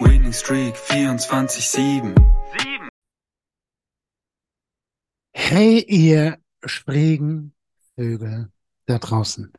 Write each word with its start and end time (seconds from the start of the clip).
Winning 0.00 0.32
Streak 0.32 0.74
24-7. 0.76 2.14
Hey, 5.32 5.80
ihr 5.86 6.38
schrägen 6.64 7.52
Vögel 7.94 8.50
da 8.86 8.98
draußen. 8.98 9.52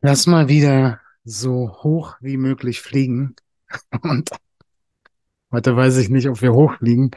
Lass 0.00 0.26
mal 0.26 0.48
wieder 0.48 1.00
so 1.24 1.82
hoch 1.82 2.16
wie 2.20 2.38
möglich 2.38 2.80
fliegen. 2.80 3.36
Und 4.02 4.30
heute 5.50 5.76
weiß 5.76 5.98
ich 5.98 6.08
nicht, 6.08 6.28
ob 6.28 6.40
wir 6.40 6.54
hochfliegen, 6.54 7.10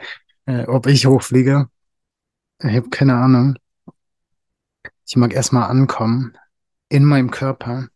äh, 0.44 0.66
ob 0.66 0.86
ich 0.86 1.06
hochfliege. 1.06 1.70
Ich 2.58 2.76
habe 2.76 2.90
keine 2.90 3.14
Ahnung. 3.14 3.56
Ich 5.06 5.16
mag 5.16 5.32
erstmal 5.32 5.70
ankommen 5.70 6.36
in 6.90 7.04
meinem 7.04 7.30
Körper. 7.30 7.88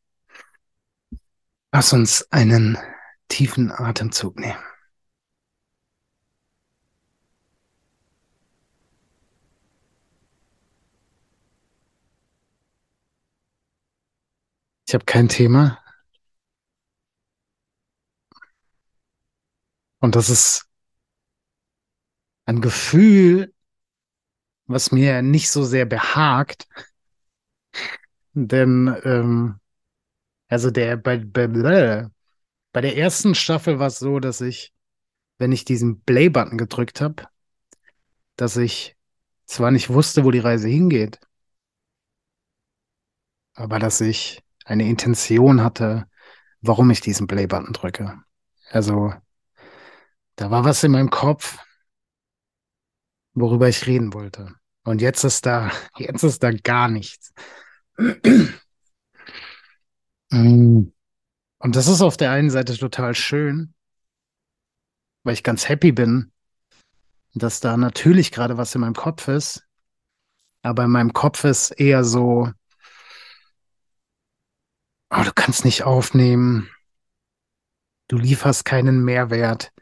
Lass 1.72 1.92
uns 1.92 2.26
einen 2.32 2.78
tiefen 3.28 3.70
Atemzug 3.70 4.38
nehmen. 4.38 4.58
Ich 14.88 14.94
habe 14.94 15.04
kein 15.04 15.28
Thema. 15.28 15.82
Und 20.00 20.14
das 20.14 20.30
ist 20.30 20.68
ein 22.44 22.60
Gefühl, 22.60 23.52
was 24.66 24.92
mir 24.92 25.22
nicht 25.22 25.50
so 25.50 25.64
sehr 25.64 25.86
behagt. 25.86 26.68
Denn, 28.34 28.94
ähm, 29.04 29.58
also 30.48 30.70
der, 30.70 30.96
bei, 30.96 31.18
bei, 31.18 32.08
bei 32.76 32.82
der 32.82 32.98
ersten 32.98 33.34
Staffel 33.34 33.78
war 33.78 33.86
es 33.86 33.98
so, 33.98 34.20
dass 34.20 34.42
ich, 34.42 34.74
wenn 35.38 35.50
ich 35.50 35.64
diesen 35.64 36.02
Play-Button 36.02 36.58
gedrückt 36.58 37.00
habe, 37.00 37.26
dass 38.36 38.58
ich 38.58 38.98
zwar 39.46 39.70
nicht 39.70 39.88
wusste, 39.88 40.24
wo 40.24 40.30
die 40.30 40.40
Reise 40.40 40.68
hingeht, 40.68 41.18
aber 43.54 43.78
dass 43.78 44.02
ich 44.02 44.42
eine 44.66 44.86
Intention 44.86 45.62
hatte, 45.62 46.06
warum 46.60 46.90
ich 46.90 47.00
diesen 47.00 47.26
Play-Button 47.26 47.72
drücke. 47.72 48.20
Also, 48.68 49.14
da 50.34 50.50
war 50.50 50.66
was 50.66 50.84
in 50.84 50.92
meinem 50.92 51.08
Kopf, 51.08 51.58
worüber 53.32 53.70
ich 53.70 53.86
reden 53.86 54.12
wollte. 54.12 54.54
Und 54.84 55.00
jetzt 55.00 55.24
ist 55.24 55.46
da, 55.46 55.72
jetzt 55.96 56.24
ist 56.24 56.42
da 56.42 56.52
gar 56.52 56.88
nichts. 56.88 57.32
Mm. 60.32 60.95
Und 61.58 61.76
das 61.76 61.88
ist 61.88 62.02
auf 62.02 62.16
der 62.16 62.30
einen 62.30 62.50
Seite 62.50 62.76
total 62.76 63.14
schön, 63.14 63.74
weil 65.24 65.34
ich 65.34 65.42
ganz 65.42 65.68
happy 65.68 65.92
bin, 65.92 66.32
dass 67.34 67.60
da 67.60 67.76
natürlich 67.76 68.32
gerade 68.32 68.56
was 68.56 68.74
in 68.74 68.80
meinem 68.80 68.94
Kopf 68.94 69.28
ist. 69.28 69.66
Aber 70.62 70.84
in 70.84 70.90
meinem 70.90 71.12
Kopf 71.12 71.44
ist 71.44 71.70
eher 71.70 72.04
so, 72.04 72.50
oh, 75.10 75.22
du 75.22 75.32
kannst 75.34 75.64
nicht 75.64 75.84
aufnehmen. 75.84 76.68
Du 78.08 78.18
lieferst 78.18 78.64
keinen 78.64 79.04
Mehrwert, 79.04 79.72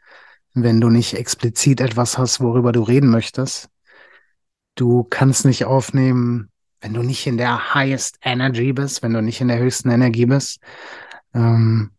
wenn 0.53 0.81
du 0.81 0.89
nicht 0.89 1.13
explizit 1.13 1.81
etwas 1.81 2.17
hast, 2.17 2.39
worüber 2.39 2.71
du 2.71 2.81
reden 2.81 3.09
möchtest. 3.09 3.69
Du 4.75 5.03
kannst 5.03 5.45
nicht 5.45 5.65
aufnehmen, 5.65 6.49
wenn 6.81 6.93
du 6.93 7.01
nicht 7.01 7.25
in 7.27 7.37
der 7.37 7.73
highest 7.73 8.17
energy 8.21 8.73
bist, 8.73 9.03
wenn 9.03 9.13
du 9.13 9.21
nicht 9.21 9.41
in 9.41 9.47
der 9.47 9.59
höchsten 9.59 9.89
Energie 9.89 10.25
bist. 10.25 10.59
Ähm 11.35 11.91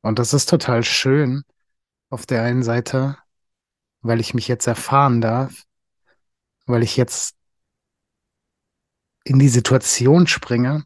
und 0.00 0.18
das 0.18 0.32
ist 0.32 0.48
total 0.48 0.82
schön 0.82 1.44
auf 2.10 2.26
der 2.26 2.42
einen 2.42 2.62
Seite, 2.62 3.18
weil 4.00 4.20
ich 4.20 4.34
mich 4.34 4.48
jetzt 4.48 4.66
erfahren 4.66 5.20
darf, 5.20 5.64
weil 6.66 6.82
ich 6.82 6.96
jetzt 6.96 7.36
in 9.24 9.38
die 9.38 9.48
Situation 9.48 10.26
springe 10.26 10.84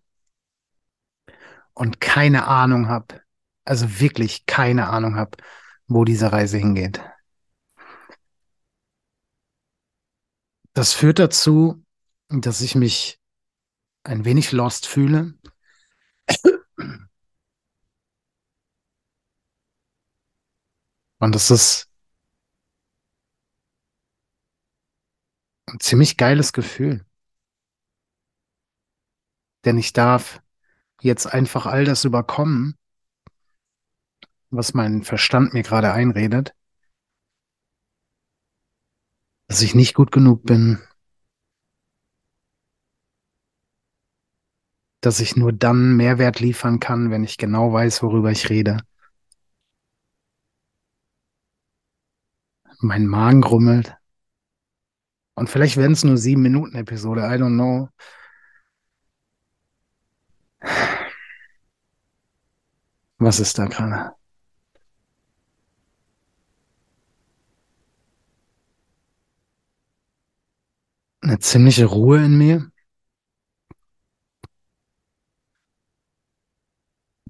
und 1.74 2.00
keine 2.00 2.46
Ahnung 2.46 2.88
habe, 2.88 3.20
also 3.64 4.00
wirklich 4.00 4.46
keine 4.46 4.88
Ahnung 4.88 5.16
habe, 5.16 5.36
wo 5.86 6.04
diese 6.04 6.32
Reise 6.32 6.58
hingeht. 6.58 7.00
Das 10.72 10.94
führt 10.94 11.18
dazu, 11.18 11.84
dass 12.28 12.60
ich 12.60 12.74
mich 12.74 13.20
ein 14.04 14.24
wenig 14.24 14.52
lost 14.52 14.86
fühle. 14.86 15.34
Und 21.18 21.34
das 21.34 21.50
ist 21.50 21.90
ein 25.66 25.78
ziemlich 25.80 26.16
geiles 26.16 26.52
Gefühl. 26.52 27.04
Denn 29.64 29.76
ich 29.76 29.92
darf 29.92 30.42
jetzt 31.02 31.26
einfach 31.26 31.66
all 31.66 31.84
das 31.84 32.04
überkommen, 32.04 32.78
was 34.48 34.74
mein 34.74 35.02
Verstand 35.02 35.52
mir 35.52 35.62
gerade 35.62 35.92
einredet, 35.92 36.54
dass 39.46 39.62
ich 39.62 39.74
nicht 39.74 39.94
gut 39.94 40.12
genug 40.12 40.44
bin, 40.44 40.78
dass 45.00 45.20
ich 45.20 45.36
nur 45.36 45.52
dann 45.52 45.96
Mehrwert 45.96 46.40
liefern 46.40 46.80
kann, 46.80 47.10
wenn 47.10 47.24
ich 47.24 47.38
genau 47.38 47.72
weiß, 47.72 48.02
worüber 48.02 48.30
ich 48.30 48.50
rede. 48.50 48.78
Mein 52.80 53.06
Magen 53.06 53.40
grummelt. 53.40 53.96
Und 55.34 55.48
vielleicht 55.48 55.76
werden 55.76 55.92
es 55.92 56.04
nur 56.04 56.16
sieben 56.18 56.42
Minuten 56.42 56.76
Episode, 56.76 57.22
I 57.22 57.38
don't 57.38 57.54
know. 57.54 57.88
Was 63.18 63.38
ist 63.40 63.58
da 63.58 63.66
gerade? 63.66 64.14
Eine 71.22 71.38
ziemliche 71.38 71.84
Ruhe 71.86 72.24
in 72.24 72.38
mir. 72.38 72.69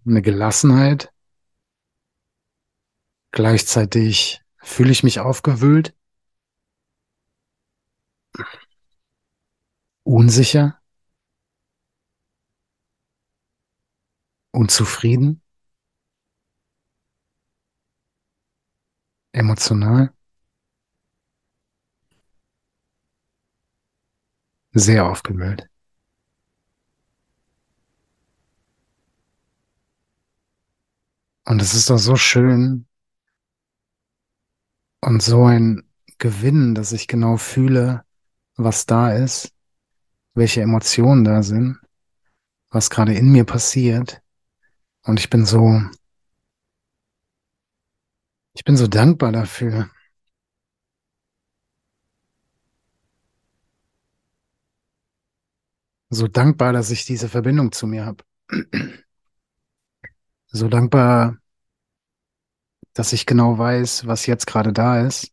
Eine 0.06 0.22
Gelassenheit. 0.22 1.12
Gleichzeitig 3.32 4.42
fühle 4.58 4.90
ich 4.92 5.02
mich 5.02 5.20
aufgewühlt. 5.20 5.94
Unsicher. 10.04 10.80
Unzufrieden. 14.52 15.42
Emotional? 19.32 20.12
Sehr 24.74 25.06
aufgewühlt. 25.06 25.69
Und 31.50 31.60
es 31.60 31.74
ist 31.74 31.90
doch 31.90 31.98
so 31.98 32.14
schön, 32.14 32.86
Und 35.02 35.22
so 35.22 35.44
ein 35.44 35.82
Gewinn, 36.18 36.74
dass 36.74 36.92
ich 36.92 37.08
genau 37.08 37.36
fühle, 37.38 38.04
was 38.56 38.86
da 38.86 39.12
ist, 39.12 39.52
welche 40.34 40.60
Emotionen 40.60 41.24
da 41.24 41.42
sind, 41.42 41.78
was 42.70 42.90
gerade 42.90 43.14
in 43.14 43.32
mir 43.32 43.44
passiert. 43.44 44.22
Und 45.02 45.18
ich 45.18 45.30
bin 45.30 45.46
so, 45.46 45.82
ich 48.52 48.62
bin 48.64 48.76
so 48.76 48.86
dankbar 48.86 49.32
dafür. 49.32 49.90
So 56.10 56.28
dankbar, 56.28 56.72
dass 56.72 56.90
ich 56.90 57.04
diese 57.04 57.28
Verbindung 57.28 57.72
zu 57.72 57.86
mir 57.86 58.04
habe. 58.04 58.24
So 60.52 60.68
dankbar, 60.68 61.36
dass 62.92 63.12
ich 63.12 63.26
genau 63.26 63.58
weiß, 63.58 64.06
was 64.06 64.26
jetzt 64.26 64.46
gerade 64.46 64.72
da 64.72 65.00
ist 65.06 65.32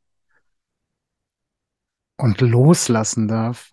und 2.18 2.42
loslassen 2.42 3.28
darf 3.28 3.72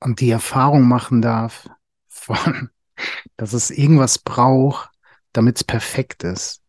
und 0.00 0.20
die 0.20 0.30
Erfahrung 0.30 0.86
machen 0.88 1.22
darf 1.22 1.68
von, 2.08 2.70
dass 3.36 3.52
es 3.52 3.70
irgendwas 3.70 4.18
braucht, 4.18 4.90
damit 5.32 5.56
es 5.56 5.64
perfekt 5.64 6.24
ist. 6.24 6.62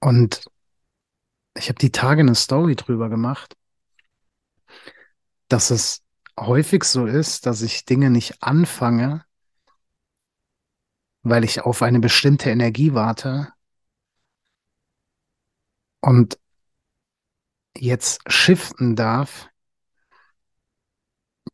Und 0.00 0.42
ich 1.56 1.68
habe 1.68 1.78
die 1.78 1.92
Tage 1.92 2.20
eine 2.22 2.34
Story 2.34 2.74
drüber 2.76 3.08
gemacht, 3.10 3.56
dass 5.48 5.70
es 5.70 6.02
häufig 6.38 6.84
so 6.84 7.06
ist, 7.06 7.46
dass 7.46 7.62
ich 7.62 7.84
Dinge 7.84 8.10
nicht 8.10 8.42
anfange, 8.42 9.24
weil 11.22 11.44
ich 11.44 11.62
auf 11.62 11.82
eine 11.82 12.00
bestimmte 12.00 12.50
Energie 12.50 12.94
warte 12.94 13.52
und 16.00 16.38
jetzt 17.76 18.20
shiften 18.30 18.96
darf 18.96 19.48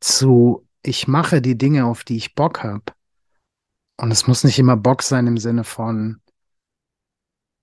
zu, 0.01 0.67
ich 0.83 1.09
mache 1.09 1.41
die 1.43 1.59
Dinge, 1.59 1.87
auf 1.87 2.05
die 2.05 2.17
ich 2.17 2.35
Bock 2.35 2.63
habe. 2.63 2.85
Und 3.99 4.11
es 4.11 4.27
muss 4.27 4.45
nicht 4.45 4.59
immer 4.59 4.77
Bock 4.77 5.03
sein 5.03 5.27
im 5.27 5.39
Sinne 5.39 5.65
von, 5.65 6.21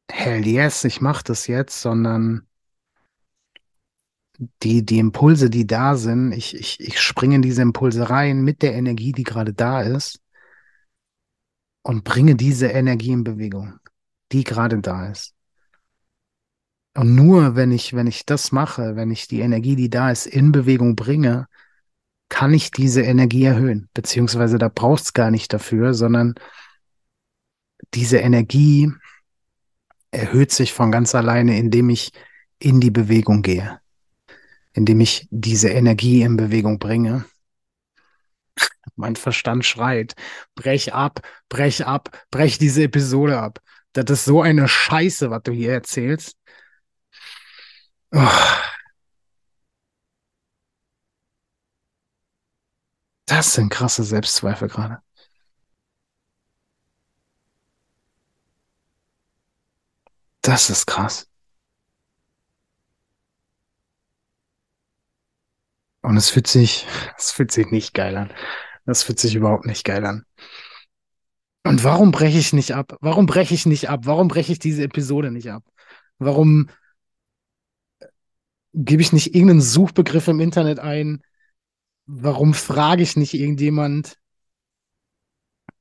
hell 0.09 0.45
yes, 0.45 0.83
ich 0.83 1.01
mache 1.01 1.23
das 1.23 1.47
jetzt, 1.47 1.81
sondern 1.81 2.47
die, 4.37 4.85
die 4.85 4.99
Impulse, 4.99 5.49
die 5.49 5.67
da 5.67 5.95
sind, 5.95 6.31
ich, 6.31 6.55
ich, 6.55 6.79
ich 6.79 6.99
springe 6.99 7.35
in 7.35 7.41
diese 7.41 7.61
Impulse 7.61 8.09
rein 8.09 8.43
mit 8.43 8.61
der 8.61 8.73
Energie, 8.73 9.11
die 9.11 9.23
gerade 9.23 9.53
da 9.53 9.81
ist 9.81 10.19
und 11.83 12.03
bringe 12.03 12.35
diese 12.35 12.67
Energie 12.67 13.11
in 13.11 13.23
Bewegung, 13.23 13.79
die 14.31 14.43
gerade 14.43 14.79
da 14.79 15.07
ist. 15.07 15.35
Und 16.95 17.15
nur 17.15 17.55
wenn 17.55 17.71
ich, 17.71 17.93
wenn 17.93 18.07
ich 18.07 18.25
das 18.25 18.51
mache, 18.51 18.95
wenn 18.95 19.11
ich 19.11 19.27
die 19.27 19.39
Energie, 19.39 19.75
die 19.75 19.89
da 19.89 20.11
ist, 20.11 20.27
in 20.27 20.51
Bewegung 20.51 20.95
bringe, 20.95 21.47
kann 22.29 22.53
ich 22.53 22.71
diese 22.71 23.01
Energie 23.01 23.43
erhöhen. 23.43 23.89
Beziehungsweise 23.93 24.57
da 24.57 24.69
braucht 24.69 25.03
es 25.03 25.13
gar 25.13 25.31
nicht 25.31 25.53
dafür, 25.53 25.93
sondern 25.93 26.35
diese 27.93 28.17
Energie 28.17 28.91
erhöht 30.11 30.51
sich 30.51 30.73
von 30.73 30.91
ganz 30.91 31.15
alleine, 31.15 31.57
indem 31.57 31.89
ich 31.89 32.11
in 32.59 32.79
die 32.79 32.91
Bewegung 32.91 33.41
gehe, 33.41 33.79
indem 34.73 34.99
ich 35.01 35.27
diese 35.31 35.69
Energie 35.69 36.21
in 36.23 36.37
Bewegung 36.37 36.79
bringe. 36.79 37.25
Mein 38.95 39.15
Verstand 39.15 39.65
schreit, 39.65 40.15
brech 40.55 40.93
ab, 40.93 41.21
brech 41.49 41.85
ab, 41.85 42.25
brech 42.31 42.57
diese 42.57 42.83
Episode 42.83 43.39
ab. 43.39 43.59
Das 43.93 44.09
ist 44.09 44.25
so 44.25 44.41
eine 44.41 44.67
Scheiße, 44.67 45.29
was 45.31 45.43
du 45.43 45.51
hier 45.51 45.73
erzählst. 45.73 46.37
Oh. 48.11 48.27
Das 53.25 53.53
sind 53.53 53.69
krasse 53.69 54.03
Selbstzweifel 54.03 54.67
gerade. 54.69 55.01
Das 60.41 60.69
ist 60.69 60.85
krass. 60.85 61.27
Und 66.03 66.17
es 66.17 66.29
fühlt 66.29 66.47
sich, 66.47 66.85
es 67.17 67.31
fühlt 67.31 67.51
sich 67.51 67.71
nicht 67.71 67.93
geil 67.93 68.15
an. 68.15 68.31
Das 68.85 69.03
fühlt 69.03 69.19
sich 69.19 69.33
überhaupt 69.35 69.65
nicht 69.65 69.85
geil 69.85 70.05
an. 70.05 70.25
Und 71.65 71.83
warum 71.85 72.11
breche 72.11 72.37
ich 72.37 72.51
nicht 72.53 72.75
ab? 72.75 72.97
Warum 72.99 73.25
breche 73.25 73.53
ich 73.53 73.65
nicht 73.65 73.89
ab? 73.89 74.01
Warum 74.03 74.27
breche 74.27 74.51
ich 74.51 74.59
diese 74.59 74.83
Episode 74.83 75.31
nicht 75.31 75.49
ab? 75.49 75.63
Warum 76.19 76.69
gebe 78.73 79.01
ich 79.01 79.13
nicht 79.13 79.33
irgendeinen 79.33 79.61
Suchbegriff 79.61 80.27
im 80.27 80.41
Internet 80.41 80.79
ein? 80.79 81.21
Warum 82.05 82.53
frage 82.53 83.01
ich 83.01 83.15
nicht 83.15 83.33
irgendjemand 83.33 84.17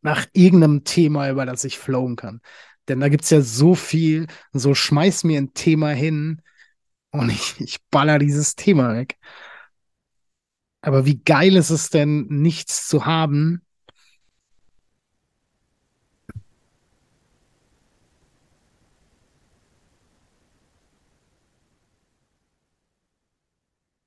nach 0.02 0.26
irgendeinem 0.32 0.84
Thema, 0.84 1.28
über 1.28 1.46
das 1.46 1.64
ich 1.64 1.78
flowen 1.78 2.14
kann? 2.14 2.40
Denn 2.86 3.00
da 3.00 3.08
gibt 3.08 3.24
es 3.24 3.30
ja 3.30 3.40
so 3.40 3.74
viel, 3.74 4.28
so 4.52 4.74
schmeiß 4.74 5.24
mir 5.24 5.40
ein 5.40 5.52
Thema 5.52 5.90
hin 5.90 6.42
und 7.10 7.28
ich, 7.32 7.60
ich 7.60 7.78
baller 7.90 8.20
dieses 8.20 8.54
Thema 8.54 8.94
weg. 8.94 9.18
Aber 10.82 11.06
wie 11.06 11.18
geil 11.18 11.56
ist 11.56 11.70
es 11.70 11.90
denn, 11.90 12.26
nichts 12.28 12.86
zu 12.88 13.06
haben? 13.06 13.62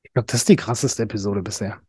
Ich 0.03 0.13
glaube, 0.13 0.25
das 0.27 0.41
ist 0.41 0.49
die 0.49 0.55
krasseste 0.55 1.03
Episode 1.03 1.41
bisher. 1.41 1.81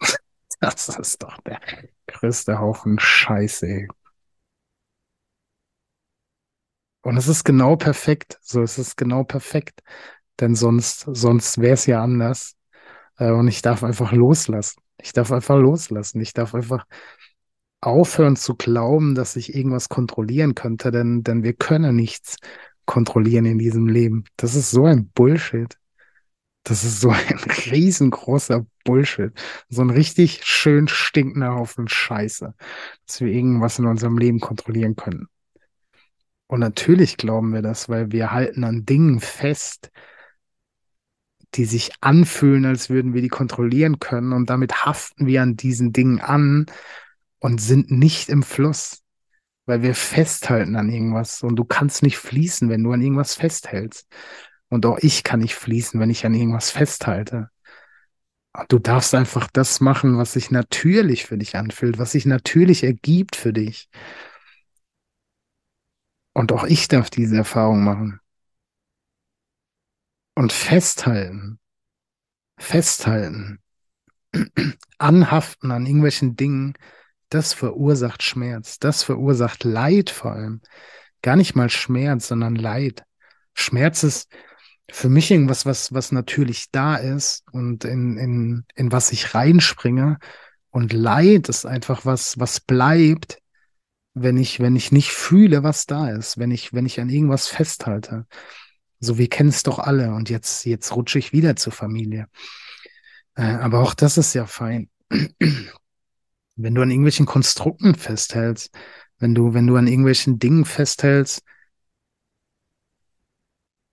Das 0.60 0.88
ist 0.88 1.22
doch 1.22 1.38
der 1.42 1.60
größte 2.06 2.58
Haufen 2.58 2.98
Scheiße. 2.98 3.86
Und 7.02 7.16
es 7.16 7.28
ist 7.28 7.44
genau 7.44 7.76
perfekt. 7.76 8.38
So, 8.42 8.62
es 8.62 8.78
ist 8.78 8.96
genau 8.96 9.24
perfekt. 9.24 9.82
Denn 10.40 10.54
sonst, 10.54 11.06
sonst 11.12 11.58
wäre 11.58 11.74
es 11.74 11.86
ja 11.86 12.02
anders. 12.02 12.56
Äh, 13.18 13.30
und 13.30 13.48
ich 13.48 13.62
darf 13.62 13.82
einfach 13.84 14.12
loslassen. 14.12 14.80
Ich 14.98 15.12
darf 15.12 15.32
einfach 15.32 15.56
loslassen. 15.56 16.20
Ich 16.20 16.32
darf 16.32 16.54
einfach 16.54 16.84
aufhören 17.80 18.36
zu 18.36 18.54
glauben, 18.54 19.14
dass 19.14 19.36
ich 19.36 19.54
irgendwas 19.54 19.88
kontrollieren 19.88 20.54
könnte, 20.54 20.90
denn, 20.90 21.22
denn 21.22 21.42
wir 21.42 21.52
können 21.52 21.96
nichts 21.96 22.36
kontrollieren 22.84 23.44
in 23.44 23.58
diesem 23.58 23.86
Leben. 23.86 24.24
Das 24.36 24.54
ist 24.54 24.70
so 24.70 24.84
ein 24.86 25.08
Bullshit. 25.10 25.76
Das 26.64 26.82
ist 26.82 27.00
so 27.00 27.10
ein 27.10 27.38
riesengroßer 27.70 28.66
Bullshit. 28.84 29.32
So 29.68 29.82
ein 29.82 29.90
richtig 29.90 30.44
schön 30.44 30.88
stinkender 30.88 31.54
Haufen 31.54 31.88
Scheiße, 31.88 32.54
dass 33.06 33.20
wir 33.20 33.28
irgendwas 33.28 33.78
in 33.78 33.86
unserem 33.86 34.18
Leben 34.18 34.40
kontrollieren 34.40 34.96
können. 34.96 35.28
Und 36.48 36.60
natürlich 36.60 37.16
glauben 37.16 37.52
wir 37.52 37.62
das, 37.62 37.88
weil 37.88 38.12
wir 38.12 38.32
halten 38.32 38.64
an 38.64 38.84
Dingen 38.84 39.20
fest, 39.20 39.90
die 41.56 41.64
sich 41.64 41.92
anfühlen, 42.00 42.64
als 42.64 42.90
würden 42.90 43.14
wir 43.14 43.22
die 43.22 43.28
kontrollieren 43.28 43.98
können. 43.98 44.32
Und 44.32 44.50
damit 44.50 44.84
haften 44.84 45.26
wir 45.26 45.42
an 45.42 45.56
diesen 45.56 45.92
Dingen 45.92 46.20
an 46.20 46.66
und 47.38 47.60
sind 47.60 47.90
nicht 47.90 48.28
im 48.28 48.42
Fluss, 48.42 49.02
weil 49.66 49.82
wir 49.82 49.94
festhalten 49.94 50.76
an 50.76 50.90
irgendwas. 50.90 51.42
Und 51.42 51.56
du 51.56 51.64
kannst 51.64 52.02
nicht 52.02 52.18
fließen, 52.18 52.68
wenn 52.68 52.82
du 52.82 52.92
an 52.92 53.02
irgendwas 53.02 53.34
festhältst. 53.34 54.06
Und 54.68 54.86
auch 54.86 54.98
ich 54.98 55.22
kann 55.24 55.40
nicht 55.40 55.54
fließen, 55.54 55.98
wenn 56.00 56.10
ich 56.10 56.26
an 56.26 56.34
irgendwas 56.34 56.70
festhalte. 56.70 57.50
Und 58.52 58.72
du 58.72 58.78
darfst 58.78 59.14
einfach 59.14 59.48
das 59.52 59.80
machen, 59.80 60.18
was 60.18 60.32
sich 60.32 60.50
natürlich 60.50 61.26
für 61.26 61.38
dich 61.38 61.56
anfühlt, 61.56 61.98
was 61.98 62.12
sich 62.12 62.26
natürlich 62.26 62.84
ergibt 62.84 63.36
für 63.36 63.52
dich. 63.52 63.88
Und 66.32 66.52
auch 66.52 66.64
ich 66.64 66.88
darf 66.88 67.10
diese 67.10 67.36
Erfahrung 67.36 67.82
machen 67.84 68.20
und 70.36 70.52
festhalten, 70.52 71.58
festhalten, 72.58 73.58
anhaften 74.98 75.72
an 75.72 75.86
irgendwelchen 75.86 76.36
Dingen, 76.36 76.74
das 77.30 77.52
verursacht 77.52 78.22
Schmerz, 78.22 78.78
das 78.78 79.02
verursacht 79.02 79.64
Leid 79.64 80.10
vor 80.10 80.32
allem. 80.32 80.60
Gar 81.22 81.36
nicht 81.36 81.56
mal 81.56 81.70
Schmerz, 81.70 82.28
sondern 82.28 82.54
Leid. 82.54 83.04
Schmerz 83.54 84.04
ist 84.04 84.28
für 84.88 85.08
mich 85.08 85.30
irgendwas, 85.30 85.66
was, 85.66 85.92
was 85.92 86.12
natürlich 86.12 86.70
da 86.70 86.96
ist 86.96 87.42
und 87.50 87.84
in, 87.84 88.16
in, 88.18 88.64
in 88.76 88.92
was 88.92 89.10
ich 89.10 89.34
reinspringe. 89.34 90.18
Und 90.70 90.92
Leid 90.92 91.48
ist 91.48 91.66
einfach 91.66 92.04
was, 92.04 92.38
was 92.38 92.60
bleibt, 92.60 93.40
wenn 94.14 94.36
ich, 94.36 94.60
wenn 94.60 94.76
ich 94.76 94.92
nicht 94.92 95.10
fühle, 95.10 95.62
was 95.62 95.86
da 95.86 96.10
ist, 96.10 96.38
wenn 96.38 96.50
ich, 96.50 96.72
wenn 96.72 96.86
ich 96.86 97.00
an 97.00 97.08
irgendwas 97.08 97.48
festhalte. 97.48 98.26
So, 99.00 99.18
wir 99.18 99.28
kennen 99.28 99.50
es 99.50 99.62
doch 99.62 99.78
alle 99.78 100.14
und 100.14 100.30
jetzt, 100.30 100.64
jetzt 100.64 100.94
rutsche 100.94 101.18
ich 101.18 101.32
wieder 101.32 101.56
zur 101.56 101.72
Familie. 101.72 102.28
Äh, 103.34 103.42
aber 103.42 103.80
auch 103.80 103.94
das 103.94 104.18
ist 104.18 104.34
ja 104.34 104.46
fein. 104.46 104.88
wenn 106.56 106.74
du 106.74 106.82
an 106.82 106.90
irgendwelchen 106.90 107.26
Konstrukten 107.26 107.94
festhältst, 107.94 108.74
wenn 109.18 109.34
du, 109.34 109.54
wenn 109.54 109.66
du 109.66 109.76
an 109.76 109.86
irgendwelchen 109.86 110.38
Dingen 110.38 110.64
festhältst, 110.64 111.42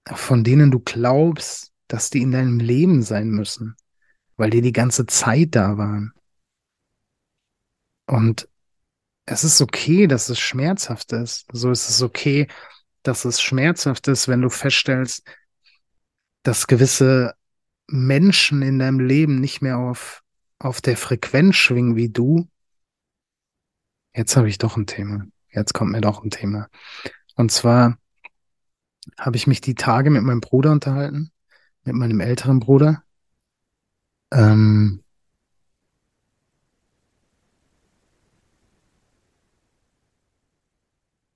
von 0.06 0.44
denen 0.44 0.72
du 0.72 0.80
glaubst, 0.80 1.72
dass 1.88 2.10
die 2.10 2.22
in 2.22 2.32
deinem 2.32 2.60
Leben 2.60 3.04
sein 3.04 3.30
müssen, 3.30 3.76
weil 4.38 4.50
die 4.50 4.62
die 4.62 4.72
ganze 4.74 5.06
Zeit 5.06 5.56
da 5.56 5.78
waren. 5.78 6.14
Und 8.08 8.50
es 9.26 9.44
ist 9.44 9.62
okay, 9.62 10.08
dass 10.08 10.30
es 10.30 10.40
schmerzhaft 10.40 11.14
ist. 11.14 11.46
So 11.52 11.72
ist 11.72 11.90
es 11.90 12.02
okay, 12.02 12.48
dass 13.04 13.26
es 13.26 13.42
schmerzhaft 13.42 14.08
ist, 14.08 14.28
wenn 14.28 14.42
du 14.42 14.50
feststellst, 14.50 15.24
dass 16.44 16.68
gewisse 16.68 17.34
Menschen 17.88 18.62
in 18.62 18.80
deinem 18.80 19.00
Leben 19.00 19.40
nicht 19.40 19.62
mehr 19.62 19.78
auf, 19.78 20.24
auf 20.60 20.82
der 20.82 20.98
Frequenz 20.98 21.56
schwingen 21.56 21.96
wie 21.96 22.10
du. 22.10 22.48
Jetzt 24.16 24.36
habe 24.36 24.50
ich 24.50 24.58
doch 24.58 24.78
ein 24.78 24.88
Thema. 24.88 25.26
Jetzt 25.50 25.74
kommt 25.74 25.92
mir 25.92 26.02
doch 26.02 26.24
ein 26.24 26.30
Thema. 26.30 26.70
Und 27.36 27.52
zwar 27.52 27.98
habe 29.20 29.36
ich 29.36 29.48
mich 29.48 29.62
die 29.62 29.76
Tage 29.76 30.10
mit 30.10 30.24
meinem 30.24 30.42
Bruder 30.42 30.72
unterhalten, 30.72 31.32
mit 31.84 31.96
meinem 31.96 32.20
älteren 32.20 32.60
Bruder. 32.60 33.04
Ähm, 34.32 35.03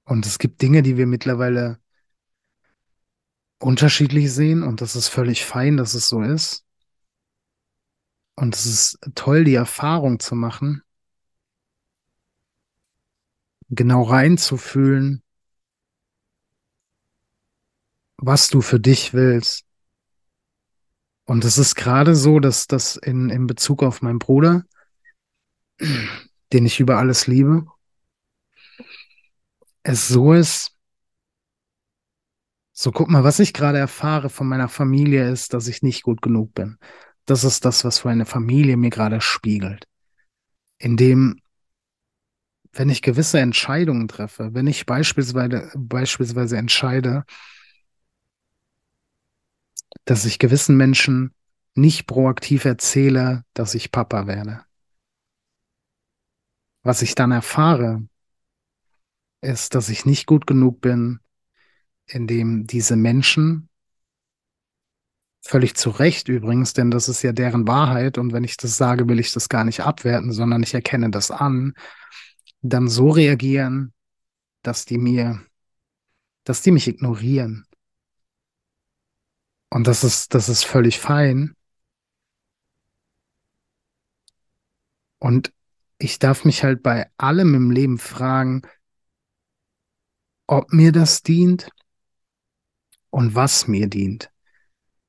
und 0.07 0.25
es 0.25 0.39
gibt 0.39 0.61
Dinge, 0.61 0.83
die 0.83 0.95
wir 0.95 1.05
mittlerweile 1.05 1.79
unterschiedlich 3.59 4.31
sehen 4.31 4.63
und 4.63 4.79
das 4.79 4.95
ist 4.95 5.09
völlig 5.09 5.45
fein, 5.45 5.75
dass 5.75 5.93
es 5.93 6.07
so 6.07 6.21
ist. 6.21 6.65
Und 8.35 8.55
es 8.55 8.65
ist 8.65 8.99
toll, 9.15 9.43
die 9.43 9.55
Erfahrung 9.55 10.19
zu 10.19 10.35
machen, 10.35 10.81
genau 13.69 14.03
reinzufühlen, 14.03 15.23
was 18.15 18.47
du 18.47 18.61
für 18.61 18.79
dich 18.79 19.13
willst. 19.13 19.65
Und 21.25 21.43
es 21.43 21.57
ist 21.57 21.75
gerade 21.75 22.15
so, 22.15 22.39
dass 22.39 22.67
das 22.67 22.95
in, 22.95 23.29
in 23.29 23.45
Bezug 23.45 23.83
auf 23.83 24.01
meinen 24.01 24.19
Bruder, 24.19 24.63
den 26.53 26.65
ich 26.65 26.79
über 26.79 26.97
alles 26.97 27.27
liebe, 27.27 27.65
es 29.87 30.09
so 30.09 30.33
ist, 30.33 30.75
so 32.73 32.91
guck 32.91 33.09
mal, 33.09 33.23
was 33.23 33.39
ich 33.39 33.53
gerade 33.53 33.77
erfahre 33.77 34.29
von 34.29 34.47
meiner 34.47 34.67
Familie 34.67 35.29
ist, 35.31 35.53
dass 35.53 35.67
ich 35.67 35.81
nicht 35.81 36.03
gut 36.03 36.21
genug 36.21 36.53
bin. 36.53 36.77
Das 37.25 37.43
ist 37.43 37.63
das, 37.63 37.85
was 37.85 38.03
meine 38.03 38.25
Familie 38.25 38.75
mir 38.75 38.89
gerade 38.89 39.21
spiegelt. 39.21 39.87
Indem, 40.77 41.39
wenn 42.73 42.89
ich 42.89 43.01
gewisse 43.01 43.39
Entscheidungen 43.39 44.09
treffe, 44.09 44.53
wenn 44.53 44.67
ich 44.67 44.85
beispielsweise, 44.85 45.71
beispielsweise 45.75 46.57
entscheide, 46.57 47.23
dass 50.03 50.25
ich 50.25 50.37
gewissen 50.37 50.75
Menschen 50.75 51.33
nicht 51.75 52.07
proaktiv 52.07 52.65
erzähle, 52.65 53.45
dass 53.53 53.73
ich 53.73 53.91
Papa 53.91 54.27
werde. 54.27 54.65
Was 56.83 57.01
ich 57.01 57.15
dann 57.15 57.31
erfahre, 57.31 58.03
ist, 59.41 59.75
dass 59.75 59.89
ich 59.89 60.05
nicht 60.05 60.25
gut 60.25 60.47
genug 60.47 60.81
bin, 60.81 61.19
indem 62.05 62.67
diese 62.67 62.95
Menschen 62.95 63.69
völlig 65.41 65.75
zu 65.75 65.89
Recht 65.89 66.27
übrigens, 66.27 66.73
denn 66.73 66.91
das 66.91 67.07
ist 67.09 67.21
ja 67.21 67.31
deren 67.31 67.67
Wahrheit 67.67 68.17
und 68.17 68.33
wenn 68.33 68.43
ich 68.43 68.57
das 68.57 68.77
sage, 68.77 69.07
will 69.07 69.19
ich 69.19 69.31
das 69.31 69.49
gar 69.49 69.63
nicht 69.63 69.81
abwerten, 69.81 70.31
sondern 70.31 70.63
ich 70.63 70.73
erkenne 70.73 71.09
das 71.09 71.31
an, 71.31 71.73
dann 72.61 72.87
so 72.87 73.09
reagieren, 73.09 73.93
dass 74.61 74.85
die 74.85 74.97
mir, 74.97 75.41
dass 76.43 76.61
die 76.61 76.71
mich 76.71 76.87
ignorieren, 76.87 77.67
und 79.69 79.87
das 79.87 80.03
ist, 80.03 80.33
das 80.33 80.49
ist 80.49 80.63
völlig 80.63 80.99
fein. 80.99 81.55
Und 85.19 85.51
ich 85.97 86.19
darf 86.19 86.45
mich 86.45 86.63
halt 86.63 86.83
bei 86.83 87.09
allem 87.17 87.55
im 87.55 87.71
Leben 87.71 87.97
fragen, 87.97 88.61
ob 90.47 90.73
mir 90.73 90.91
das 90.91 91.21
dient 91.21 91.69
und 93.09 93.35
was 93.35 93.67
mir 93.67 93.87
dient. 93.87 94.31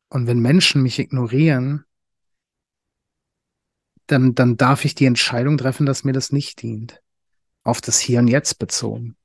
Und 0.08 0.26
wenn 0.26 0.40
Menschen 0.40 0.82
mich 0.82 0.98
ignorieren, 0.98 1.84
dann, 4.06 4.34
dann 4.34 4.56
darf 4.56 4.84
ich 4.84 4.94
die 4.94 5.04
Entscheidung 5.04 5.58
treffen, 5.58 5.86
dass 5.86 6.04
mir 6.04 6.12
das 6.12 6.32
nicht 6.32 6.62
dient. 6.62 7.02
Auf 7.62 7.80
das 7.80 7.98
Hier 8.00 8.18
und 8.20 8.28
Jetzt 8.28 8.58
bezogen. 8.58 9.16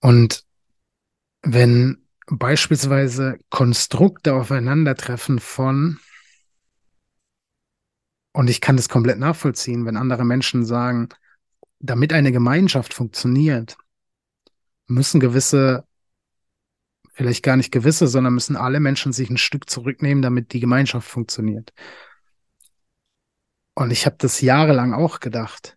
Und 0.00 0.46
wenn 1.42 2.06
beispielsweise 2.26 3.38
Konstrukte 3.50 4.34
aufeinandertreffen 4.34 5.38
von, 5.38 5.98
und 8.32 8.48
ich 8.48 8.60
kann 8.60 8.76
das 8.76 8.88
komplett 8.88 9.18
nachvollziehen, 9.18 9.84
wenn 9.84 9.96
andere 9.96 10.24
Menschen 10.24 10.64
sagen, 10.64 11.10
damit 11.80 12.12
eine 12.12 12.32
Gemeinschaft 12.32 12.94
funktioniert, 12.94 13.76
müssen 14.90 15.20
gewisse, 15.20 15.84
vielleicht 17.12 17.42
gar 17.42 17.56
nicht 17.56 17.72
gewisse, 17.72 18.06
sondern 18.06 18.34
müssen 18.34 18.56
alle 18.56 18.80
Menschen 18.80 19.12
sich 19.12 19.30
ein 19.30 19.38
Stück 19.38 19.70
zurücknehmen, 19.70 20.22
damit 20.22 20.52
die 20.52 20.60
Gemeinschaft 20.60 21.08
funktioniert. 21.08 21.72
Und 23.74 23.90
ich 23.90 24.04
habe 24.04 24.16
das 24.18 24.40
jahrelang 24.40 24.92
auch 24.92 25.20
gedacht. 25.20 25.76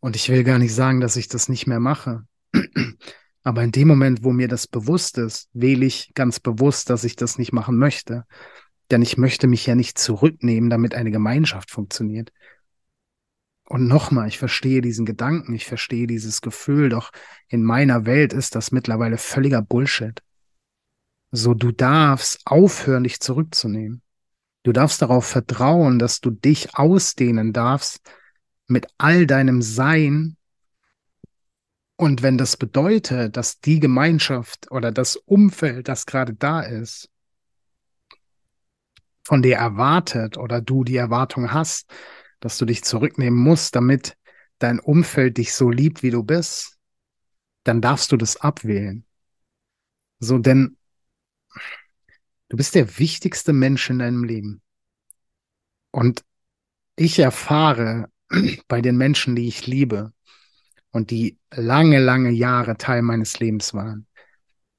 Und 0.00 0.16
ich 0.16 0.28
will 0.28 0.44
gar 0.44 0.58
nicht 0.58 0.74
sagen, 0.74 1.00
dass 1.00 1.16
ich 1.16 1.28
das 1.28 1.48
nicht 1.48 1.66
mehr 1.66 1.80
mache. 1.80 2.24
Aber 3.42 3.62
in 3.62 3.72
dem 3.72 3.88
Moment, 3.88 4.24
wo 4.24 4.32
mir 4.32 4.48
das 4.48 4.66
bewusst 4.66 5.18
ist, 5.18 5.50
wähle 5.52 5.84
ich 5.84 6.12
ganz 6.14 6.40
bewusst, 6.40 6.88
dass 6.88 7.04
ich 7.04 7.16
das 7.16 7.36
nicht 7.36 7.52
machen 7.52 7.76
möchte. 7.76 8.24
Denn 8.90 9.02
ich 9.02 9.18
möchte 9.18 9.46
mich 9.46 9.66
ja 9.66 9.74
nicht 9.74 9.98
zurücknehmen, 9.98 10.70
damit 10.70 10.94
eine 10.94 11.10
Gemeinschaft 11.10 11.70
funktioniert. 11.70 12.32
Und 13.66 13.88
nochmal, 13.88 14.28
ich 14.28 14.38
verstehe 14.38 14.80
diesen 14.80 15.06
Gedanken, 15.06 15.54
ich 15.54 15.66
verstehe 15.66 16.06
dieses 16.06 16.42
Gefühl, 16.42 16.90
doch 16.90 17.10
in 17.48 17.62
meiner 17.62 18.04
Welt 18.04 18.32
ist 18.32 18.54
das 18.54 18.72
mittlerweile 18.72 19.16
völliger 19.16 19.62
Bullshit. 19.62 20.22
So, 21.30 21.54
du 21.54 21.72
darfst 21.72 22.42
aufhören, 22.44 23.04
dich 23.04 23.20
zurückzunehmen. 23.20 24.02
Du 24.62 24.72
darfst 24.72 25.02
darauf 25.02 25.26
vertrauen, 25.26 25.98
dass 25.98 26.20
du 26.20 26.30
dich 26.30 26.76
ausdehnen 26.76 27.52
darfst 27.52 28.00
mit 28.66 28.86
all 28.98 29.26
deinem 29.26 29.62
Sein 29.62 30.36
und 31.96 32.22
wenn 32.22 32.38
das 32.38 32.56
bedeutet, 32.56 33.36
dass 33.36 33.60
die 33.60 33.78
Gemeinschaft 33.78 34.70
oder 34.70 34.90
das 34.90 35.16
Umfeld, 35.16 35.88
das 35.88 36.06
gerade 36.06 36.34
da 36.34 36.60
ist, 36.60 37.08
von 39.22 39.42
dir 39.42 39.56
erwartet 39.56 40.36
oder 40.36 40.60
du 40.60 40.84
die 40.84 40.96
Erwartung 40.96 41.52
hast, 41.52 41.90
dass 42.44 42.58
du 42.58 42.66
dich 42.66 42.84
zurücknehmen 42.84 43.38
musst, 43.38 43.74
damit 43.74 44.18
dein 44.58 44.78
Umfeld 44.78 45.38
dich 45.38 45.54
so 45.54 45.70
liebt, 45.70 46.02
wie 46.02 46.10
du 46.10 46.22
bist, 46.22 46.78
dann 47.62 47.80
darfst 47.80 48.12
du 48.12 48.18
das 48.18 48.36
abwählen. 48.36 49.06
So, 50.18 50.36
denn 50.36 50.76
du 52.50 52.58
bist 52.58 52.74
der 52.74 52.98
wichtigste 52.98 53.54
Mensch 53.54 53.88
in 53.88 53.98
deinem 53.98 54.24
Leben. 54.24 54.60
Und 55.90 56.22
ich 56.96 57.18
erfahre 57.18 58.10
bei 58.68 58.82
den 58.82 58.98
Menschen, 58.98 59.34
die 59.34 59.48
ich 59.48 59.66
liebe, 59.66 60.12
und 60.90 61.10
die 61.10 61.38
lange, 61.50 61.98
lange 61.98 62.30
Jahre 62.30 62.76
Teil 62.76 63.00
meines 63.00 63.40
Lebens 63.40 63.72
waren, 63.72 64.06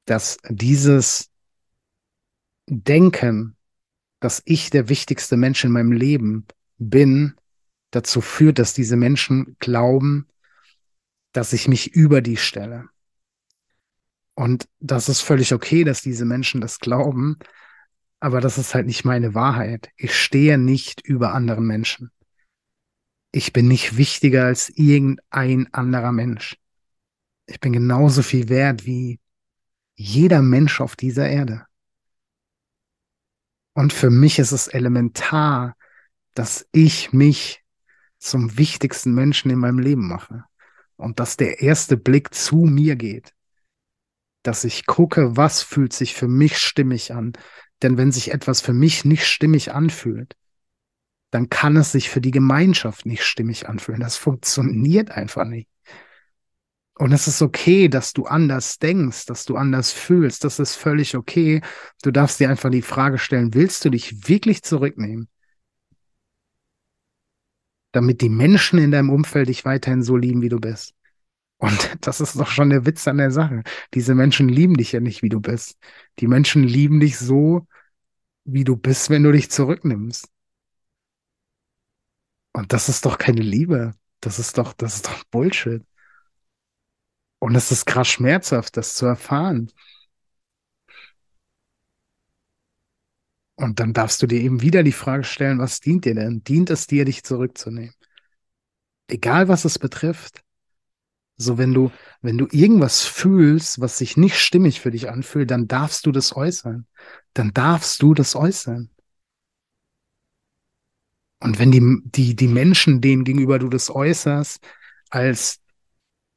dass 0.05 0.37
dieses 0.49 1.31
Denken, 2.67 3.57
dass 4.19 4.43
ich 4.45 4.69
der 4.69 4.87
wichtigste 4.87 5.35
Mensch 5.35 5.63
in 5.63 5.71
meinem 5.71 5.93
Leben 5.93 6.45
bin, 6.77 7.35
dazu 7.95 8.21
führt, 8.21 8.59
dass 8.59 8.73
diese 8.73 8.95
Menschen 8.95 9.55
glauben, 9.59 10.27
dass 11.31 11.53
ich 11.53 11.67
mich 11.67 11.93
über 11.93 12.21
die 12.21 12.37
stelle. 12.37 12.89
Und 14.35 14.67
das 14.79 15.09
ist 15.09 15.21
völlig 15.21 15.53
okay, 15.53 15.83
dass 15.83 16.01
diese 16.01 16.25
Menschen 16.25 16.61
das 16.61 16.79
glauben, 16.79 17.37
aber 18.19 18.41
das 18.41 18.57
ist 18.57 18.73
halt 18.75 18.85
nicht 18.85 19.05
meine 19.05 19.33
Wahrheit. 19.33 19.89
Ich 19.95 20.15
stehe 20.15 20.57
nicht 20.57 21.01
über 21.01 21.33
anderen 21.33 21.65
Menschen 21.65 22.11
ich 23.35 23.51
bin 23.51 23.67
nicht 23.67 23.97
wichtiger 23.97 24.45
als 24.45 24.69
irgendein 24.69 25.67
anderer 25.73 26.13
Mensch. 26.13 26.57
Ich 27.47 27.59
bin 27.59 27.73
genauso 27.73 28.23
viel 28.23 28.47
wert 28.47 28.85
wie 28.85 29.19
jeder 29.95 30.41
Mensch 30.41 30.79
auf 30.79 30.95
dieser 30.95 31.27
Erde. 31.27 31.65
Und 33.73 33.91
für 33.91 34.09
mich 34.09 34.39
ist 34.39 34.53
es 34.53 34.67
elementar, 34.67 35.75
dass 36.33 36.65
ich 36.71 37.11
mich 37.11 37.61
zum 38.25 38.57
wichtigsten 38.57 39.13
Menschen 39.13 39.51
in 39.51 39.59
meinem 39.59 39.79
Leben 39.79 40.07
mache. 40.07 40.43
Und 40.97 41.19
dass 41.19 41.37
der 41.37 41.61
erste 41.61 41.97
Blick 41.97 42.33
zu 42.33 42.57
mir 42.57 42.95
geht. 42.95 43.33
Dass 44.43 44.63
ich 44.63 44.85
gucke, 44.85 45.37
was 45.37 45.61
fühlt 45.61 45.93
sich 45.93 46.13
für 46.13 46.27
mich 46.27 46.57
stimmig 46.57 47.13
an. 47.13 47.33
Denn 47.81 47.97
wenn 47.97 48.11
sich 48.11 48.31
etwas 48.31 48.61
für 48.61 48.73
mich 48.73 49.05
nicht 49.05 49.25
stimmig 49.25 49.73
anfühlt, 49.73 50.35
dann 51.31 51.49
kann 51.49 51.75
es 51.75 51.91
sich 51.91 52.09
für 52.09 52.21
die 52.21 52.31
Gemeinschaft 52.31 53.05
nicht 53.05 53.23
stimmig 53.23 53.67
anfühlen. 53.67 53.99
Das 53.99 54.15
funktioniert 54.15 55.11
einfach 55.11 55.45
nicht. 55.45 55.69
Und 56.97 57.11
es 57.11 57.27
ist 57.27 57.41
okay, 57.41 57.89
dass 57.89 58.13
du 58.13 58.25
anders 58.25 58.79
denkst, 58.79 59.25
dass 59.25 59.43
du 59.43 59.57
anders 59.57 59.91
fühlst. 59.91 60.45
Das 60.45 60.59
ist 60.59 60.75
völlig 60.75 61.15
okay. 61.17 61.61
Du 62.01 62.11
darfst 62.11 62.39
dir 62.39 62.49
einfach 62.49 62.69
die 62.69 62.81
Frage 62.81 63.17
stellen, 63.17 63.53
willst 63.53 63.83
du 63.83 63.89
dich 63.89 64.29
wirklich 64.29 64.63
zurücknehmen? 64.63 65.27
Damit 67.95 68.19
die 68.19 68.29
Menschen 68.29 68.77
in 68.77 68.91
deinem 68.91 69.09
Umfeld 69.09 69.47
dich 69.47 69.63
weiterhin 69.63 70.03
so 70.03 70.17
lieben, 70.17 70.41
wie 70.41 70.49
du 70.49 70.59
bist. 70.59 70.93
Und 71.57 71.95
das 72.01 72.19
ist 72.19 72.37
doch 72.37 72.47
schon 72.47 72.69
der 72.69 72.85
Witz 72.85 73.07
an 73.07 73.17
der 73.17 73.31
Sache. 73.31 73.63
Diese 73.93 74.15
Menschen 74.15 74.49
lieben 74.49 74.75
dich 74.75 74.91
ja 74.91 74.99
nicht, 74.99 75.23
wie 75.23 75.29
du 75.29 75.39
bist. 75.39 75.77
Die 76.19 76.27
Menschen 76.27 76.63
lieben 76.63 76.99
dich 76.99 77.17
so, 77.17 77.65
wie 78.43 78.65
du 78.65 78.75
bist, 78.75 79.09
wenn 79.09 79.23
du 79.23 79.31
dich 79.31 79.49
zurücknimmst. 79.49 80.27
Und 82.51 82.73
das 82.73 82.89
ist 82.89 83.05
doch 83.05 83.17
keine 83.17 83.41
Liebe. 83.41 83.93
Das 84.19 84.39
ist 84.39 84.57
doch, 84.57 84.73
das 84.73 84.95
ist 84.95 85.07
doch 85.07 85.23
Bullshit. 85.31 85.81
Und 87.39 87.55
es 87.55 87.71
ist 87.71 87.85
krass 87.85 88.09
schmerzhaft, 88.09 88.75
das 88.75 88.95
zu 88.95 89.05
erfahren. 89.05 89.71
Und 93.55 93.79
dann 93.79 93.93
darfst 93.93 94.21
du 94.21 94.27
dir 94.27 94.41
eben 94.41 94.61
wieder 94.61 94.83
die 94.83 94.91
Frage 94.91 95.23
stellen, 95.23 95.59
was 95.59 95.79
dient 95.79 96.05
dir 96.05 96.15
denn? 96.15 96.43
Dient 96.43 96.69
es 96.69 96.87
dir, 96.87 97.05
dich 97.05 97.23
zurückzunehmen? 97.23 97.95
Egal, 99.07 99.47
was 99.47 99.65
es 99.65 99.79
betrifft. 99.79 100.41
So, 101.37 101.57
wenn 101.57 101.73
du, 101.73 101.91
wenn 102.21 102.37
du 102.37 102.47
irgendwas 102.51 103.03
fühlst, 103.03 103.81
was 103.81 103.97
sich 103.97 104.17
nicht 104.17 104.37
stimmig 104.37 104.81
für 104.81 104.91
dich 104.91 105.09
anfühlt, 105.09 105.51
dann 105.51 105.67
darfst 105.67 106.05
du 106.05 106.11
das 106.11 106.35
äußern. 106.35 106.87
Dann 107.33 107.53
darfst 107.53 108.01
du 108.01 108.13
das 108.13 108.35
äußern. 108.35 108.89
Und 111.41 111.59
wenn 111.59 111.71
die, 111.71 112.01
die, 112.05 112.35
die 112.35 112.47
Menschen, 112.47 113.01
denen 113.01 113.23
gegenüber 113.23 113.59
du 113.59 113.69
das 113.69 113.89
äußerst, 113.89 114.59
als 115.09 115.61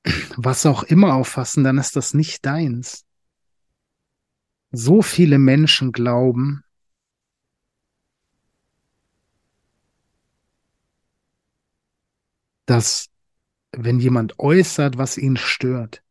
was 0.37 0.67
auch 0.67 0.83
immer 0.83 1.15
auffassen, 1.15 1.65
dann 1.65 1.79
ist 1.79 1.97
das 1.97 2.15
nicht 2.15 2.45
deins. 2.45 3.05
So 4.71 5.01
viele 5.01 5.39
Menschen 5.39 5.93
glauben, 5.93 6.63
dass 12.69 13.09
wenn 13.73 13.99
jemand 13.99 14.39
äußert, 14.39 14.99
was 14.99 15.17
ihn 15.17 15.39
stört, 15.39 16.03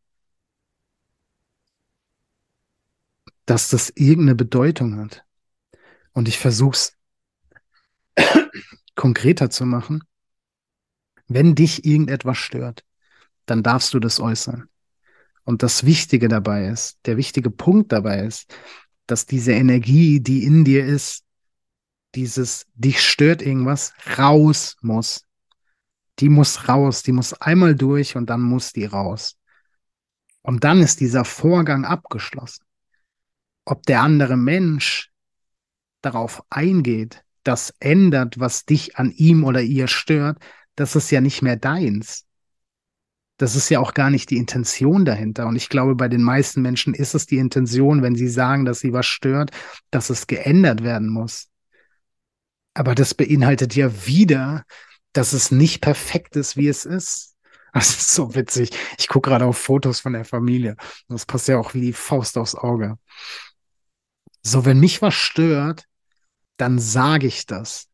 dass 3.46 3.70
das 3.70 3.90
irgendeine 3.90 4.34
Bedeutung 4.34 4.98
hat. 4.98 5.24
Und 6.12 6.26
ich 6.26 6.38
versuche 6.38 6.76
es 6.76 6.96
konkreter 8.96 9.50
zu 9.50 9.66
machen. 9.66 10.02
Wenn 11.28 11.54
dich 11.54 11.84
irgendetwas 11.84 12.38
stört, 12.38 12.84
dann 13.46 13.62
darfst 13.62 13.94
du 13.94 14.00
das 14.00 14.18
äußern. 14.18 14.68
Und 15.44 15.62
das 15.62 15.84
Wichtige 15.84 16.26
dabei 16.26 16.66
ist, 16.66 16.98
der 17.06 17.16
wichtige 17.16 17.50
Punkt 17.50 17.92
dabei 17.92 18.24
ist, 18.24 18.52
dass 19.06 19.26
diese 19.26 19.52
Energie, 19.52 20.20
die 20.20 20.42
in 20.42 20.64
dir 20.64 20.84
ist, 20.84 21.24
dieses 22.16 22.66
dich 22.74 23.00
stört 23.00 23.42
irgendwas, 23.42 23.94
raus 24.18 24.76
muss. 24.80 25.27
Die 26.20 26.28
muss 26.28 26.68
raus, 26.68 27.02
die 27.02 27.12
muss 27.12 27.32
einmal 27.34 27.74
durch 27.74 28.16
und 28.16 28.28
dann 28.30 28.40
muss 28.40 28.72
die 28.72 28.86
raus. 28.86 29.36
Und 30.42 30.64
dann 30.64 30.80
ist 30.80 31.00
dieser 31.00 31.24
Vorgang 31.24 31.84
abgeschlossen. 31.84 32.64
Ob 33.64 33.84
der 33.84 34.02
andere 34.02 34.36
Mensch 34.36 35.10
darauf 36.00 36.42
eingeht, 36.48 37.22
das 37.44 37.74
ändert, 37.80 38.40
was 38.40 38.64
dich 38.64 38.96
an 38.96 39.10
ihm 39.10 39.44
oder 39.44 39.62
ihr 39.62 39.88
stört, 39.88 40.38
das 40.74 40.96
ist 40.96 41.10
ja 41.10 41.20
nicht 41.20 41.42
mehr 41.42 41.56
deins. 41.56 42.24
Das 43.36 43.54
ist 43.54 43.68
ja 43.68 43.78
auch 43.78 43.94
gar 43.94 44.10
nicht 44.10 44.30
die 44.30 44.36
Intention 44.36 45.04
dahinter. 45.04 45.46
Und 45.46 45.56
ich 45.56 45.68
glaube, 45.68 45.94
bei 45.94 46.08
den 46.08 46.22
meisten 46.22 46.60
Menschen 46.60 46.94
ist 46.94 47.14
es 47.14 47.26
die 47.26 47.38
Intention, 47.38 48.02
wenn 48.02 48.16
sie 48.16 48.28
sagen, 48.28 48.64
dass 48.64 48.80
sie 48.80 48.92
was 48.92 49.06
stört, 49.06 49.50
dass 49.90 50.10
es 50.10 50.26
geändert 50.26 50.82
werden 50.82 51.08
muss. 51.08 51.48
Aber 52.74 52.94
das 52.94 53.14
beinhaltet 53.14 53.76
ja 53.76 54.06
wieder, 54.06 54.64
dass 55.12 55.32
es 55.32 55.50
nicht 55.50 55.80
perfekt 55.80 56.36
ist, 56.36 56.56
wie 56.56 56.68
es 56.68 56.84
ist. 56.84 57.34
Das 57.74 57.90
ist 57.90 58.14
so 58.14 58.34
witzig. 58.34 58.70
Ich 58.98 59.08
gucke 59.08 59.28
gerade 59.28 59.44
auf 59.44 59.58
Fotos 59.58 60.00
von 60.00 60.14
der 60.14 60.24
Familie. 60.24 60.74
Das 61.06 61.26
passt 61.26 61.48
ja 61.48 61.58
auch 61.58 61.74
wie 61.74 61.82
die 61.82 61.92
Faust 61.92 62.38
aufs 62.38 62.54
Auge. 62.54 62.98
So, 64.42 64.64
wenn 64.64 64.80
mich 64.80 65.02
was 65.02 65.14
stört, 65.14 65.84
dann 66.56 66.78
sage 66.78 67.26
ich 67.26 67.44
das. 67.46 67.88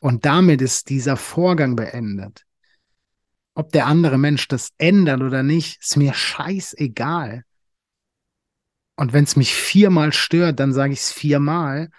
Und 0.00 0.26
damit 0.26 0.60
ist 0.60 0.90
dieser 0.90 1.16
Vorgang 1.16 1.76
beendet. 1.76 2.44
Ob 3.54 3.70
der 3.72 3.86
andere 3.86 4.18
Mensch 4.18 4.48
das 4.48 4.70
ändert 4.76 5.22
oder 5.22 5.42
nicht, 5.42 5.80
ist 5.80 5.96
mir 5.96 6.12
scheißegal. 6.12 7.44
Und 8.96 9.12
wenn 9.12 9.24
es 9.24 9.36
mich 9.36 9.54
viermal 9.54 10.12
stört, 10.12 10.60
dann 10.60 10.72
sage 10.72 10.92
ich 10.92 11.00
es 11.00 11.12
viermal. 11.12 11.90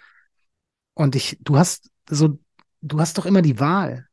Und 0.94 1.16
ich, 1.16 1.36
du 1.40 1.58
hast 1.58 1.90
so, 2.08 2.38
du 2.80 3.00
hast 3.00 3.18
doch 3.18 3.26
immer 3.26 3.42
die 3.42 3.58
Wahl. 3.58 4.08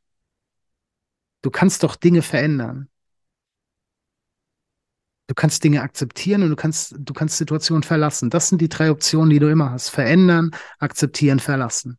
Du 1.42 1.50
kannst 1.50 1.82
doch 1.82 1.96
Dinge 1.96 2.22
verändern. 2.22 2.88
Du 5.26 5.34
kannst 5.34 5.62
Dinge 5.62 5.82
akzeptieren 5.82 6.42
und 6.42 6.50
du 6.50 6.56
kannst, 6.56 6.96
du 6.98 7.12
kannst 7.12 7.38
Situationen 7.38 7.84
verlassen. 7.84 8.30
Das 8.30 8.48
sind 8.48 8.60
die 8.60 8.68
drei 8.68 8.90
Optionen, 8.90 9.30
die 9.30 9.38
du 9.38 9.48
immer 9.48 9.70
hast. 9.70 9.88
Verändern, 9.88 10.50
akzeptieren, 10.78 11.38
verlassen. 11.38 11.98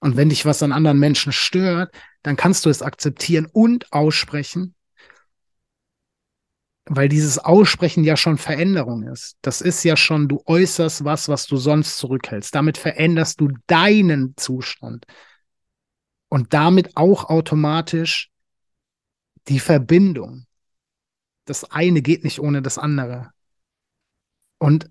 Und 0.00 0.16
wenn 0.16 0.28
dich 0.28 0.44
was 0.44 0.62
an 0.62 0.72
anderen 0.72 0.98
Menschen 0.98 1.32
stört, 1.32 1.94
dann 2.22 2.36
kannst 2.36 2.66
du 2.66 2.70
es 2.70 2.82
akzeptieren 2.82 3.46
und 3.52 3.92
aussprechen, 3.92 4.74
weil 6.86 7.08
dieses 7.08 7.38
Aussprechen 7.38 8.04
ja 8.04 8.16
schon 8.16 8.38
Veränderung 8.38 9.04
ist. 9.04 9.36
Das 9.42 9.60
ist 9.60 9.82
ja 9.84 9.96
schon, 9.96 10.28
du 10.28 10.42
äußerst 10.46 11.04
was, 11.04 11.28
was 11.28 11.46
du 11.46 11.56
sonst 11.56 11.98
zurückhältst. 11.98 12.54
Damit 12.54 12.78
veränderst 12.78 13.40
du 13.40 13.48
deinen 13.66 14.34
Zustand. 14.36 15.04
Und 16.28 16.52
damit 16.52 16.96
auch 16.96 17.28
automatisch 17.28 18.30
die 19.48 19.60
Verbindung. 19.60 20.46
Das 21.44 21.70
eine 21.70 22.02
geht 22.02 22.24
nicht 22.24 22.40
ohne 22.40 22.62
das 22.62 22.78
andere. 22.78 23.30
Und 24.58 24.90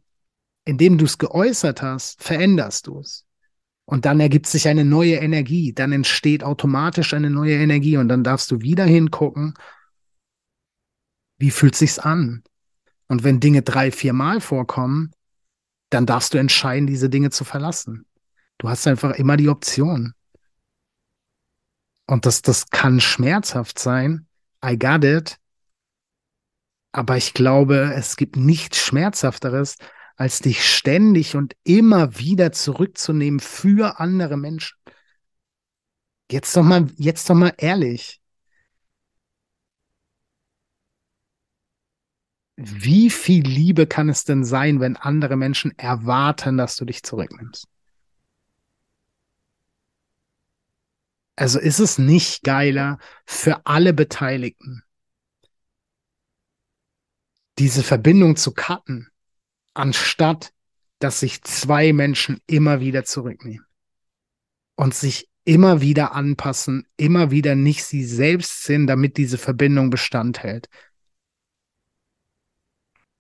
indem 0.64 0.98
du 0.98 1.06
es 1.06 1.18
geäußert 1.18 1.82
hast, 1.82 2.24
veränderst 2.24 2.88
du 2.88 3.00
es. 3.00 3.26
Und 3.86 4.06
dann 4.06 4.20
ergibt 4.20 4.48
sich 4.48 4.68
eine 4.68 4.84
neue 4.84 5.16
Energie. 5.16 5.74
Dann 5.74 5.92
entsteht 5.92 6.44
automatisch 6.44 7.14
eine 7.14 7.30
neue 7.30 7.56
Energie. 7.56 7.98
Und 7.98 8.08
dann 8.08 8.24
darfst 8.24 8.50
du 8.50 8.62
wieder 8.62 8.86
hingucken, 8.86 9.54
wie 11.38 11.52
fühlt 11.52 11.76
sich's 11.76 12.00
an? 12.00 12.44
Und 13.08 13.24
wenn 13.24 13.40
Dinge 13.40 13.62
drei, 13.62 13.92
vier 13.92 14.14
Mal 14.14 14.42
vorkommen, 14.42 15.12
dann 15.92 16.08
darfst 16.08 16.34
du 16.34 16.40
entscheiden, 16.40 16.88
diese 16.88 17.10
Dinge 17.10 17.30
zu 17.30 17.44
verlassen. 17.44 18.06
Du 18.58 18.70
hast 18.70 18.88
einfach 18.88 19.12
immer 19.12 19.38
die 19.38 19.50
Option. 19.50 20.14
Und 22.08 22.26
das, 22.26 22.42
das 22.42 22.70
kann 22.70 23.00
schmerzhaft 23.00 23.80
sein. 23.80 24.28
I 24.64 24.78
got 24.78 25.04
it. 25.04 25.38
Aber 26.92 27.18
ich 27.18 27.34
glaube, 27.34 27.94
es 27.96 28.16
gibt 28.16 28.38
nichts 28.38 28.78
Schmerzhafteres, 28.78 29.78
als 30.16 30.40
dich 30.40 30.64
ständig 30.66 31.36
und 31.36 31.56
immer 31.64 32.18
wieder 32.18 32.52
zurückzunehmen 32.52 33.40
für 33.40 34.00
andere 34.00 34.38
Menschen. 34.38 34.78
Jetzt 36.32 36.56
doch 36.56 36.64
mal, 36.64 36.88
jetzt 36.98 37.30
doch 37.30 37.36
mal 37.36 37.54
ehrlich. 37.58 38.22
Wie 42.58 43.10
viel 43.10 43.44
Liebe 43.44 43.86
kann 43.86 44.08
es 44.08 44.24
denn 44.24 44.46
sein, 44.46 44.80
wenn 44.80 44.96
andere 44.96 45.36
Menschen 45.36 45.78
erwarten, 45.78 46.58
dass 46.58 46.78
du 46.78 46.86
dich 46.86 47.04
zurücknimmst? 47.04 47.68
Also 51.36 51.60
ist 51.60 51.80
es 51.80 51.98
nicht 51.98 52.44
geiler 52.44 52.98
für 53.26 53.66
alle 53.66 53.94
Beteiligten, 53.94 54.84
diese 57.58 57.84
Verbindung 57.84 58.36
zu 58.36 58.54
cutten, 58.54 59.10
anstatt 59.74 60.54
dass 61.00 61.20
sich 61.20 61.44
zwei 61.44 61.94
Menschen 61.94 62.42
immer 62.48 62.80
wieder 62.80 63.04
zurücknehmen 63.04 63.66
und 64.76 64.94
sich 64.96 65.30
immer 65.44 65.82
wieder 65.82 66.14
anpassen, 66.14 66.88
immer 66.98 67.32
wieder 67.32 67.56
nicht 67.56 67.84
sie 67.84 68.04
selbst 68.04 68.64
sind, 68.64 68.88
damit 68.88 69.18
diese 69.18 69.38
Verbindung 69.38 69.90
Bestand 69.90 70.42
hält. 70.42 70.70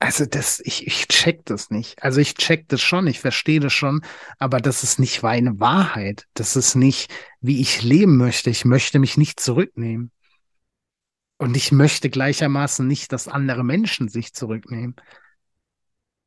Also 0.06 0.28
das, 0.28 0.62
ich, 0.64 0.86
ich 0.86 1.08
check 1.08 1.46
das 1.46 1.72
nicht. 1.72 2.04
Also 2.04 2.22
ich 2.22 2.36
check 2.36 2.68
das 2.68 2.80
schon, 2.80 3.08
ich 3.08 3.20
verstehe 3.20 3.60
das 3.60 3.74
schon, 3.74 4.02
aber 4.38 4.60
das 4.60 4.84
ist 4.84 5.00
nicht 5.00 5.24
meine 5.24 5.60
Wahrheit. 5.60 6.28
Das 6.36 6.56
ist 6.56 6.76
nicht, 6.76 7.12
wie 7.42 7.60
ich 7.60 7.82
leben 7.82 8.16
möchte. 8.16 8.52
Ich 8.52 8.66
möchte 8.66 9.00
mich 9.00 9.18
nicht 9.18 9.40
zurücknehmen. 9.40 10.12
Und 11.40 11.58
ich 11.58 11.72
möchte 11.72 12.12
gleichermaßen 12.12 12.86
nicht, 12.86 13.14
dass 13.14 13.28
andere 13.28 13.64
Menschen 13.64 14.08
sich 14.08 14.32
zurücknehmen. 14.34 14.96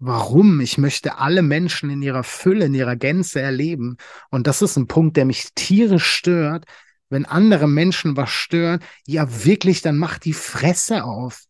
Warum? 0.00 0.60
Ich 0.60 0.76
möchte 0.76 1.18
alle 1.18 1.42
Menschen 1.42 1.88
in 1.88 2.02
ihrer 2.02 2.24
Fülle, 2.24 2.64
in 2.64 2.74
ihrer 2.74 2.96
Gänze 2.96 3.40
erleben. 3.40 3.96
Und 4.28 4.48
das 4.48 4.60
ist 4.60 4.76
ein 4.76 4.88
Punkt, 4.88 5.16
der 5.16 5.24
mich 5.24 5.54
tierisch 5.54 6.10
stört. 6.10 6.64
Wenn 7.10 7.26
andere 7.26 7.68
Menschen 7.68 8.16
was 8.16 8.30
stören, 8.30 8.80
ja 9.06 9.44
wirklich, 9.44 9.82
dann 9.82 9.98
mach 9.98 10.18
die 10.18 10.32
Fresse 10.34 11.04
auf. 11.04 11.47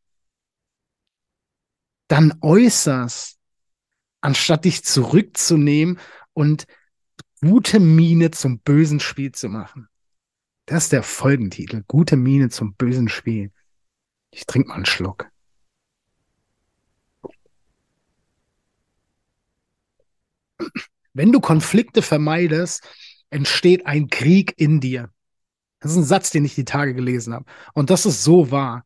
Dann 2.08 2.38
äußerst, 2.40 3.38
anstatt 4.20 4.64
dich 4.64 4.84
zurückzunehmen 4.84 5.98
und 6.32 6.66
gute 7.40 7.80
Miene 7.80 8.30
zum 8.30 8.60
bösen 8.60 9.00
Spiel 9.00 9.32
zu 9.32 9.48
machen. 9.48 9.88
Das 10.66 10.84
ist 10.84 10.92
der 10.92 11.02
Folgentitel. 11.02 11.84
Gute 11.86 12.16
Miene 12.16 12.50
zum 12.50 12.74
bösen 12.74 13.08
Spiel. 13.08 13.52
Ich 14.30 14.44
trinke 14.46 14.68
mal 14.68 14.74
einen 14.74 14.86
Schluck. 14.86 15.30
Wenn 21.12 21.32
du 21.32 21.40
Konflikte 21.40 22.02
vermeidest, 22.02 22.86
entsteht 23.30 23.86
ein 23.86 24.08
Krieg 24.08 24.54
in 24.56 24.80
dir. 24.80 25.10
Das 25.80 25.92
ist 25.92 25.96
ein 25.96 26.04
Satz, 26.04 26.30
den 26.30 26.44
ich 26.44 26.54
die 26.54 26.64
Tage 26.64 26.94
gelesen 26.94 27.34
habe. 27.34 27.44
Und 27.74 27.90
das 27.90 28.06
ist 28.06 28.24
so 28.24 28.50
wahr. 28.50 28.84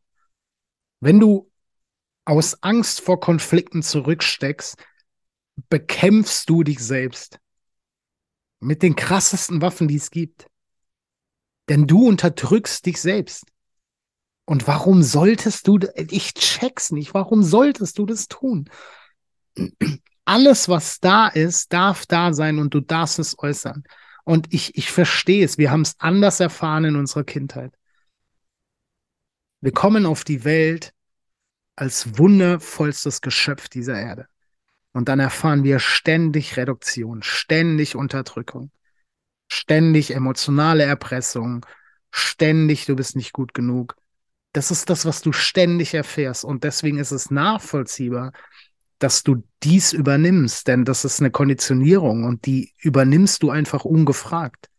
Wenn 0.99 1.19
du 1.19 1.51
aus 2.25 2.61
Angst 2.63 3.01
vor 3.01 3.19
Konflikten 3.19 3.83
zurücksteckst, 3.83 4.77
bekämpfst 5.69 6.49
du 6.49 6.63
dich 6.63 6.79
selbst. 6.79 7.39
Mit 8.59 8.81
den 8.81 8.95
krassesten 8.95 9.61
Waffen, 9.61 9.87
die 9.87 9.97
es 9.97 10.09
gibt. 10.09 10.47
Denn 11.69 11.85
du 11.85 12.07
unterdrückst 12.07 12.85
dich 12.85 13.01
selbst. 13.01 13.45
Und 14.45 14.67
warum 14.67 15.03
solltest 15.03 15.67
du, 15.67 15.79
ich 15.95 16.33
check's 16.33 16.91
nicht, 16.91 17.13
warum 17.13 17.43
solltest 17.43 17.97
du 17.97 18.05
das 18.05 18.27
tun? 18.27 18.69
Alles, 20.25 20.67
was 20.67 20.99
da 20.99 21.27
ist, 21.27 21.71
darf 21.71 22.05
da 22.05 22.33
sein 22.33 22.59
und 22.59 22.73
du 22.73 22.81
darfst 22.81 23.19
es 23.19 23.37
äußern. 23.39 23.83
Und 24.25 24.53
ich, 24.53 24.77
ich 24.77 24.91
verstehe 24.91 25.43
es, 25.43 25.57
wir 25.57 25.71
haben 25.71 25.81
es 25.81 25.95
anders 25.99 26.39
erfahren 26.39 26.85
in 26.85 26.95
unserer 26.95 27.23
Kindheit. 27.23 27.73
Wir 29.61 29.71
kommen 29.71 30.05
auf 30.05 30.23
die 30.23 30.43
Welt 30.43 30.93
als 31.75 32.17
wundervollstes 32.17 33.21
Geschöpf 33.21 33.69
dieser 33.69 33.99
Erde. 33.99 34.27
Und 34.93 35.09
dann 35.09 35.19
erfahren 35.19 35.63
wir 35.63 35.79
ständig 35.79 36.55
Reduktion, 36.55 37.23
ständig 37.23 37.95
Unterdrückung, 37.95 38.71
ständig 39.51 40.13
emotionale 40.13 40.83
Erpressung, 40.83 41.65
ständig 42.11 42.85
du 42.85 42.95
bist 42.95 43.15
nicht 43.15 43.33
gut 43.33 43.53
genug. 43.53 43.95
Das 44.53 44.69
ist 44.69 44.89
das, 44.91 45.05
was 45.05 45.23
du 45.23 45.31
ständig 45.31 45.95
erfährst. 45.95 46.45
Und 46.45 46.63
deswegen 46.63 46.99
ist 46.99 47.11
es 47.11 47.31
nachvollziehbar, 47.31 48.33
dass 48.99 49.23
du 49.23 49.43
dies 49.63 49.93
übernimmst, 49.93 50.67
denn 50.67 50.85
das 50.85 51.03
ist 51.05 51.19
eine 51.19 51.31
Konditionierung 51.31 52.23
und 52.23 52.45
die 52.45 52.73
übernimmst 52.77 53.41
du 53.41 53.49
einfach 53.49 53.83
ungefragt. 53.83 54.69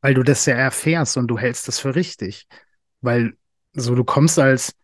Weil 0.00 0.14
du 0.14 0.22
das 0.22 0.46
ja 0.46 0.54
erfährst 0.54 1.18
und 1.18 1.28
du 1.28 1.38
hältst 1.38 1.68
das 1.68 1.78
für 1.78 1.94
richtig. 1.94 2.48
Weil 3.02 3.36
so 3.74 3.94
du 3.94 4.04
kommst 4.04 4.38
als 4.38 4.74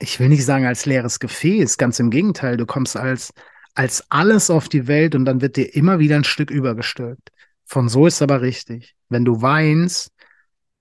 ich 0.00 0.18
will 0.18 0.28
nicht 0.28 0.44
sagen 0.44 0.66
als 0.66 0.86
leeres 0.86 1.20
Gefäß, 1.20 1.76
ganz 1.76 2.00
im 2.00 2.10
Gegenteil, 2.10 2.56
du 2.56 2.66
kommst 2.66 2.96
als, 2.96 3.32
als 3.74 4.10
alles 4.10 4.50
auf 4.50 4.68
die 4.68 4.88
Welt 4.88 5.14
und 5.14 5.26
dann 5.26 5.42
wird 5.42 5.56
dir 5.56 5.74
immer 5.74 5.98
wieder 5.98 6.16
ein 6.16 6.24
Stück 6.24 6.50
übergestülpt. 6.50 7.30
Von 7.66 7.88
so 7.88 8.06
ist 8.06 8.22
aber 8.22 8.40
richtig. 8.40 8.96
Wenn 9.08 9.24
du 9.24 9.42
weinst, 9.42 10.10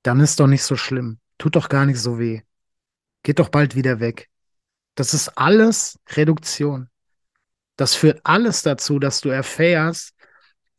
dann 0.03 0.21
ist 0.21 0.39
doch 0.39 0.47
nicht 0.47 0.63
so 0.63 0.75
schlimm. 0.75 1.19
Tut 1.37 1.55
doch 1.55 1.69
gar 1.69 1.85
nicht 1.85 1.99
so 1.99 2.17
weh. 2.17 2.41
Geht 3.21 3.39
doch 3.39 3.49
bald 3.49 3.75
wieder 3.75 3.99
weg. 3.99 4.29
Das 4.95 5.13
ist 5.13 5.37
alles 5.37 5.99
Reduktion. 6.09 6.89
Das 7.75 7.95
führt 7.95 8.21
alles 8.23 8.63
dazu, 8.63 8.99
dass 8.99 9.21
du 9.21 9.29
erfährst 9.29 10.13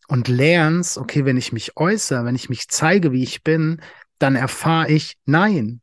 und 0.09 0.29
lernst, 0.29 0.99
okay, 0.99 1.25
wenn 1.25 1.37
ich 1.37 1.53
mich 1.53 1.77
äußere, 1.77 2.25
wenn 2.25 2.35
ich 2.35 2.49
mich 2.49 2.69
zeige, 2.69 3.13
wie 3.13 3.23
ich 3.23 3.43
bin, 3.43 3.81
dann 4.19 4.35
erfahre 4.35 4.91
ich, 4.91 5.17
nein, 5.27 5.81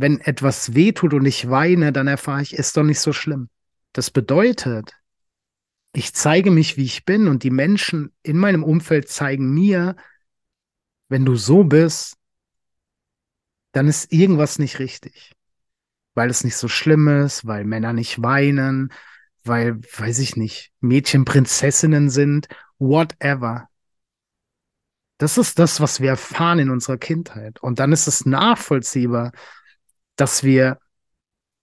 wenn 0.00 0.20
etwas 0.20 0.74
wehtut 0.74 1.12
und 1.12 1.26
ich 1.26 1.50
weine, 1.50 1.92
dann 1.92 2.06
erfahre 2.06 2.42
ich, 2.42 2.54
ist 2.54 2.76
doch 2.76 2.84
nicht 2.84 3.00
so 3.00 3.12
schlimm. 3.12 3.48
Das 3.92 4.10
bedeutet, 4.10 4.94
ich 5.92 6.14
zeige 6.14 6.52
mich, 6.52 6.76
wie 6.76 6.84
ich 6.84 7.04
bin 7.04 7.26
und 7.26 7.42
die 7.42 7.50
Menschen 7.50 8.12
in 8.22 8.36
meinem 8.36 8.62
Umfeld 8.62 9.08
zeigen 9.08 9.52
mir, 9.52 9.96
wenn 11.08 11.24
du 11.24 11.34
so 11.34 11.64
bist, 11.64 12.16
dann 13.72 13.88
ist 13.88 14.12
irgendwas 14.12 14.60
nicht 14.60 14.78
richtig. 14.78 15.34
Weil 16.14 16.30
es 16.30 16.44
nicht 16.44 16.56
so 16.56 16.68
schlimm 16.68 17.08
ist, 17.08 17.46
weil 17.46 17.64
Männer 17.64 17.92
nicht 17.92 18.22
weinen, 18.22 18.92
weil, 19.42 19.80
weiß 19.80 20.20
ich 20.20 20.36
nicht, 20.36 20.70
Mädchen 20.80 21.24
Prinzessinnen 21.24 22.10
sind, 22.10 22.46
whatever. 22.78 23.68
Das 25.16 25.38
ist 25.38 25.58
das, 25.58 25.80
was 25.80 26.00
wir 26.00 26.10
erfahren 26.10 26.60
in 26.60 26.70
unserer 26.70 26.98
Kindheit. 26.98 27.58
Und 27.60 27.80
dann 27.80 27.90
ist 27.90 28.06
es 28.06 28.24
nachvollziehbar, 28.24 29.32
dass 30.18 30.42
wir 30.42 30.78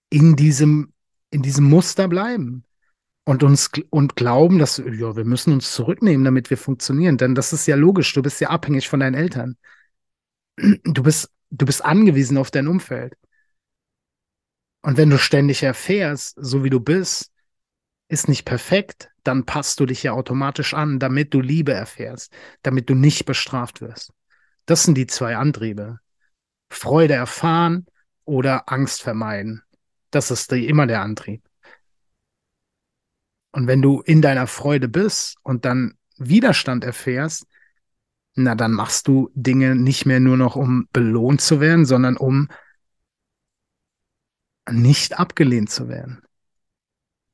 in 0.10 0.36
diesem, 0.36 0.94
in 1.30 1.42
diesem 1.42 1.66
Muster 1.66 2.08
bleiben 2.08 2.64
und 3.26 3.44
uns 3.44 3.70
und 3.90 4.16
glauben, 4.16 4.60
dass 4.60 4.78
ja, 4.78 5.16
wir 5.16 5.26
müssen 5.26 5.54
uns 5.54 5.74
zurücknehmen, 5.74 6.24
damit 6.24 6.50
wir 6.50 6.58
funktionieren. 6.58 7.18
Denn 7.18 7.36
das 7.36 7.54
ist 7.54 7.68
ja 7.68 7.76
logisch. 7.76 8.14
Du 8.14 8.22
bist 8.22 8.40
ja 8.40 8.50
abhängig 8.50 8.88
von 8.88 9.02
deinen 9.02 9.16
Eltern. 9.16 9.58
Du 10.58 11.04
bist, 11.04 11.30
du 11.50 11.66
bist 11.66 11.84
angewiesen 11.84 12.38
auf 12.38 12.50
dein 12.50 12.68
Umfeld. 12.68 13.14
Und 14.82 14.98
wenn 14.98 15.10
du 15.10 15.18
ständig 15.18 15.64
erfährst, 15.64 16.36
so 16.40 16.64
wie 16.64 16.70
du 16.70 16.80
bist, 16.80 17.32
ist 18.08 18.30
nicht 18.30 18.46
perfekt, 18.46 19.10
dann 19.24 19.46
passt 19.46 19.80
du 19.80 19.86
dich 19.86 20.04
ja 20.04 20.14
automatisch 20.14 20.74
an, 20.76 21.00
damit 21.00 21.34
du 21.34 21.42
Liebe 21.42 21.74
erfährst, 21.74 22.32
damit 22.62 22.90
du 22.90 22.94
nicht 22.94 23.26
bestraft 23.26 23.82
wirst. 23.82 24.14
Das 24.66 24.84
sind 24.84 24.96
die 24.96 25.08
zwei 25.08 25.36
Antriebe. 25.36 26.00
Freude 26.70 27.16
erfahren 27.16 27.88
oder 28.26 28.70
Angst 28.70 29.02
vermeiden. 29.02 29.64
Das 30.12 30.32
ist 30.32 30.52
die, 30.52 30.68
immer 30.68 30.88
der 30.88 31.02
Antrieb. 31.02 31.44
Und 33.52 33.68
wenn 33.68 33.82
du 33.82 34.02
in 34.02 34.22
deiner 34.22 34.48
Freude 34.48 34.90
bist 34.90 35.38
und 35.44 35.64
dann 35.66 35.98
Widerstand 36.18 36.84
erfährst, 36.84 37.48
na, 38.36 38.54
dann 38.54 38.74
machst 38.74 39.08
du 39.08 39.32
Dinge 39.34 39.76
nicht 39.76 40.06
mehr 40.06 40.20
nur 40.20 40.36
noch, 40.36 40.58
um 40.58 40.90
belohnt 40.92 41.40
zu 41.40 41.62
werden, 41.62 41.86
sondern 41.86 42.18
um 42.18 42.50
nicht 44.70 45.18
abgelehnt 45.18 45.70
zu 45.70 45.88
werden. 45.88 46.22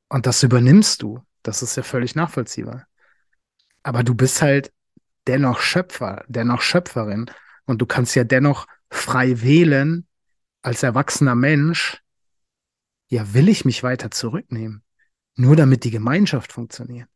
Und 0.08 0.26
das 0.26 0.42
übernimmst 0.42 1.02
du. 1.02 1.24
Das 1.42 1.62
ist 1.62 1.76
ja 1.76 1.82
völlig 1.82 2.14
nachvollziehbar. 2.14 2.86
Aber 3.82 4.04
du 4.04 4.14
bist 4.14 4.42
halt 4.42 4.72
dennoch 5.26 5.60
Schöpfer, 5.60 6.24
dennoch 6.28 6.60
Schöpferin. 6.60 7.26
Und 7.64 7.80
du 7.80 7.86
kannst 7.86 8.14
ja 8.14 8.22
dennoch 8.22 8.66
frei 8.90 9.40
wählen, 9.40 10.06
als 10.62 10.82
erwachsener 10.82 11.34
Mensch, 11.34 12.02
ja, 13.08 13.34
will 13.34 13.48
ich 13.48 13.64
mich 13.64 13.82
weiter 13.82 14.10
zurücknehmen, 14.10 14.82
nur 15.36 15.56
damit 15.56 15.84
die 15.84 15.90
Gemeinschaft 15.90 16.52
funktioniert? 16.52 17.08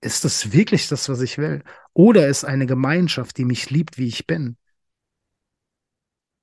Ist 0.00 0.24
das 0.24 0.52
wirklich 0.52 0.88
das, 0.88 1.08
was 1.08 1.20
ich 1.20 1.38
will? 1.38 1.64
Oder 1.92 2.28
ist 2.28 2.44
eine 2.44 2.66
Gemeinschaft, 2.66 3.38
die 3.38 3.44
mich 3.44 3.70
liebt, 3.70 3.98
wie 3.98 4.08
ich 4.08 4.26
bin, 4.26 4.56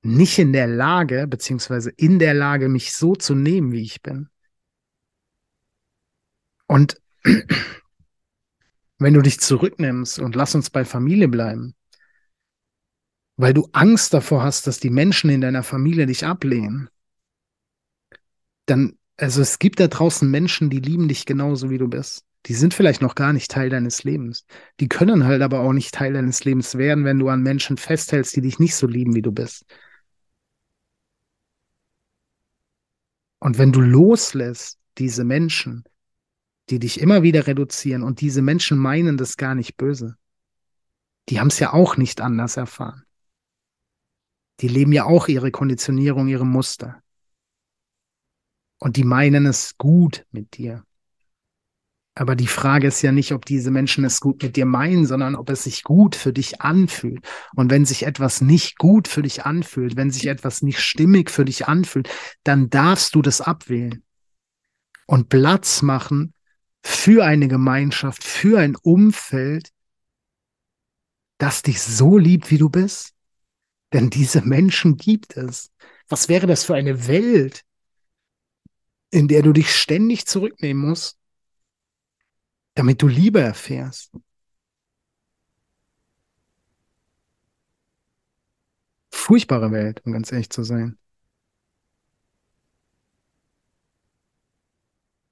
nicht 0.02 0.40
in 0.40 0.54
der 0.54 0.68
Lage, 0.68 1.28
beziehungsweise 1.28 1.90
in 1.92 2.20
der 2.20 2.34
Lage, 2.34 2.70
mich 2.70 2.94
so 2.94 3.16
zu 3.16 3.36
nehmen, 3.36 3.72
wie 3.72 3.84
ich 3.84 4.02
bin? 4.02 4.30
Und 6.68 7.02
wenn 8.98 9.14
du 9.14 9.22
dich 9.22 9.40
zurücknimmst 9.40 10.20
und 10.20 10.36
lass 10.36 10.56
uns 10.56 10.70
bei 10.70 10.86
Familie 10.86 11.28
bleiben, 11.28 11.76
weil 13.40 13.54
du 13.54 13.70
Angst 13.72 14.14
davor 14.14 14.44
hast, 14.44 14.68
dass 14.68 14.82
die 14.82 14.90
Menschen 14.90 15.30
in 15.30 15.40
deiner 15.40 15.64
Familie 15.64 16.06
dich 16.06 16.26
ablehnen, 16.26 16.90
dann, 18.66 18.98
also 19.16 19.42
es 19.42 19.60
gibt 19.60 19.80
da 19.80 19.88
draußen 19.88 20.30
Menschen, 20.30 20.70
die 20.70 20.82
lieben 20.82 21.08
dich 21.08 21.26
genauso, 21.26 21.70
wie 21.70 21.78
du 21.78 21.88
bist. 21.88 22.26
Die 22.48 22.54
sind 22.54 22.74
vielleicht 22.74 23.02
noch 23.02 23.16
gar 23.16 23.32
nicht 23.32 23.50
Teil 23.50 23.70
deines 23.70 24.04
Lebens. 24.04 24.46
Die 24.82 24.90
können 24.90 25.24
halt 25.24 25.42
aber 25.42 25.62
auch 25.62 25.72
nicht 25.72 25.94
Teil 25.94 26.12
deines 26.12 26.44
Lebens 26.44 26.78
werden, 26.78 27.06
wenn 27.06 27.18
du 27.18 27.30
an 27.30 27.42
Menschen 27.42 27.78
festhältst, 27.78 28.36
die 28.36 28.42
dich 28.42 28.60
nicht 28.60 28.76
so 28.76 28.88
lieben, 28.88 29.16
wie 29.16 29.22
du 29.22 29.32
bist. 29.32 29.64
Und 33.40 33.58
wenn 33.58 33.72
du 33.72 33.80
loslässt, 33.80 34.80
diese 34.98 35.24
Menschen, 35.24 35.86
die 36.70 36.80
dich 36.80 37.00
immer 37.00 37.24
wieder 37.24 37.48
reduzieren 37.48 38.04
und 38.04 38.20
diese 38.20 38.42
Menschen 38.42 38.78
meinen 38.78 39.16
das 39.16 39.38
gar 39.38 39.56
nicht 39.56 39.78
böse, 39.78 40.18
die 41.30 41.40
haben 41.40 41.48
es 41.48 41.60
ja 41.60 41.72
auch 41.72 41.96
nicht 41.96 42.20
anders 42.20 42.58
erfahren. 42.58 43.06
Die 44.62 44.68
leben 44.68 44.92
ja 44.92 45.06
auch 45.06 45.28
ihre 45.28 45.52
Konditionierung, 45.52 46.28
ihre 46.28 46.46
Muster. 46.46 47.02
Und 48.80 48.98
die 48.98 49.04
meinen 49.04 49.46
es 49.46 49.78
gut 49.78 50.26
mit 50.32 50.58
dir. 50.58 50.84
Aber 52.16 52.36
die 52.36 52.48
Frage 52.48 52.88
ist 52.88 53.02
ja 53.02 53.14
nicht, 53.14 53.32
ob 53.32 53.46
diese 53.46 53.72
Menschen 53.72 54.04
es 54.04 54.20
gut 54.20 54.44
mit 54.44 54.58
dir 54.58 54.66
meinen, 54.66 55.06
sondern 55.06 55.36
ob 55.36 55.50
es 55.50 55.64
sich 55.64 55.84
gut 55.84 56.16
für 56.16 56.34
dich 56.34 56.60
anfühlt. 56.62 57.26
Und 57.56 57.72
wenn 57.72 57.86
sich 57.86 58.04
etwas 58.04 58.42
nicht 58.42 58.78
gut 58.78 59.08
für 59.08 59.22
dich 59.22 59.46
anfühlt, 59.46 59.96
wenn 59.96 60.12
sich 60.12 60.28
etwas 60.28 60.62
nicht 60.62 60.82
stimmig 60.82 61.32
für 61.32 61.46
dich 61.46 61.68
anfühlt, 61.68 62.10
dann 62.44 62.70
darfst 62.70 63.16
du 63.16 63.22
das 63.22 63.40
abwählen. 63.40 64.04
und 65.06 65.30
Platz 65.30 65.82
machen 65.82 66.34
für 66.84 67.26
eine 67.26 67.48
Gemeinschaft, 67.48 68.24
für 68.24 68.60
ein 68.60 68.76
Umfeld, 68.76 69.72
das 71.40 71.64
dich 71.64 71.82
so 71.82 72.18
liebt, 72.18 72.52
wie 72.52 72.58
du 72.58 72.70
bist? 72.70 73.16
Denn 73.94 74.10
diese 74.10 74.42
Menschen 74.42 74.98
gibt 74.98 75.36
es. 75.38 75.72
Was 76.08 76.30
wäre 76.30 76.48
das 76.48 76.64
für 76.64 76.76
eine 76.76 77.08
Welt, 77.08 77.64
in 79.12 79.28
der 79.28 79.42
du 79.42 79.54
dich 79.54 79.74
ständig 79.74 80.26
zurücknehmen 80.28 80.88
musst, 80.90 81.18
damit 82.76 83.02
du 83.02 83.08
Liebe 83.08 83.42
erfährst? 83.42 84.12
Furchtbare 89.12 89.72
Welt, 89.72 90.02
um 90.06 90.14
ganz 90.14 90.32
ehrlich 90.32 90.50
zu 90.50 90.64
sein. 90.64 90.98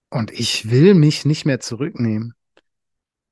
Und 0.10 0.32
ich 0.32 0.70
will 0.70 0.94
mich 0.94 1.26
nicht 1.26 1.46
mehr 1.46 1.60
zurücknehmen. 1.60 2.37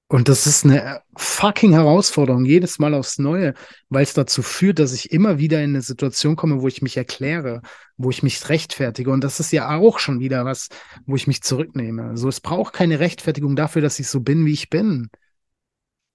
Und 0.07 0.29
das 0.29 0.45
ist 0.45 0.65
eine 0.65 1.01
fucking 1.17 1.73
Herausforderung, 1.73 2.45
jedes 2.45 2.77
Mal 2.77 2.93
aufs 2.93 3.17
Neue, 3.17 3.55
weil 3.89 4.03
es 4.03 4.13
dazu 4.13 4.43
führt, 4.43 4.77
dass 4.77 4.93
ich 4.93 5.11
immer 5.11 5.39
wieder 5.39 5.63
in 5.63 5.71
eine 5.71 5.81
Situation 5.81 6.35
komme, 6.35 6.61
wo 6.61 6.67
ich 6.67 6.83
mich 6.83 6.95
erkläre, 6.95 7.61
wo 7.97 8.11
ich 8.11 8.21
mich 8.21 8.47
rechtfertige. 8.47 9.09
Und 9.09 9.23
das 9.23 9.39
ist 9.39 9.51
ja 9.51 9.75
auch 9.75 9.97
schon 9.97 10.19
wieder 10.19 10.45
was, 10.45 10.69
wo 11.07 11.15
ich 11.15 11.25
mich 11.25 11.41
zurücknehme. 11.41 12.17
So, 12.17 12.29
es 12.29 12.39
braucht 12.39 12.73
keine 12.73 12.99
Rechtfertigung 12.99 13.55
dafür, 13.55 13.81
dass 13.81 13.97
ich 13.97 14.07
so 14.07 14.19
bin, 14.19 14.45
wie 14.45 14.53
ich 14.53 14.69
bin. 14.69 15.09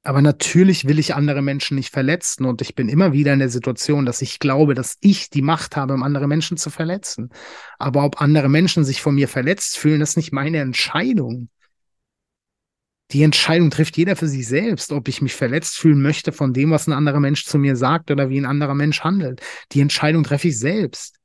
Aber 0.02 0.22
natürlich 0.22 0.86
will 0.86 0.98
ich 0.98 1.14
andere 1.14 1.42
Menschen 1.42 1.74
nicht 1.74 1.92
verletzen 1.92 2.46
und 2.46 2.62
ich 2.62 2.74
bin 2.74 2.88
immer 2.88 3.12
wieder 3.12 3.34
in 3.34 3.38
der 3.38 3.50
Situation, 3.50 4.06
dass 4.06 4.22
ich 4.22 4.38
glaube, 4.38 4.74
dass 4.74 4.96
ich 5.00 5.28
die 5.28 5.42
Macht 5.42 5.76
habe, 5.76 5.92
um 5.92 6.02
andere 6.04 6.26
Menschen 6.26 6.56
zu 6.56 6.70
verletzen. 6.70 7.30
Aber 7.78 8.04
ob 8.04 8.22
andere 8.22 8.48
Menschen 8.48 8.84
sich 8.84 9.02
von 9.02 9.16
mir 9.16 9.28
verletzt 9.28 9.76
fühlen, 9.76 10.00
das 10.00 10.10
ist 10.10 10.16
nicht 10.16 10.32
meine 10.32 10.58
Entscheidung. 10.58 11.50
Die 13.12 13.22
Entscheidung 13.22 13.70
trifft 13.70 13.96
jeder 13.96 14.14
für 14.14 14.28
sich 14.28 14.46
selbst, 14.46 14.92
ob 14.92 15.08
ich 15.08 15.20
mich 15.20 15.34
verletzt 15.34 15.76
fühlen 15.76 16.00
möchte 16.00 16.32
von 16.32 16.52
dem, 16.52 16.70
was 16.70 16.86
ein 16.86 16.92
anderer 16.92 17.20
Mensch 17.20 17.44
zu 17.44 17.58
mir 17.58 17.74
sagt 17.76 18.10
oder 18.10 18.30
wie 18.30 18.40
ein 18.40 18.46
anderer 18.46 18.74
Mensch 18.74 19.00
handelt. 19.00 19.40
Die 19.72 19.80
Entscheidung 19.80 20.22
treffe 20.22 20.48
ich 20.48 20.58
selbst. 20.58 21.16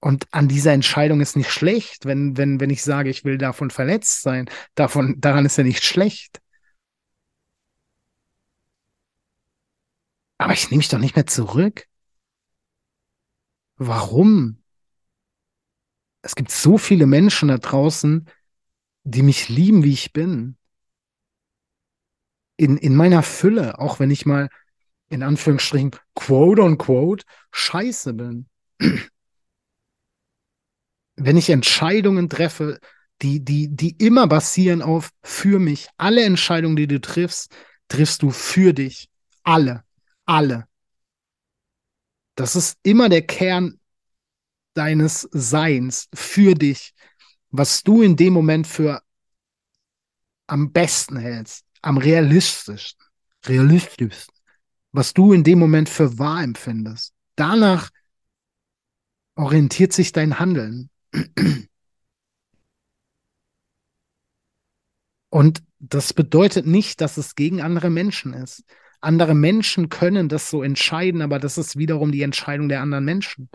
Und 0.00 0.26
an 0.32 0.48
dieser 0.48 0.72
Entscheidung 0.72 1.20
ist 1.20 1.36
nicht 1.36 1.50
schlecht, 1.50 2.06
wenn, 2.06 2.36
wenn, 2.36 2.60
wenn 2.60 2.70
ich 2.70 2.82
sage, 2.82 3.10
ich 3.10 3.24
will 3.24 3.38
davon 3.38 3.70
verletzt 3.70 4.22
sein. 4.22 4.50
Davon, 4.74 5.20
daran 5.20 5.44
ist 5.44 5.58
ja 5.58 5.64
nicht 5.64 5.84
schlecht. 5.84 6.40
Aber 10.38 10.54
ich 10.54 10.70
nehme 10.70 10.78
mich 10.78 10.88
doch 10.88 10.98
nicht 10.98 11.14
mehr 11.14 11.26
zurück. 11.26 11.86
Warum? 13.76 14.62
Es 16.22 16.34
gibt 16.34 16.50
so 16.50 16.78
viele 16.78 17.06
Menschen 17.06 17.48
da 17.48 17.58
draußen, 17.58 18.28
die 19.04 19.22
mich 19.22 19.48
lieben, 19.48 19.82
wie 19.84 19.92
ich 19.92 20.12
bin. 20.12 20.56
In, 22.56 22.76
in 22.76 22.94
meiner 22.94 23.22
Fülle, 23.22 23.78
auch 23.78 23.98
wenn 23.98 24.10
ich 24.10 24.26
mal 24.26 24.48
in 25.08 25.22
Anführungsstrichen 25.22 25.92
quote 26.14 26.62
on 26.62 26.78
quote 26.78 27.24
scheiße 27.50 28.14
bin. 28.14 28.46
wenn 31.16 31.36
ich 31.36 31.50
Entscheidungen 31.50 32.28
treffe, 32.28 32.78
die, 33.20 33.44
die, 33.44 33.68
die 33.68 33.96
immer 33.98 34.26
basieren 34.26 34.82
auf 34.82 35.10
für 35.22 35.58
mich. 35.58 35.88
Alle 35.96 36.24
Entscheidungen, 36.24 36.76
die 36.76 36.86
du 36.86 37.00
triffst, 37.00 37.54
triffst 37.88 38.22
du 38.22 38.30
für 38.30 38.72
dich. 38.72 39.08
Alle 39.42 39.84
alle. 40.26 40.66
Das 42.34 42.56
ist 42.56 42.78
immer 42.82 43.08
der 43.08 43.22
Kern 43.22 43.78
deines 44.74 45.28
Seins 45.32 46.08
für 46.14 46.54
dich, 46.54 46.94
was 47.52 47.82
du 47.82 48.02
in 48.02 48.16
dem 48.16 48.32
Moment 48.32 48.66
für 48.66 49.02
am 50.46 50.72
besten 50.72 51.16
hältst, 51.18 51.64
am 51.82 51.98
realistischsten, 51.98 53.06
realistischsten, 53.46 54.34
was 54.90 55.14
du 55.14 55.32
in 55.32 55.44
dem 55.44 55.58
Moment 55.58 55.88
für 55.88 56.18
wahr 56.18 56.42
empfindest. 56.42 57.14
Danach 57.36 57.90
orientiert 59.36 59.92
sich 59.92 60.12
dein 60.12 60.38
Handeln. 60.38 60.90
Und 65.28 65.62
das 65.78 66.12
bedeutet 66.12 66.66
nicht, 66.66 67.00
dass 67.00 67.16
es 67.16 67.34
gegen 67.34 67.62
andere 67.62 67.90
Menschen 67.90 68.34
ist. 68.34 68.64
Andere 69.00 69.34
Menschen 69.34 69.88
können 69.88 70.28
das 70.28 70.48
so 70.50 70.62
entscheiden, 70.62 71.22
aber 71.22 71.38
das 71.38 71.58
ist 71.58 71.76
wiederum 71.76 72.12
die 72.12 72.22
Entscheidung 72.22 72.68
der 72.68 72.82
anderen 72.82 73.04
Menschen. 73.04 73.48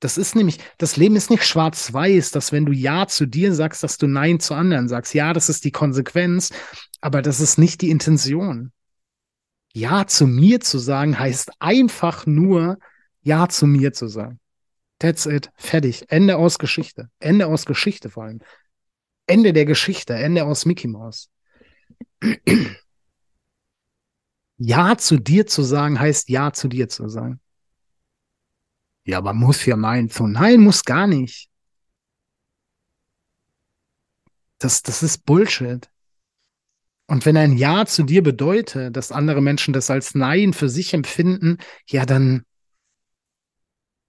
Das 0.00 0.18
ist 0.18 0.34
nämlich, 0.34 0.58
das 0.78 0.96
Leben 0.96 1.16
ist 1.16 1.30
nicht 1.30 1.44
schwarz-weiß, 1.44 2.30
dass 2.30 2.52
wenn 2.52 2.66
du 2.66 2.72
Ja 2.72 3.06
zu 3.06 3.26
dir 3.26 3.54
sagst, 3.54 3.82
dass 3.82 3.96
du 3.96 4.06
Nein 4.06 4.40
zu 4.40 4.54
anderen 4.54 4.88
sagst. 4.88 5.14
Ja, 5.14 5.32
das 5.32 5.48
ist 5.48 5.64
die 5.64 5.72
Konsequenz, 5.72 6.50
aber 7.00 7.22
das 7.22 7.40
ist 7.40 7.58
nicht 7.58 7.80
die 7.80 7.90
Intention. 7.90 8.72
Ja 9.72 10.06
zu 10.06 10.26
mir 10.26 10.60
zu 10.60 10.78
sagen 10.78 11.18
heißt 11.18 11.52
einfach 11.58 12.26
nur 12.26 12.78
Ja 13.22 13.48
zu 13.48 13.66
mir 13.66 13.92
zu 13.92 14.08
sagen. 14.08 14.38
That's 14.98 15.26
it. 15.26 15.50
Fertig. 15.56 16.04
Ende 16.08 16.36
aus 16.36 16.58
Geschichte. 16.58 17.10
Ende 17.18 17.46
aus 17.46 17.66
Geschichte 17.66 18.08
vor 18.08 18.24
allem. 18.24 18.40
Ende 19.26 19.52
der 19.52 19.64
Geschichte. 19.64 20.14
Ende 20.14 20.44
aus 20.44 20.66
Mickey 20.66 20.88
Mouse. 20.88 21.30
Ja 24.56 24.96
zu 24.96 25.18
dir 25.18 25.48
zu 25.48 25.64
sagen, 25.64 25.98
heißt 25.98 26.28
Ja 26.28 26.52
zu 26.52 26.68
dir 26.68 26.88
zu 26.88 27.08
sagen. 27.08 27.40
Ja, 29.04 29.18
aber 29.18 29.34
muss 29.34 29.64
ja 29.66 29.76
meinen 29.76 30.08
zu. 30.10 30.26
Nein, 30.26 30.60
muss 30.60 30.84
gar 30.84 31.06
nicht. 31.06 31.50
Das, 34.58 34.82
das 34.82 35.02
ist 35.02 35.26
Bullshit. 35.26 35.90
Und 37.06 37.26
wenn 37.26 37.36
ein 37.36 37.56
Ja 37.58 37.84
zu 37.84 38.02
dir 38.02 38.22
bedeutet, 38.22 38.96
dass 38.96 39.12
andere 39.12 39.42
Menschen 39.42 39.74
das 39.74 39.90
als 39.90 40.14
Nein 40.14 40.54
für 40.54 40.70
sich 40.70 40.94
empfinden, 40.94 41.58
ja, 41.86 42.06
dann, 42.06 42.44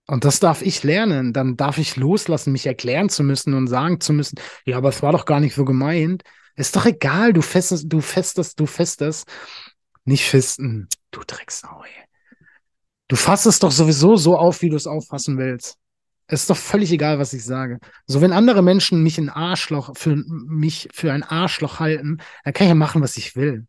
und 0.08 0.24
das 0.24 0.40
darf 0.40 0.62
ich 0.62 0.84
lernen, 0.84 1.34
dann 1.34 1.58
darf 1.58 1.78
ich 1.78 1.98
loslassen, 1.98 2.54
mich 2.54 2.66
erklären 2.68 3.10
zu 3.10 3.24
müssen 3.24 3.54
und 3.54 3.68
sagen 3.68 4.00
zu 4.00 4.14
müssen, 4.14 4.40
ja, 4.66 4.78
aber 4.78 4.90
es 4.90 5.02
war 5.02 5.12
doch 5.12 5.26
gar 5.26 5.40
nicht 5.42 5.56
so 5.56 5.66
gemeint. 5.66 6.24
Ist 6.56 6.76
doch 6.76 6.86
egal, 6.86 7.34
du 7.34 7.42
festest, 7.42 7.92
du 7.92 8.00
festest, 8.00 8.60
du 8.60 8.66
festest. 8.66 9.28
Nicht 10.06 10.24
fisten. 10.24 10.88
Du 11.12 11.22
Drecksau, 11.26 11.84
ey. 11.84 12.05
Du 13.08 13.16
fasst 13.16 13.46
es 13.46 13.60
doch 13.60 13.72
sowieso 13.72 14.16
so 14.16 14.38
auf, 14.38 14.62
wie 14.62 14.70
du 14.70 14.76
es 14.76 14.88
auffassen 14.88 15.38
willst. 15.38 15.78
Es 16.28 16.42
ist 16.42 16.50
doch 16.50 16.58
völlig 16.58 16.92
egal, 16.92 17.20
was 17.20 17.34
ich 17.34 17.44
sage. 17.46 17.80
So, 18.08 18.20
wenn 18.20 18.34
andere 18.34 18.64
Menschen 18.64 19.04
mich 19.04 19.20
ein 19.20 19.30
Arschloch, 19.30 19.96
für 19.96 20.16
mich 20.16 20.90
für 20.92 21.14
ein 21.14 21.22
Arschloch 21.24 21.80
halten, 21.80 22.18
dann 22.44 22.54
kann 22.54 22.66
ich 22.66 22.70
ja 22.70 22.76
machen, 22.76 23.02
was 23.04 23.18
ich 23.18 23.36
will. 23.36 23.68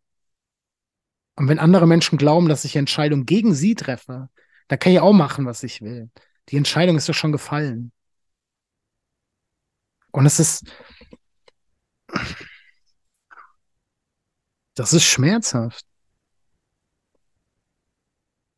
Und 1.36 1.48
wenn 1.48 1.58
andere 1.58 1.86
Menschen 1.86 2.16
glauben, 2.16 2.48
dass 2.48 2.64
ich 2.64 2.76
Entscheidungen 2.76 3.26
gegen 3.26 3.54
sie 3.54 3.74
treffe, 3.74 4.30
dann 4.68 4.78
kann 4.78 4.92
ich 4.92 5.00
auch 5.00 5.12
machen, 5.12 5.44
was 5.44 5.62
ich 5.62 5.82
will. 5.82 6.10
Die 6.48 6.56
Entscheidung 6.56 6.96
ist 6.96 7.08
doch 7.08 7.14
schon 7.14 7.32
gefallen. 7.32 7.92
Und 10.12 10.24
es 10.24 10.40
ist, 10.40 10.64
das 14.74 14.94
ist 14.94 15.04
schmerzhaft. 15.04 15.84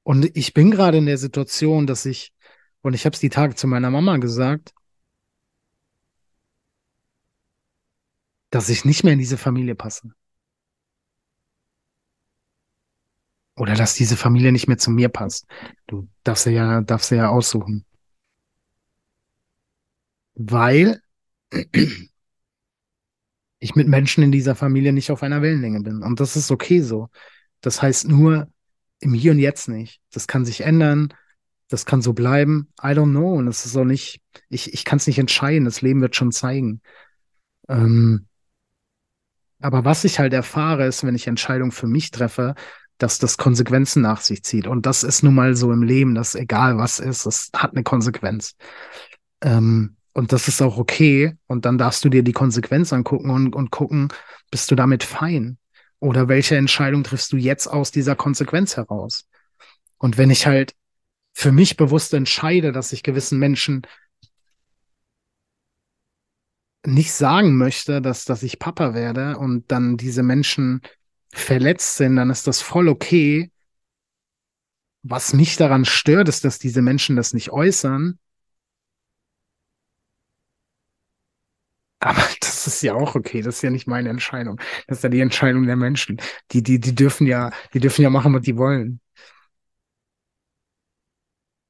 Und 0.09 0.35
ich 0.39 0.55
bin 0.55 0.71
gerade 0.71 0.97
in 0.97 1.05
der 1.05 1.19
Situation, 1.19 1.87
dass 1.87 2.07
ich, 2.07 2.33
und 2.81 2.95
ich 2.95 3.05
habe 3.05 3.13
es 3.13 3.21
die 3.21 3.29
Tage 3.29 3.55
zu 3.55 3.67
meiner 3.67 3.91
Mama 3.91 4.17
gesagt, 4.17 4.73
dass 8.49 8.71
ich 8.71 8.87
nicht 8.87 9.05
mehr 9.05 9.13
in 9.13 9.19
diese 9.19 9.37
Familie 9.37 9.75
passe. 9.75 10.15
Oder 13.55 13.75
dass 13.75 13.97
diese 13.97 14.17
Familie 14.17 14.51
nicht 14.51 14.67
mehr 14.67 14.79
zu 14.79 14.91
mir 14.91 15.11
passt. 15.11 15.47
Du 15.87 16.09
darfst 16.25 16.47
ja, 16.47 16.81
darfst 16.81 17.11
ja 17.11 17.29
aussuchen. 17.29 17.85
Weil 20.37 21.03
ich 23.59 23.75
mit 23.75 23.89
Menschen 23.89 24.25
in 24.25 24.33
dieser 24.33 24.55
Familie 24.55 24.95
nicht 24.95 25.11
auf 25.11 25.23
einer 25.23 25.43
Wellenlänge 25.43 25.83
bin. 25.83 26.03
Und 26.03 26.19
das 26.19 26.35
ist 26.35 26.51
okay 26.51 26.81
so. 26.81 27.11
Das 27.61 27.83
heißt 27.83 28.09
nur, 28.09 28.51
im 29.01 29.15
Hier 29.15 29.33
und 29.33 29.39
Jetzt 29.39 29.69
nicht. 29.69 30.01
Das 30.13 30.27
kann 30.27 30.45
sich 30.45 30.63
ändern, 30.63 31.13
das 31.69 31.87
kann 31.87 32.03
so 32.03 32.13
bleiben. 32.13 32.69
I 32.83 32.89
don't 32.89 33.11
know. 33.11 33.35
Und 33.35 33.49
es 33.49 33.67
ist 33.67 33.77
auch 33.77 33.85
nicht, 33.85 34.21
ich, 34.49 34.73
ich 34.73 34.85
kann 34.85 34.97
es 34.97 35.07
nicht 35.07 35.19
entscheiden. 35.19 35.65
Das 35.65 35.83
Leben 35.83 36.01
wird 36.01 36.17
schon 36.17 36.33
zeigen. 36.33 36.81
Ähm, 37.69 38.27
aber 39.61 39.85
was 39.85 40.05
ich 40.05 40.19
halt 40.19 40.33
erfahre, 40.33 40.87
ist, 40.87 41.05
wenn 41.05 41.15
ich 41.15 41.27
Entscheidungen 41.27 41.73
für 41.73 41.87
mich 41.87 42.11
treffe, 42.11 42.55
dass 42.97 43.19
das 43.19 43.37
Konsequenzen 43.37 44.03
nach 44.03 44.21
sich 44.21 44.43
zieht. 44.43 44.67
Und 44.67 44.87
das 44.87 45.05
ist 45.05 45.23
nun 45.23 45.35
mal 45.35 45.55
so 45.55 45.73
im 45.73 45.83
Leben, 45.83 46.15
dass 46.15 46.35
egal 46.35 46.79
was 46.79 46.99
ist, 46.99 47.27
es 47.27 47.51
hat 47.55 47.73
eine 47.73 47.85
Konsequenz. 47.85 48.57
Ähm, 49.41 49.97
und 50.15 50.33
das 50.33 50.49
ist 50.49 50.63
auch 50.63 50.79
okay. 50.79 51.37
Und 51.47 51.65
dann 51.65 51.79
darfst 51.79 52.05
du 52.05 52.09
dir 52.09 52.23
die 52.23 52.33
Konsequenz 52.33 52.93
angucken 52.93 53.31
und, 53.31 53.55
und 53.55 53.71
gucken, 53.71 54.09
bist 54.51 54.71
du 54.71 54.75
damit 54.75 55.05
fein? 55.05 55.59
Oder 56.01 56.29
welche 56.29 56.57
Entscheidung 56.57 57.03
triffst 57.03 57.33
du 57.33 57.37
jetzt 57.37 57.67
aus 57.67 57.91
dieser 57.91 58.15
Konsequenz 58.15 58.77
heraus? 58.77 59.29
Und 59.99 60.17
wenn 60.17 60.31
ich 60.31 60.47
halt 60.47 60.75
für 61.33 61.53
mich 61.53 61.77
bewusst 61.77 62.15
entscheide, 62.15 62.73
dass 62.73 62.93
ich 62.93 63.03
gewissen 63.03 63.39
Menschen 63.39 63.83
nicht 66.87 67.13
sagen 67.13 67.57
möchte, 67.57 68.01
dass, 68.01 68.25
dass 68.25 68.43
ich 68.43 68.59
Papa 68.59 68.95
werde 68.95 69.37
und 69.39 69.71
dann 69.71 69.97
diese 69.97 70.23
Menschen 70.23 70.81
verletzt 71.31 71.97
sind, 71.97 72.17
dann 72.17 72.31
ist 72.31 72.47
das 72.47 72.61
voll 72.61 72.89
okay. 72.89 73.51
Was 75.03 75.33
mich 75.33 75.57
daran 75.57 75.85
stört, 75.85 76.29
ist, 76.29 76.45
dass 76.45 76.59
diese 76.59 76.83
Menschen 76.83 77.17
das 77.17 77.35
nicht 77.35 77.51
äußern. 77.51 78.19
Aber 82.01 82.23
das 82.41 82.67
ist 82.67 82.83
ja 82.83 82.95
auch 82.95 83.15
okay. 83.15 83.43
Das 83.43 83.57
ist 83.57 83.63
ja 83.63 83.71
nicht 83.71 83.87
meine 83.87 84.09
Entscheidung. 84.11 84.61
Das 84.87 84.99
ist 84.99 85.03
ja 85.05 85.09
die 85.11 85.21
Entscheidung 85.21 85.67
der 85.67 85.77
Menschen. 85.77 86.21
Die, 86.53 86.63
die, 86.63 86.81
die 86.81 86.95
dürfen 86.95 87.27
ja, 87.27 87.51
die 87.75 87.81
dürfen 87.81 88.03
ja 88.03 88.11
machen, 88.11 88.35
was 88.35 88.43
die 88.43 88.57
wollen. 88.57 89.01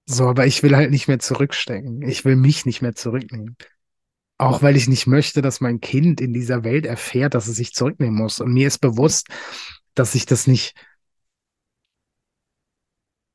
So, 0.06 0.28
aber 0.28 0.46
ich 0.46 0.62
will 0.62 0.74
halt 0.74 0.90
nicht 0.90 1.06
mehr 1.06 1.18
zurückstecken. 1.18 2.02
Ich 2.02 2.24
will 2.24 2.36
mich 2.36 2.64
nicht 2.64 2.80
mehr 2.80 2.94
zurücknehmen. 2.94 3.56
Auch 4.38 4.62
weil 4.62 4.76
ich 4.76 4.88
nicht 4.88 5.06
möchte, 5.06 5.42
dass 5.42 5.60
mein 5.60 5.80
Kind 5.80 6.20
in 6.20 6.32
dieser 6.32 6.64
Welt 6.64 6.86
erfährt, 6.86 7.34
dass 7.34 7.48
es 7.48 7.56
sich 7.56 7.74
zurücknehmen 7.74 8.16
muss. 8.16 8.40
Und 8.40 8.52
mir 8.52 8.68
ist 8.68 8.78
bewusst, 8.78 9.28
dass 9.94 10.14
ich 10.14 10.26
das 10.26 10.46
nicht 10.46 10.74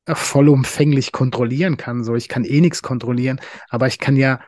vollumfänglich 0.08 1.12
kontrollieren 1.12 1.76
kann. 1.76 2.04
So, 2.04 2.14
ich 2.14 2.28
kann 2.28 2.44
eh 2.44 2.60
nichts 2.60 2.82
kontrollieren, 2.82 3.40
aber 3.68 3.86
ich 3.86 3.98
kann 3.98 4.16
ja 4.16 4.40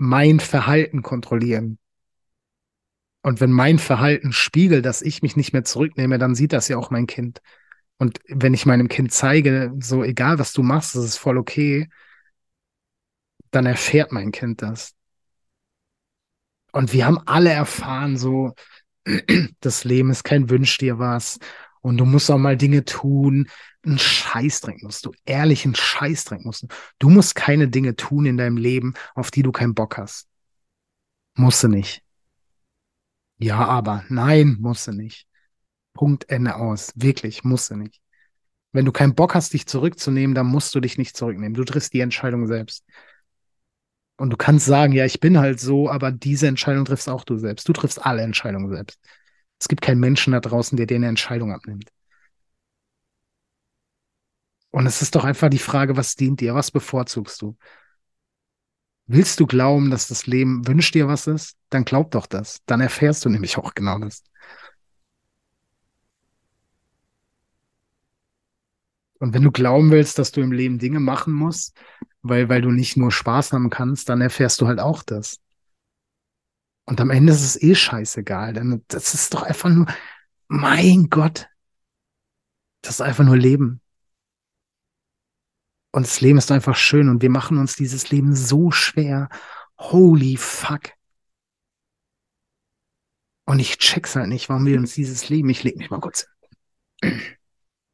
mein 0.00 0.40
Verhalten 0.40 1.02
kontrollieren. 1.02 1.78
Und 3.22 3.40
wenn 3.40 3.52
mein 3.52 3.78
Verhalten 3.78 4.32
spiegelt, 4.32 4.86
dass 4.86 5.02
ich 5.02 5.20
mich 5.20 5.36
nicht 5.36 5.52
mehr 5.52 5.62
zurücknehme, 5.62 6.18
dann 6.18 6.34
sieht 6.34 6.54
das 6.54 6.68
ja 6.68 6.78
auch 6.78 6.90
mein 6.90 7.06
Kind. 7.06 7.42
Und 7.98 8.18
wenn 8.26 8.54
ich 8.54 8.64
meinem 8.64 8.88
Kind 8.88 9.12
zeige, 9.12 9.74
so 9.78 10.02
egal 10.02 10.38
was 10.38 10.54
du 10.54 10.62
machst, 10.62 10.94
das 10.94 11.04
ist 11.04 11.18
voll 11.18 11.36
okay, 11.36 11.90
dann 13.50 13.66
erfährt 13.66 14.10
mein 14.10 14.32
Kind 14.32 14.62
das. 14.62 14.94
Und 16.72 16.94
wir 16.94 17.04
haben 17.04 17.18
alle 17.26 17.50
erfahren, 17.50 18.16
so, 18.16 18.54
das 19.60 19.84
Leben 19.84 20.10
ist 20.10 20.24
kein 20.24 20.48
Wünsch 20.48 20.78
dir 20.78 20.98
was. 20.98 21.38
Und 21.82 21.96
du 21.96 22.04
musst 22.04 22.30
auch 22.30 22.38
mal 22.38 22.56
Dinge 22.56 22.84
tun. 22.84 23.48
Ein 23.84 23.98
Scheißdreck 23.98 24.82
musst 24.82 25.06
du. 25.06 25.12
Ehrlichen 25.24 25.74
Scheißdreck 25.74 26.44
musst 26.44 26.64
du. 26.64 26.66
Du 26.98 27.08
musst 27.08 27.34
keine 27.34 27.68
Dinge 27.68 27.96
tun 27.96 28.26
in 28.26 28.36
deinem 28.36 28.58
Leben, 28.58 28.94
auf 29.14 29.30
die 29.30 29.42
du 29.42 29.52
keinen 29.52 29.74
Bock 29.74 29.96
hast. 29.96 30.28
Musst 31.36 31.62
du 31.62 31.68
nicht. 31.68 32.02
Ja, 33.38 33.64
aber 33.64 34.04
nein, 34.08 34.58
musst 34.60 34.86
du 34.86 34.92
nicht. 34.92 35.26
Punkt, 35.94 36.28
Ende 36.28 36.56
aus. 36.56 36.92
Wirklich, 36.94 37.44
musst 37.44 37.70
du 37.70 37.76
nicht. 37.76 38.00
Wenn 38.72 38.84
du 38.84 38.92
keinen 38.92 39.14
Bock 39.14 39.34
hast, 39.34 39.52
dich 39.54 39.66
zurückzunehmen, 39.66 40.34
dann 40.34 40.46
musst 40.46 40.74
du 40.74 40.80
dich 40.80 40.98
nicht 40.98 41.16
zurücknehmen. 41.16 41.54
Du 41.54 41.64
triffst 41.64 41.92
die 41.94 42.00
Entscheidung 42.00 42.46
selbst. 42.46 42.84
Und 44.16 44.30
du 44.30 44.36
kannst 44.36 44.66
sagen, 44.66 44.92
ja, 44.92 45.06
ich 45.06 45.18
bin 45.18 45.38
halt 45.38 45.60
so, 45.60 45.88
aber 45.88 46.12
diese 46.12 46.46
Entscheidung 46.46 46.84
triffst 46.84 47.08
auch 47.08 47.24
du 47.24 47.38
selbst. 47.38 47.66
Du 47.66 47.72
triffst 47.72 48.04
alle 48.04 48.22
Entscheidungen 48.22 48.70
selbst. 48.70 49.00
Es 49.60 49.68
gibt 49.68 49.82
keinen 49.82 50.00
Menschen 50.00 50.32
da 50.32 50.40
draußen, 50.40 50.76
der 50.76 50.86
dir 50.86 50.96
eine 50.96 51.08
Entscheidung 51.08 51.52
abnimmt. 51.52 51.90
Und 54.70 54.86
es 54.86 55.02
ist 55.02 55.14
doch 55.14 55.24
einfach 55.24 55.50
die 55.50 55.58
Frage, 55.58 55.96
was 55.96 56.16
dient 56.16 56.40
dir? 56.40 56.54
Was 56.54 56.70
bevorzugst 56.70 57.42
du? 57.42 57.56
Willst 59.06 59.40
du 59.40 59.46
glauben, 59.46 59.90
dass 59.90 60.06
das 60.06 60.26
Leben 60.26 60.66
wünscht 60.66 60.94
dir 60.94 61.08
was 61.08 61.26
ist? 61.26 61.56
Dann 61.68 61.84
glaub 61.84 62.12
doch 62.12 62.26
das. 62.26 62.60
Dann 62.66 62.80
erfährst 62.80 63.24
du 63.24 63.28
nämlich 63.28 63.58
auch 63.58 63.74
genau 63.74 63.98
das. 63.98 64.22
Und 69.18 69.34
wenn 69.34 69.42
du 69.42 69.50
glauben 69.50 69.90
willst, 69.90 70.18
dass 70.18 70.32
du 70.32 70.40
im 70.40 70.52
Leben 70.52 70.78
Dinge 70.78 71.00
machen 71.00 71.34
musst, 71.34 71.76
weil, 72.22 72.48
weil 72.48 72.62
du 72.62 72.70
nicht 72.70 72.96
nur 72.96 73.12
Spaß 73.12 73.52
haben 73.52 73.68
kannst, 73.70 74.08
dann 74.08 74.20
erfährst 74.20 74.60
du 74.60 74.66
halt 74.66 74.80
auch 74.80 75.02
das. 75.02 75.40
Und 76.90 77.00
am 77.00 77.10
Ende 77.10 77.32
ist 77.32 77.44
es 77.44 77.62
eh 77.62 77.76
scheißegal, 77.76 78.52
denn 78.52 78.84
das 78.88 79.14
ist 79.14 79.32
doch 79.32 79.44
einfach 79.44 79.68
nur, 79.68 79.86
mein 80.48 81.08
Gott, 81.08 81.48
das 82.82 82.94
ist 82.94 83.00
einfach 83.00 83.22
nur 83.22 83.36
Leben. 83.36 83.80
Und 85.92 86.04
das 86.04 86.20
Leben 86.20 86.36
ist 86.38 86.50
einfach 86.50 86.74
schön 86.74 87.08
und 87.08 87.22
wir 87.22 87.30
machen 87.30 87.58
uns 87.58 87.76
dieses 87.76 88.10
Leben 88.10 88.34
so 88.34 88.72
schwer. 88.72 89.28
Holy 89.78 90.36
fuck. 90.36 90.90
Und 93.44 93.60
ich 93.60 93.78
check's 93.78 94.16
halt 94.16 94.28
nicht, 94.28 94.48
warum 94.48 94.66
wir 94.66 94.76
uns 94.76 94.92
dieses 94.92 95.28
Leben, 95.28 95.48
ich 95.48 95.62
leg 95.62 95.76
mich 95.76 95.90
mal 95.90 96.00
kurz. 96.00 96.26
Ich 97.02 97.38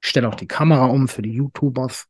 stelle 0.01 0.27
auch 0.27 0.37
die 0.37 0.49
Kamera 0.49 0.87
um 0.87 1.07
für 1.07 1.21
die 1.21 1.33
YouTubers. 1.33 2.09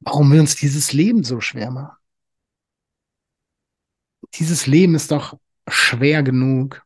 Warum 0.00 0.32
wir 0.32 0.40
uns 0.40 0.56
dieses 0.56 0.94
Leben 0.94 1.24
so 1.24 1.42
schwer 1.42 1.70
machen? 1.70 1.97
Dieses 4.34 4.66
Leben 4.66 4.94
ist 4.94 5.10
doch 5.10 5.38
schwer 5.68 6.22
genug. 6.22 6.82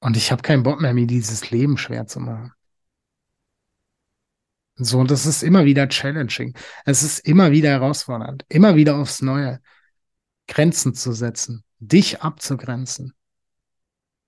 Und 0.00 0.16
ich 0.16 0.32
habe 0.32 0.42
keinen 0.42 0.62
Bock 0.62 0.80
mehr, 0.80 0.94
mir 0.94 1.06
dieses 1.06 1.50
Leben 1.50 1.78
schwer 1.78 2.06
zu 2.06 2.20
machen. 2.20 2.52
So, 4.76 4.98
und 4.98 5.10
das 5.10 5.26
ist 5.26 5.42
immer 5.42 5.64
wieder 5.64 5.88
challenging. 5.88 6.56
Es 6.84 7.02
ist 7.02 7.20
immer 7.20 7.52
wieder 7.52 7.70
herausfordernd, 7.70 8.44
immer 8.48 8.74
wieder 8.74 8.96
aufs 8.96 9.22
Neue. 9.22 9.60
Grenzen 10.48 10.94
zu 10.94 11.12
setzen, 11.12 11.64
dich 11.78 12.20
abzugrenzen, 12.20 13.14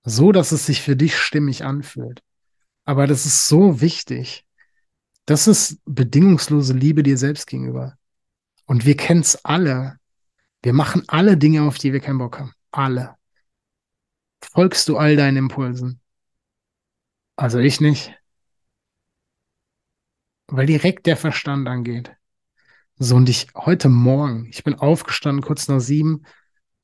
so 0.05 0.33
dass 0.33 0.53
es 0.53 0.67
sich 0.67 0.81
für 0.81 0.97
dich 0.97 1.19
stimmig 1.19 1.65
anfühlt. 1.65 2.23
Aber 2.85 3.07
das 3.07 3.27
ist 3.27 3.49
so 3.49 3.81
wichtig. 3.81 4.44
Das 5.27 5.47
ist 5.47 5.79
bedingungslose 5.87 6.75
Liebe 6.75 7.03
dir 7.03 7.17
selbst 7.17 7.47
gegenüber. 7.47 7.97
Und 8.67 8.85
wir 8.85 8.97
kennen 8.97 9.21
es 9.21 9.45
alle. 9.45 9.99
Wir 10.63 10.73
machen 10.73 11.05
alle 11.09 11.37
Dinge, 11.37 11.63
auf 11.63 11.79
die 11.79 11.93
wir 11.93 12.01
keinen 12.01 12.19
Bock 12.19 12.39
haben. 12.39 12.53
Alle. 12.71 13.17
Folgst 14.43 14.89
du 14.89 14.97
all 14.97 15.17
deinen 15.17 15.37
Impulsen? 15.37 16.01
Also 17.37 17.59
ich 17.59 17.81
nicht. 17.81 18.15
Weil 20.47 20.67
direkt 20.67 21.07
der 21.07 21.17
Verstand 21.17 21.69
angeht. 21.69 22.15
So, 22.97 23.17
und 23.17 23.29
ich 23.29 23.49
heute 23.57 23.89
Morgen, 23.89 24.47
ich 24.47 24.63
bin 24.63 24.75
aufgestanden 24.75 25.43
kurz 25.43 25.67
nach 25.69 25.81
sieben 25.81 26.23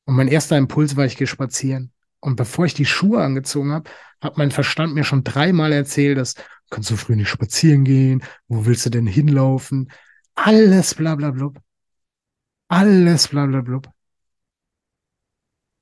und 0.07 0.17
mein 0.17 0.29
erster 0.29 0.57
Impuls 0.59 0.97
war, 0.97 1.05
ich 1.05 1.17
gehe 1.17 1.27
spazieren. 1.27 1.93
Und 2.19 2.37
bevor 2.37 2.67
ich 2.67 2.75
die 2.75 2.87
Schuhe 2.87 3.23
angezogen 3.23 3.73
habe, 3.73 3.89
hat 4.21 4.37
mein 4.37 4.51
Verstand 4.51 4.95
mir 4.95 5.05
schon 5.05 5.25
dreimal 5.25 5.73
erzählt, 5.73 6.19
dass 6.19 6.35
kannst 6.71 6.91
du 6.91 6.97
früh 6.97 7.17
nicht 7.17 7.29
spazieren 7.29 7.85
gehen, 7.85 8.23
wo 8.49 8.67
willst 8.67 8.87
du 8.87 8.91
denn 8.91 9.07
hinlaufen? 9.07 9.91
Alles 10.35 10.95
bla 10.95 11.15
bla 11.17 11.31
blub. 11.31 11.61
Alles 12.69 13.29
bla 13.29 13.47
bla 13.47 13.61
blub. 13.61 13.91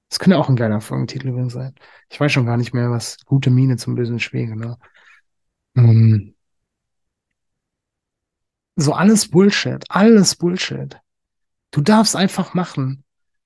Das 0.09 0.19
könnte 0.19 0.39
auch 0.39 0.49
ein 0.49 0.57
geiler 0.57 0.81
Folgentitel 0.81 1.29
übrigens 1.29 1.53
sein. 1.53 1.75
Ich 2.09 2.19
weiß 2.19 2.33
schon 2.33 2.47
gar 2.47 2.57
nicht 2.57 2.73
mehr, 2.73 2.91
was 2.91 3.19
gute 3.27 3.51
Miene 3.51 3.77
zum 3.77 3.95
bösen 3.95 4.21
Schwäger, 4.21 4.57
ne? 4.57 4.79
Um, 5.77 6.35
so 8.77 8.95
alles 8.95 9.29
Bullshit, 9.29 9.85
alles 9.91 10.35
Bullshit. 10.35 10.99
Du 11.71 11.83
darfst 11.83 12.17
einfach 12.17 12.55
machen. 12.55 13.05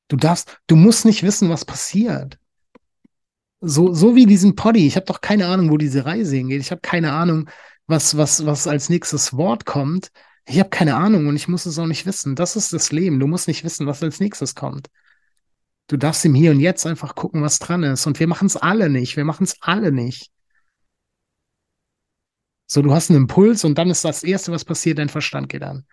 Du 0.09 0.17
darfst, 0.17 0.61
du 0.67 0.77
musst 0.77 1.05
nicht 1.05 1.23
wissen, 1.23 1.49
was 1.49 1.65
passiert. 1.65 2.39
So, 3.65 3.95
so 3.95 4.17
wie 4.17 4.27
diesen 4.27 4.57
Poddy. 4.57 4.87
Ich 4.89 4.97
habe 4.97 5.07
doch 5.07 5.21
keine 5.21 5.47
Ahnung, 5.47 5.71
wo 5.71 5.79
diese 5.79 6.05
Reise 6.05 6.35
hingeht. 6.37 6.61
Ich 6.61 6.73
habe 6.73 6.81
keine 6.81 7.13
Ahnung, 7.13 7.49
was, 7.87 8.17
was, 8.17 8.45
was 8.45 8.67
als 8.67 8.89
nächstes 8.89 9.37
Wort 9.37 9.67
kommt. 9.67 10.11
Ich 10.47 10.59
habe 10.59 10.71
keine 10.71 10.97
Ahnung 10.97 11.29
und 11.29 11.37
ich 11.37 11.47
muss 11.47 11.67
es 11.67 11.79
auch 11.79 11.87
nicht 11.87 12.05
wissen. 12.05 12.35
Das 12.35 12.57
ist 12.57 12.73
das 12.73 12.91
Leben. 12.91 13.21
Du 13.21 13.29
musst 13.29 13.47
nicht 13.47 13.63
wissen, 13.63 13.87
was 13.87 14.03
als 14.03 14.19
nächstes 14.19 14.57
kommt. 14.57 14.89
Du 15.87 15.97
darfst 15.97 16.25
im 16.25 16.35
Hier 16.35 16.51
und 16.51 16.59
Jetzt 16.59 16.87
einfach 16.87 17.15
gucken, 17.15 17.43
was 17.43 17.61
dran 17.61 17.85
ist. 17.85 18.05
Und 18.07 18.19
wir 18.19 18.27
machen 18.27 18.47
es 18.47 18.57
alle 18.57 18.91
nicht. 18.91 19.17
Wir 19.17 19.25
machen 19.25 19.45
es 19.45 19.57
alle 19.61 19.93
nicht. 19.93 20.33
So, 22.67 22.83
du 22.83 22.93
hast 22.93 23.11
einen 23.11 23.21
Impuls 23.21 23.65
und 23.65 23.79
dann 23.79 23.91
ist 23.91 24.05
das 24.05 24.25
Erste, 24.25 24.51
was 24.51 24.65
passiert, 24.65 24.99
dein 24.99 25.09
Verstand 25.09 25.49
geht 25.49 25.63
an. 25.63 25.85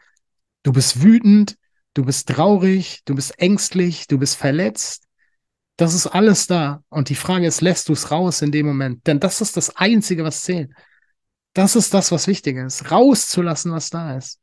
Du 0.64 0.72
bist 0.72 1.04
wütend, 1.04 1.58
du 1.94 2.04
bist 2.04 2.30
traurig, 2.30 3.02
du 3.06 3.14
bist 3.14 3.38
ängstlich, 3.38 4.08
du 4.08 4.18
bist 4.18 4.38
verletzt. 4.38 5.09
Das 5.80 5.94
ist 5.94 6.08
alles 6.08 6.46
da. 6.46 6.84
Und 6.90 7.08
die 7.08 7.16
Frage 7.16 7.48
ist, 7.48 7.62
lässt 7.62 7.88
du 7.88 7.94
es 7.94 8.12
raus 8.12 8.42
in 8.42 8.52
dem 8.52 8.66
Moment? 8.66 9.08
Denn 9.08 9.22
das 9.22 9.40
ist 9.40 9.56
das 9.56 9.78
Einzige, 9.78 10.26
was 10.26 10.44
zählt. 10.44 10.72
Das 11.54 11.78
ist 11.78 11.94
das, 11.94 12.12
was 12.12 12.28
wichtig 12.28 12.58
ist. 12.58 12.92
Rauszulassen, 12.92 13.72
was 13.72 13.90
da 13.90 14.18
ist. 14.18 14.42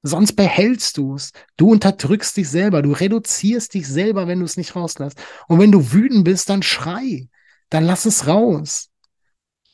Sonst 0.00 0.32
behältst 0.32 0.96
du 0.96 1.14
es. 1.14 1.32
Du 1.58 1.72
unterdrückst 1.72 2.38
dich 2.38 2.48
selber. 2.48 2.80
Du 2.80 2.92
reduzierst 2.92 3.74
dich 3.74 3.86
selber, 3.86 4.26
wenn 4.26 4.38
du 4.38 4.46
es 4.46 4.56
nicht 4.56 4.74
rauslässt. 4.74 5.22
Und 5.46 5.58
wenn 5.58 5.72
du 5.72 5.92
wütend 5.92 6.24
bist, 6.24 6.48
dann 6.48 6.62
schrei. 6.62 7.28
Dann 7.68 7.84
lass 7.84 8.06
es 8.06 8.26
raus. 8.26 8.88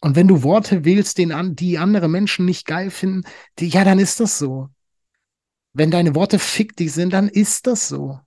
Und 0.00 0.16
wenn 0.16 0.26
du 0.26 0.42
Worte 0.42 0.84
wählst, 0.84 1.16
die 1.16 1.78
andere 1.78 2.08
Menschen 2.08 2.44
nicht 2.44 2.66
geil 2.66 2.90
finden, 2.90 3.22
die, 3.60 3.68
ja, 3.68 3.84
dann 3.84 4.00
ist 4.00 4.18
das 4.18 4.36
so. 4.36 4.68
Wenn 5.74 5.92
deine 5.92 6.16
Worte 6.16 6.40
fiktig 6.40 6.92
sind, 6.92 7.12
dann 7.12 7.28
ist 7.28 7.68
das 7.68 7.86
so. 7.86 8.18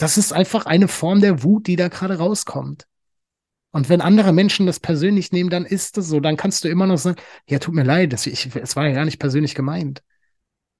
Das 0.00 0.16
ist 0.16 0.32
einfach 0.32 0.64
eine 0.64 0.88
Form 0.88 1.20
der 1.20 1.42
Wut, 1.42 1.66
die 1.66 1.76
da 1.76 1.88
gerade 1.88 2.16
rauskommt. 2.16 2.86
Und 3.70 3.90
wenn 3.90 4.00
andere 4.00 4.32
Menschen 4.32 4.64
das 4.64 4.80
persönlich 4.80 5.30
nehmen, 5.30 5.50
dann 5.50 5.66
ist 5.66 5.98
es 5.98 6.08
so. 6.08 6.20
Dann 6.20 6.38
kannst 6.38 6.64
du 6.64 6.68
immer 6.68 6.86
noch 6.86 6.96
sagen, 6.96 7.20
ja, 7.46 7.58
tut 7.58 7.74
mir 7.74 7.84
leid, 7.84 8.14
das, 8.14 8.26
ich, 8.26 8.48
es 8.56 8.76
war 8.76 8.88
ja 8.88 8.94
gar 8.94 9.04
nicht 9.04 9.18
persönlich 9.18 9.54
gemeint. 9.54 10.02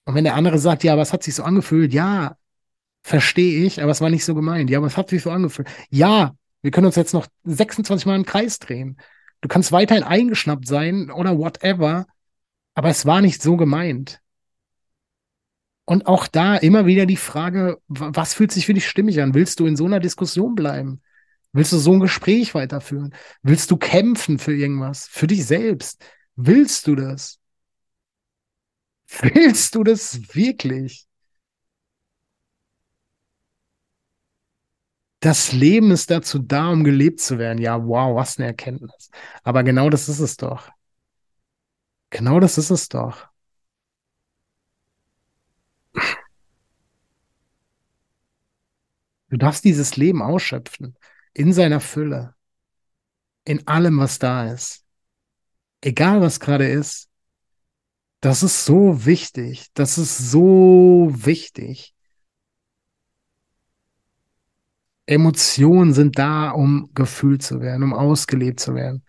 Und 0.06 0.14
wenn 0.14 0.24
der 0.24 0.36
andere 0.36 0.58
sagt, 0.58 0.84
ja, 0.84 0.98
es 0.98 1.12
hat 1.12 1.22
sich 1.22 1.34
so 1.34 1.42
angefühlt, 1.42 1.92
ja, 1.92 2.38
verstehe 3.02 3.66
ich, 3.66 3.82
aber 3.82 3.92
es 3.92 4.00
war 4.00 4.08
nicht 4.08 4.24
so 4.24 4.34
gemeint. 4.34 4.70
Ja, 4.70 4.78
aber 4.78 4.86
es 4.86 4.96
hat 4.96 5.10
sich 5.10 5.22
so 5.22 5.30
angefühlt. 5.30 5.68
Ja, 5.90 6.34
wir 6.62 6.70
können 6.70 6.86
uns 6.86 6.96
jetzt 6.96 7.12
noch 7.12 7.26
26 7.44 8.06
Mal 8.06 8.16
im 8.16 8.24
Kreis 8.24 8.58
drehen. 8.58 8.96
Du 9.42 9.48
kannst 9.48 9.70
weiterhin 9.70 10.02
eingeschnappt 10.02 10.66
sein 10.66 11.10
oder 11.10 11.36
whatever, 11.36 12.06
aber 12.74 12.88
es 12.88 13.04
war 13.04 13.20
nicht 13.20 13.42
so 13.42 13.58
gemeint. 13.58 14.19
Und 15.90 16.06
auch 16.06 16.28
da 16.28 16.54
immer 16.54 16.86
wieder 16.86 17.04
die 17.04 17.16
Frage, 17.16 17.82
was 17.88 18.32
fühlt 18.32 18.52
sich 18.52 18.66
für 18.66 18.74
dich 18.74 18.88
stimmig 18.88 19.20
an? 19.20 19.34
Willst 19.34 19.58
du 19.58 19.66
in 19.66 19.74
so 19.74 19.86
einer 19.86 19.98
Diskussion 19.98 20.54
bleiben? 20.54 21.02
Willst 21.52 21.72
du 21.72 21.78
so 21.78 21.92
ein 21.92 21.98
Gespräch 21.98 22.54
weiterführen? 22.54 23.12
Willst 23.42 23.72
du 23.72 23.76
kämpfen 23.76 24.38
für 24.38 24.54
irgendwas? 24.54 25.08
Für 25.08 25.26
dich 25.26 25.44
selbst? 25.44 26.00
Willst 26.36 26.86
du 26.86 26.94
das? 26.94 27.40
Willst 29.08 29.74
du 29.74 29.82
das 29.82 30.32
wirklich? 30.32 31.08
Das 35.18 35.50
Leben 35.50 35.90
ist 35.90 36.08
dazu 36.12 36.38
da, 36.38 36.68
um 36.68 36.84
gelebt 36.84 37.18
zu 37.18 37.36
werden. 37.36 37.58
Ja, 37.60 37.84
wow, 37.84 38.14
was 38.14 38.38
eine 38.38 38.46
Erkenntnis. 38.46 39.10
Aber 39.42 39.64
genau 39.64 39.90
das 39.90 40.08
ist 40.08 40.20
es 40.20 40.36
doch. 40.36 40.70
Genau 42.10 42.38
das 42.38 42.58
ist 42.58 42.70
es 42.70 42.88
doch. 42.88 43.29
Du 49.30 49.36
darfst 49.36 49.64
dieses 49.64 49.96
Leben 49.96 50.22
ausschöpfen 50.22 50.96
in 51.32 51.52
seiner 51.52 51.80
Fülle, 51.80 52.34
in 53.44 53.66
allem, 53.66 53.98
was 53.98 54.18
da 54.18 54.52
ist. 54.52 54.84
Egal, 55.80 56.20
was 56.20 56.40
gerade 56.40 56.68
ist. 56.68 57.08
Das 58.20 58.42
ist 58.42 58.64
so 58.66 59.06
wichtig. 59.06 59.68
Das 59.72 59.96
ist 59.96 60.18
so 60.18 61.10
wichtig. 61.12 61.94
Emotionen 65.06 65.94
sind 65.94 66.18
da, 66.18 66.50
um 66.50 66.90
gefühlt 66.94 67.42
zu 67.42 67.60
werden, 67.60 67.82
um 67.82 67.94
ausgelebt 67.94 68.60
zu 68.60 68.74
werden. 68.74 69.04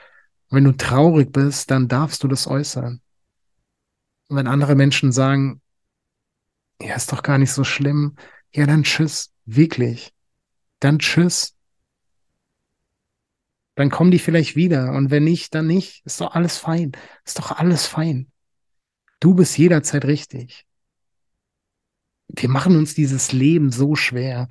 Wenn 0.49 0.63
du 0.63 0.71
traurig 0.71 1.31
bist, 1.31 1.71
dann 1.71 1.87
darfst 1.87 2.23
du 2.23 2.27
das 2.27 2.47
äußern. 2.47 3.01
Und 4.29 4.35
wenn 4.37 4.47
andere 4.47 4.75
Menschen 4.75 5.11
sagen, 5.11 5.61
ja, 6.81 6.95
ist 6.95 7.11
doch 7.11 7.21
gar 7.23 7.37
nicht 7.37 7.51
so 7.51 7.63
schlimm, 7.63 8.15
ja, 8.53 8.65
dann 8.65 8.83
tschüss, 8.83 9.30
wirklich. 9.45 10.13
Dann 10.79 10.99
tschüss. 10.99 11.55
Dann 13.75 13.89
kommen 13.89 14.11
die 14.11 14.19
vielleicht 14.19 14.55
wieder. 14.55 14.91
Und 14.91 15.11
wenn 15.11 15.23
nicht, 15.23 15.55
dann 15.55 15.67
nicht. 15.67 16.05
Ist 16.05 16.21
doch 16.21 16.33
alles 16.35 16.57
fein. 16.57 16.91
Ist 17.25 17.39
doch 17.39 17.51
alles 17.51 17.85
fein. 17.87 18.31
Du 19.19 19.35
bist 19.35 19.57
jederzeit 19.57 20.05
richtig. 20.05 20.65
Wir 22.27 22.49
machen 22.49 22.75
uns 22.77 22.95
dieses 22.95 23.31
Leben 23.31 23.71
so 23.71 23.95
schwer. 23.95 24.47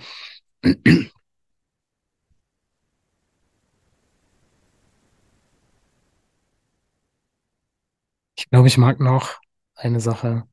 Ich 8.36 8.48
glaube, 8.50 8.68
ich 8.68 8.78
mag 8.78 9.00
noch 9.00 9.40
eine 9.74 10.00
Sache 10.00 10.44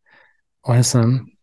äußern, 0.64 1.37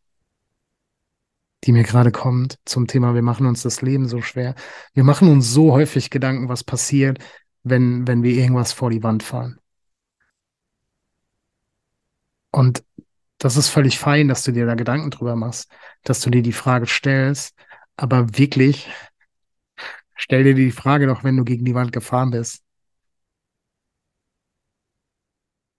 die 1.65 1.73
mir 1.73 1.83
gerade 1.83 2.13
kommt 2.13 2.59
zum 2.65 2.87
Thema, 2.87 3.15
wir 3.15 3.23
machen 3.23 3.47
uns 3.47 3.63
das 3.63 3.81
Leben 3.83 4.07
so 4.09 4.21
schwer. 4.21 4.55
Wir 4.93 5.05
machen 5.05 5.29
uns 5.29 5.51
so 5.51 5.73
häufig 5.73 6.11
Gedanken, 6.11 6.49
was 6.49 6.63
passiert, 6.65 7.19
wenn, 7.63 8.07
wenn 8.07 8.23
wir 8.23 8.33
irgendwas 8.33 8.73
vor 8.73 8.91
die 8.91 9.03
Wand 9.03 9.23
fahren. 9.23 9.59
Und 12.51 12.85
das 13.39 13.57
ist 13.57 13.69
völlig 13.69 13.99
fein, 13.99 14.29
dass 14.29 14.43
du 14.45 14.53
dir 14.53 14.67
da 14.67 14.75
Gedanken 14.75 15.11
drüber 15.11 15.37
machst, 15.37 15.71
dass 16.03 16.21
du 16.21 16.31
dir 16.31 16.43
die 16.43 16.53
Frage 16.53 16.87
stellst. 16.87 17.55
Aber 17.97 18.39
wirklich, 18.39 18.89
stell 20.15 20.45
dir 20.45 20.55
die 20.55 20.71
Frage 20.71 21.07
doch, 21.07 21.25
wenn 21.25 21.37
du 21.37 21.45
gegen 21.45 21.65
die 21.65 21.75
Wand 21.75 21.93
gefahren 21.93 22.31
bist. 22.31 22.63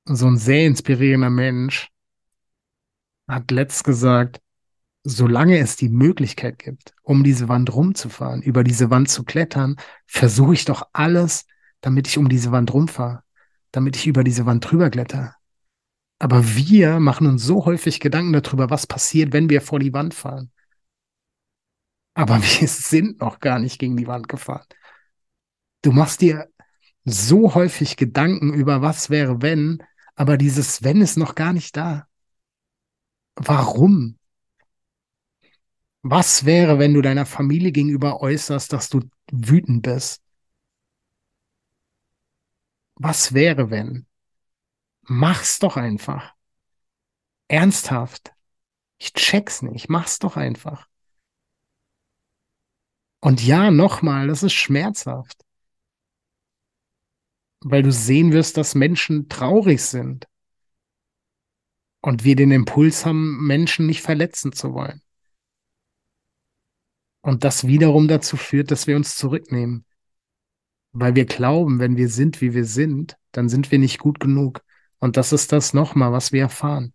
So 0.06 0.28
ein 0.28 0.38
sehr 0.38 0.66
inspirierender 0.66 1.30
Mensch 1.30 1.90
hat 3.28 3.50
letzt 3.52 3.84
gesagt, 3.84 4.42
solange 5.06 5.60
es 5.60 5.76
die 5.76 5.90
Möglichkeit 5.90 6.58
gibt, 6.58 6.96
um 7.04 7.24
diese 7.24 7.48
Wand 7.48 7.74
rumzufahren, 7.74 8.42
über 8.42 8.64
diese 8.64 8.90
Wand 8.90 9.08
zu 9.08 9.24
klettern, 9.24 9.78
versuche 10.08 10.56
ich 10.56 10.66
doch 10.66 10.90
alles, 10.94 11.46
damit 11.80 12.08
ich 12.08 12.18
um 12.18 12.28
diese 12.28 12.52
Wand 12.52 12.74
rumfahre, 12.74 13.24
damit 13.72 13.96
ich 13.96 14.08
über 14.08 14.24
diese 14.24 14.48
Wand 14.48 14.70
drüber 14.70 14.90
kletter. 14.90 15.36
Aber 16.18 16.44
wir 16.56 17.00
machen 17.00 17.28
uns 17.28 17.44
so 17.44 17.66
häufig 17.66 18.00
Gedanken 18.00 18.34
darüber, 18.34 18.72
was 18.72 18.88
passiert, 18.88 19.32
wenn 19.32 19.48
wir 19.48 19.62
vor 19.62 19.80
die 19.80 19.94
Wand 19.94 20.16
fahren. 20.16 20.52
Aber 22.16 22.38
wir 22.42 22.68
sind 22.68 23.22
noch 23.22 23.40
gar 23.40 23.60
nicht 23.60 23.78
gegen 23.78 23.98
die 23.98 24.08
Wand 24.08 24.28
gefahren. 24.28 24.66
Du 25.84 25.92
machst 25.92 26.22
dir 26.22 26.50
so 27.04 27.54
häufig 27.54 27.96
Gedanken 27.96 28.56
über, 28.56 28.82
was 28.82 29.12
wäre, 29.12 29.44
wenn, 29.44 29.84
aber 30.16 30.38
dieses 30.38 30.84
Wenn 30.84 31.02
ist 31.02 31.18
noch 31.18 31.36
gar 31.36 31.54
nicht 31.54 31.78
da. 31.78 32.08
Warum? 33.36 34.18
Was 36.08 36.46
wäre, 36.46 36.78
wenn 36.78 36.94
du 36.94 37.02
deiner 37.02 37.26
Familie 37.26 37.72
gegenüber 37.72 38.22
äußerst, 38.22 38.72
dass 38.72 38.90
du 38.90 39.10
wütend 39.32 39.82
bist? 39.82 40.22
Was 42.94 43.34
wäre, 43.34 43.72
wenn? 43.72 44.06
Mach's 45.02 45.58
doch 45.58 45.78
einfach. 45.78 46.36
Ernsthaft. 47.48 48.36
Ich 49.00 49.14
check's 49.14 49.64
nicht. 49.64 49.90
Mach's 49.90 50.20
doch 50.20 50.38
einfach. 50.38 50.88
Und 53.20 53.44
ja, 53.44 53.72
nochmal, 53.72 54.28
das 54.28 54.44
ist 54.44 54.54
schmerzhaft. 54.54 55.44
Weil 57.62 57.82
du 57.82 57.92
sehen 57.92 58.32
wirst, 58.32 58.58
dass 58.58 58.76
Menschen 58.76 59.28
traurig 59.28 59.82
sind. 59.82 60.28
Und 62.02 62.24
wir 62.24 62.36
den 62.36 62.52
Impuls 62.52 63.08
haben, 63.08 63.48
Menschen 63.48 63.88
nicht 63.88 64.04
verletzen 64.04 64.52
zu 64.52 64.76
wollen. 64.76 65.02
Und 67.26 67.44
das 67.44 67.66
wiederum 67.66 68.08
dazu 68.08 68.38
führt, 68.38 68.70
dass 68.70 68.86
wir 68.86 68.96
uns 68.96 69.18
zurücknehmen. 69.18 69.84
Weil 70.92 71.16
wir 71.16 71.26
glauben, 71.26 71.80
wenn 71.80 71.98
wir 71.98 72.08
sind, 72.08 72.40
wie 72.40 72.54
wir 72.54 72.66
sind, 72.66 73.18
dann 73.32 73.50
sind 73.50 73.72
wir 73.72 73.80
nicht 73.80 73.98
gut 73.98 74.20
genug. 74.20 74.62
Und 75.00 75.18
das 75.18 75.34
ist 75.34 75.52
das 75.52 75.74
nochmal, 75.74 76.12
was 76.12 76.34
wir 76.34 76.42
erfahren. 76.42 76.94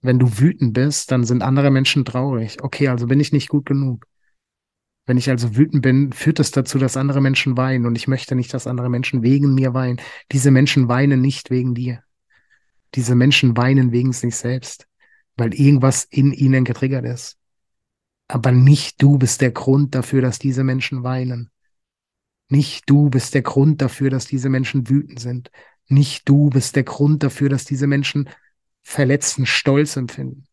Wenn 0.00 0.18
du 0.18 0.40
wütend 0.40 0.72
bist, 0.72 1.12
dann 1.12 1.22
sind 1.22 1.42
andere 1.42 1.70
Menschen 1.70 2.04
traurig. 2.04 2.64
Okay, 2.64 2.88
also 2.88 3.06
bin 3.06 3.20
ich 3.20 3.30
nicht 3.30 3.48
gut 3.48 3.64
genug. 3.64 4.06
Wenn 5.06 5.18
ich 5.18 5.30
also 5.30 5.54
wütend 5.54 5.82
bin, 5.82 6.12
führt 6.12 6.40
es 6.40 6.50
dazu, 6.50 6.78
dass 6.78 6.96
andere 6.96 7.20
Menschen 7.20 7.56
weinen. 7.56 7.86
Und 7.86 7.94
ich 7.94 8.08
möchte 8.08 8.34
nicht, 8.34 8.52
dass 8.54 8.66
andere 8.66 8.90
Menschen 8.90 9.22
wegen 9.22 9.54
mir 9.54 9.72
weinen. 9.72 10.00
Diese 10.32 10.50
Menschen 10.50 10.88
weinen 10.88 11.20
nicht 11.20 11.50
wegen 11.50 11.76
dir. 11.76 12.02
Diese 12.96 13.14
Menschen 13.14 13.56
weinen 13.56 13.92
wegen 13.92 14.12
sich 14.12 14.34
selbst, 14.34 14.88
weil 15.36 15.54
irgendwas 15.54 16.02
in 16.02 16.32
ihnen 16.32 16.64
getriggert 16.64 17.04
ist. 17.04 17.38
Aber 18.28 18.52
nicht 18.52 19.02
du 19.02 19.18
bist 19.18 19.40
der 19.40 19.52
Grund 19.52 19.94
dafür, 19.94 20.22
dass 20.22 20.38
diese 20.38 20.64
Menschen 20.64 21.02
weinen. 21.02 21.50
Nicht 22.48 22.88
du 22.88 23.10
bist 23.10 23.34
der 23.34 23.42
Grund 23.42 23.82
dafür, 23.82 24.10
dass 24.10 24.26
diese 24.26 24.48
Menschen 24.48 24.88
wütend 24.88 25.20
sind. 25.20 25.50
Nicht 25.88 26.28
du 26.28 26.50
bist 26.50 26.76
der 26.76 26.84
Grund 26.84 27.22
dafür, 27.22 27.48
dass 27.48 27.64
diese 27.64 27.86
Menschen 27.86 28.28
verletzten 28.82 29.46
Stolz 29.46 29.96
empfinden. 29.96 30.44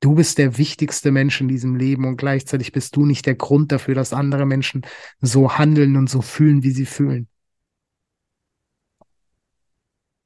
Du 0.00 0.14
bist 0.14 0.38
der 0.38 0.56
wichtigste 0.56 1.10
Mensch 1.10 1.40
in 1.40 1.48
diesem 1.48 1.76
Leben 1.76 2.06
und 2.06 2.16
gleichzeitig 2.16 2.72
bist 2.72 2.96
du 2.96 3.04
nicht 3.04 3.26
der 3.26 3.34
Grund 3.34 3.70
dafür, 3.70 3.94
dass 3.94 4.14
andere 4.14 4.46
Menschen 4.46 4.82
so 5.20 5.58
handeln 5.58 5.96
und 5.96 6.08
so 6.08 6.22
fühlen, 6.22 6.62
wie 6.62 6.70
sie 6.70 6.86
fühlen. 6.86 7.28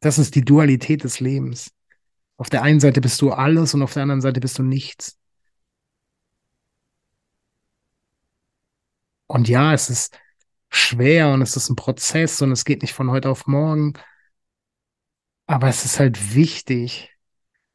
Das 0.00 0.18
ist 0.18 0.36
die 0.36 0.44
Dualität 0.44 1.02
des 1.02 1.18
Lebens. 1.18 1.72
Auf 2.36 2.50
der 2.50 2.62
einen 2.62 2.78
Seite 2.78 3.00
bist 3.00 3.20
du 3.20 3.32
alles 3.32 3.74
und 3.74 3.82
auf 3.82 3.94
der 3.94 4.02
anderen 4.02 4.20
Seite 4.20 4.38
bist 4.38 4.58
du 4.58 4.62
nichts. 4.62 5.18
Und 9.26 9.48
ja, 9.48 9.72
es 9.72 9.90
ist 9.90 10.18
schwer 10.70 11.32
und 11.32 11.42
es 11.42 11.56
ist 11.56 11.70
ein 11.70 11.76
Prozess 11.76 12.42
und 12.42 12.52
es 12.52 12.64
geht 12.64 12.82
nicht 12.82 12.94
von 12.94 13.10
heute 13.10 13.30
auf 13.30 13.46
morgen. 13.46 13.94
Aber 15.46 15.68
es 15.68 15.84
ist 15.84 15.98
halt 16.00 16.34
wichtig, 16.34 17.10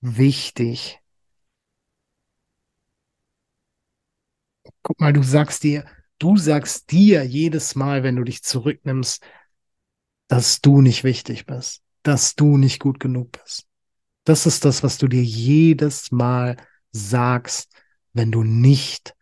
wichtig. 0.01 0.99
Guck 4.83 4.99
mal, 4.99 5.13
du 5.13 5.23
sagst 5.23 5.63
dir, 5.63 5.85
du 6.19 6.37
sagst 6.37 6.91
dir 6.91 7.23
jedes 7.23 7.75
Mal, 7.75 8.03
wenn 8.03 8.15
du 8.15 8.23
dich 8.23 8.43
zurücknimmst, 8.43 9.23
dass 10.27 10.61
du 10.61 10.81
nicht 10.81 11.03
wichtig 11.03 11.45
bist, 11.45 11.81
dass 12.03 12.35
du 12.35 12.57
nicht 12.57 12.79
gut 12.79 12.99
genug 12.99 13.31
bist. 13.31 13.67
Das 14.23 14.45
ist 14.45 14.65
das, 14.65 14.83
was 14.83 14.97
du 14.97 15.07
dir 15.07 15.23
jedes 15.23 16.11
Mal 16.11 16.57
sagst, 16.91 17.71
wenn 18.13 18.31
du 18.31 18.43
nicht 18.43 19.15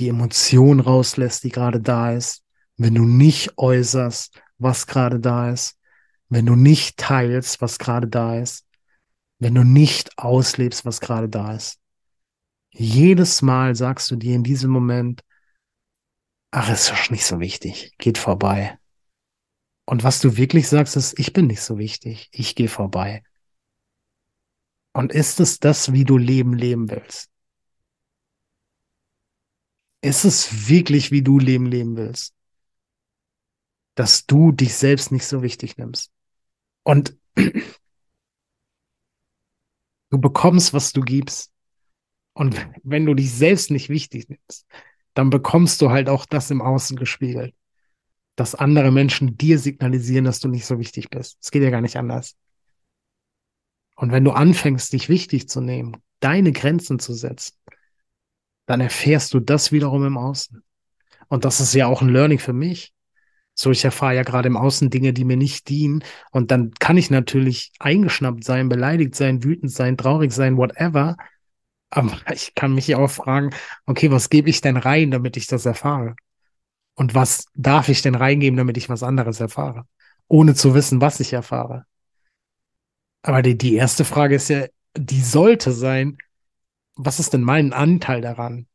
die 0.00 0.08
Emotion 0.08 0.80
rauslässt, 0.80 1.44
die 1.44 1.50
gerade 1.50 1.80
da 1.80 2.12
ist, 2.12 2.44
wenn 2.76 2.94
du 2.94 3.04
nicht 3.04 3.58
äußerst, 3.58 4.40
was 4.58 4.86
gerade 4.86 5.20
da 5.20 5.50
ist, 5.50 5.78
wenn 6.28 6.46
du 6.46 6.56
nicht 6.56 6.96
teilst, 6.96 7.60
was 7.60 7.78
gerade 7.78 8.08
da 8.08 8.38
ist, 8.38 8.66
wenn 9.38 9.54
du 9.54 9.64
nicht 9.64 10.18
auslebst, 10.18 10.84
was 10.84 11.00
gerade 11.00 11.28
da 11.28 11.54
ist. 11.54 11.78
Jedes 12.72 13.42
Mal 13.42 13.74
sagst 13.74 14.10
du 14.10 14.16
dir 14.16 14.34
in 14.34 14.44
diesem 14.44 14.70
Moment, 14.70 15.22
ach, 16.50 16.70
ist 16.70 16.90
doch 16.90 17.10
nicht 17.10 17.24
so 17.24 17.40
wichtig, 17.40 17.94
geht 17.98 18.18
vorbei. 18.18 18.78
Und 19.86 20.04
was 20.04 20.20
du 20.20 20.36
wirklich 20.36 20.68
sagst, 20.68 20.96
ist, 20.96 21.18
ich 21.18 21.32
bin 21.32 21.48
nicht 21.48 21.62
so 21.62 21.78
wichtig, 21.78 22.28
ich 22.32 22.54
gehe 22.54 22.68
vorbei. 22.68 23.24
Und 24.92 25.12
ist 25.12 25.40
es 25.40 25.58
das, 25.58 25.92
wie 25.92 26.04
du 26.04 26.16
Leben 26.16 26.54
leben 26.54 26.90
willst? 26.90 27.29
Ist 30.02 30.24
es 30.24 30.68
wirklich, 30.68 31.10
wie 31.10 31.22
du 31.22 31.38
Leben 31.38 31.66
leben 31.66 31.96
willst? 31.96 32.34
Dass 33.94 34.26
du 34.26 34.52
dich 34.52 34.74
selbst 34.74 35.12
nicht 35.12 35.26
so 35.26 35.42
wichtig 35.42 35.76
nimmst. 35.76 36.10
Und 36.82 37.16
du 40.10 40.18
bekommst, 40.18 40.72
was 40.72 40.92
du 40.92 41.02
gibst. 41.02 41.52
Und 42.32 42.56
wenn 42.82 43.04
du 43.04 43.14
dich 43.14 43.32
selbst 43.32 43.70
nicht 43.70 43.88
wichtig 43.88 44.28
nimmst, 44.28 44.66
dann 45.14 45.30
bekommst 45.30 45.82
du 45.82 45.90
halt 45.90 46.08
auch 46.08 46.24
das 46.24 46.50
im 46.50 46.62
Außen 46.62 46.96
gespiegelt. 46.96 47.54
Dass 48.36 48.54
andere 48.54 48.90
Menschen 48.90 49.36
dir 49.36 49.58
signalisieren, 49.58 50.24
dass 50.24 50.40
du 50.40 50.48
nicht 50.48 50.64
so 50.64 50.78
wichtig 50.78 51.10
bist. 51.10 51.36
Es 51.42 51.50
geht 51.50 51.62
ja 51.62 51.70
gar 51.70 51.82
nicht 51.82 51.96
anders. 51.96 52.36
Und 53.96 54.12
wenn 54.12 54.24
du 54.24 54.30
anfängst, 54.30 54.94
dich 54.94 55.10
wichtig 55.10 55.46
zu 55.48 55.60
nehmen, 55.60 55.98
deine 56.20 56.52
Grenzen 56.52 56.98
zu 56.98 57.12
setzen, 57.12 57.54
dann 58.70 58.80
erfährst 58.80 59.34
du 59.34 59.40
das 59.40 59.72
wiederum 59.72 60.06
im 60.06 60.16
Außen. 60.16 60.62
Und 61.26 61.44
das 61.44 61.58
ist 61.58 61.74
ja 61.74 61.88
auch 61.88 62.02
ein 62.02 62.08
Learning 62.08 62.38
für 62.38 62.52
mich. 62.52 62.94
So, 63.52 63.72
ich 63.72 63.84
erfahre 63.84 64.14
ja 64.14 64.22
gerade 64.22 64.46
im 64.46 64.56
Außen 64.56 64.90
Dinge, 64.90 65.12
die 65.12 65.24
mir 65.24 65.36
nicht 65.36 65.68
dienen. 65.68 66.04
Und 66.30 66.52
dann 66.52 66.70
kann 66.78 66.96
ich 66.96 67.10
natürlich 67.10 67.72
eingeschnappt 67.80 68.44
sein, 68.44 68.68
beleidigt 68.68 69.16
sein, 69.16 69.42
wütend 69.42 69.72
sein, 69.72 69.96
traurig 69.96 70.30
sein, 70.30 70.56
whatever. 70.56 71.16
Aber 71.90 72.16
ich 72.32 72.54
kann 72.54 72.72
mich 72.72 72.86
ja 72.86 72.98
auch 72.98 73.10
fragen, 73.10 73.50
okay, 73.86 74.12
was 74.12 74.30
gebe 74.30 74.48
ich 74.48 74.60
denn 74.60 74.76
rein, 74.76 75.10
damit 75.10 75.36
ich 75.36 75.48
das 75.48 75.66
erfahre? 75.66 76.14
Und 76.94 77.16
was 77.16 77.46
darf 77.54 77.88
ich 77.88 78.02
denn 78.02 78.14
reingeben, 78.14 78.56
damit 78.56 78.76
ich 78.76 78.88
was 78.88 79.02
anderes 79.02 79.40
erfahre? 79.40 79.84
Ohne 80.28 80.54
zu 80.54 80.74
wissen, 80.74 81.00
was 81.00 81.18
ich 81.18 81.32
erfahre. 81.32 81.86
Aber 83.22 83.42
die, 83.42 83.58
die 83.58 83.74
erste 83.74 84.04
Frage 84.04 84.36
ist 84.36 84.48
ja, 84.48 84.66
die 84.96 85.22
sollte 85.22 85.72
sein, 85.72 86.18
was 87.04 87.18
ist 87.18 87.32
denn 87.32 87.42
mein 87.42 87.72
Anteil 87.72 88.20
daran? 88.20 88.66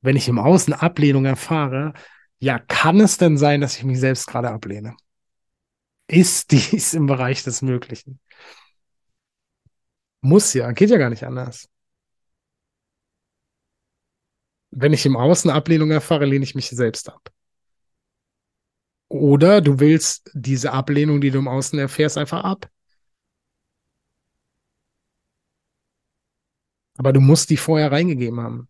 Wenn 0.00 0.16
ich 0.16 0.28
im 0.28 0.38
Außen 0.38 0.74
Ablehnung 0.74 1.24
erfahre, 1.24 1.92
ja, 2.38 2.58
kann 2.58 3.00
es 3.00 3.18
denn 3.18 3.38
sein, 3.38 3.60
dass 3.60 3.76
ich 3.76 3.84
mich 3.84 4.00
selbst 4.00 4.26
gerade 4.26 4.50
ablehne? 4.50 4.96
Ist 6.08 6.50
dies 6.50 6.94
im 6.94 7.06
Bereich 7.06 7.44
des 7.44 7.62
Möglichen? 7.62 8.18
Muss 10.20 10.52
ja, 10.54 10.70
geht 10.72 10.90
ja 10.90 10.98
gar 10.98 11.10
nicht 11.10 11.24
anders. 11.24 11.68
Wenn 14.70 14.92
ich 14.92 15.04
im 15.06 15.16
Außen 15.16 15.50
Ablehnung 15.50 15.90
erfahre, 15.90 16.24
lehne 16.24 16.44
ich 16.44 16.54
mich 16.54 16.70
selbst 16.70 17.08
ab. 17.08 17.30
Oder 19.08 19.60
du 19.60 19.78
willst 19.78 20.30
diese 20.32 20.72
Ablehnung, 20.72 21.20
die 21.20 21.30
du 21.30 21.38
im 21.38 21.48
Außen 21.48 21.78
erfährst, 21.78 22.16
einfach 22.16 22.44
ab. 22.44 22.71
Aber 27.02 27.12
du 27.12 27.20
musst 27.20 27.50
die 27.50 27.56
vorher 27.56 27.90
reingegeben 27.90 28.40
haben. 28.40 28.68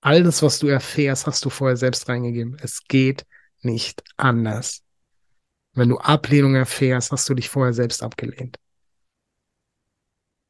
Alles, 0.00 0.40
was 0.44 0.60
du 0.60 0.68
erfährst, 0.68 1.26
hast 1.26 1.44
du 1.44 1.50
vorher 1.50 1.76
selbst 1.76 2.08
reingegeben. 2.08 2.56
Es 2.62 2.84
geht 2.86 3.26
nicht 3.60 4.04
anders. 4.16 4.84
Wenn 5.72 5.88
du 5.88 5.98
Ablehnung 5.98 6.54
erfährst, 6.54 7.10
hast 7.10 7.28
du 7.28 7.34
dich 7.34 7.48
vorher 7.48 7.72
selbst 7.72 8.04
abgelehnt. 8.04 8.60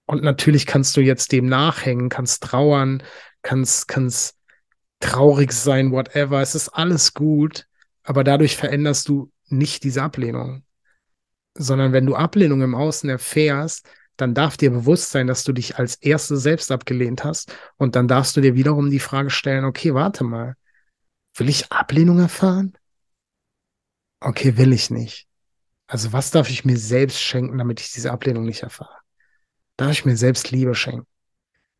Und 0.05 0.23
natürlich 0.25 0.67
kannst 0.67 0.95
du 0.99 1.01
jetzt 1.01 1.33
dem 1.33 1.47
nachhängen, 1.47 2.11
kannst 2.11 2.43
trauern, 2.43 3.03
kannst, 3.41 3.89
kannst 3.89 4.37
traurig 5.01 5.53
sein, 5.53 5.91
whatever. 5.91 6.43
Es 6.43 6.55
ist 6.55 6.69
alles 6.69 7.15
gut, 7.15 7.67
aber 8.03 8.25
dadurch 8.25 8.59
veränderst 8.59 9.09
du 9.09 9.33
nicht 9.47 9.85
diese 9.85 10.03
Ablehnung. 10.03 10.65
Sondern 11.57 11.95
wenn 11.95 12.05
du 12.05 12.15
Ablehnung 12.15 12.61
im 12.61 12.75
Außen 12.75 13.09
erfährst, 13.09 13.89
dann 14.17 14.35
darf 14.35 14.57
dir 14.57 14.71
bewusst 14.71 15.11
sein, 15.11 15.27
dass 15.27 15.45
du 15.45 15.53
dich 15.53 15.79
als 15.79 15.97
Erste 15.97 16.37
selbst 16.37 16.71
abgelehnt 16.71 17.25
hast. 17.25 17.55
Und 17.77 17.97
dann 17.97 18.09
darfst 18.09 18.37
du 18.37 18.41
dir 18.41 18.55
wiederum 18.55 18.91
die 18.91 19.01
Frage 19.01 19.31
stellen, 19.31 19.65
okay, 19.65 19.95
warte 19.95 20.25
mal, 20.25 20.57
will 21.35 21.49
ich 21.49 21.73
Ablehnung 21.73 22.19
erfahren? 22.19 22.77
Okay, 24.21 24.57
will 24.57 24.73
ich 24.73 24.91
nicht. 24.91 25.29
Also 25.87 26.13
was 26.13 26.31
darf 26.31 26.49
ich 26.49 26.65
mir 26.65 26.79
selbst 26.79 27.21
schenken, 27.21 27.59
damit 27.59 27.81
ich 27.81 27.93
diese 27.93 28.11
Ablehnung 28.13 28.45
nicht 28.45 28.63
erfahre? 28.63 28.99
Darf 29.77 29.91
ich 29.91 30.05
mir 30.05 30.17
selbst 30.17 30.51
Liebe 30.51 30.75
schenken? 30.75 31.07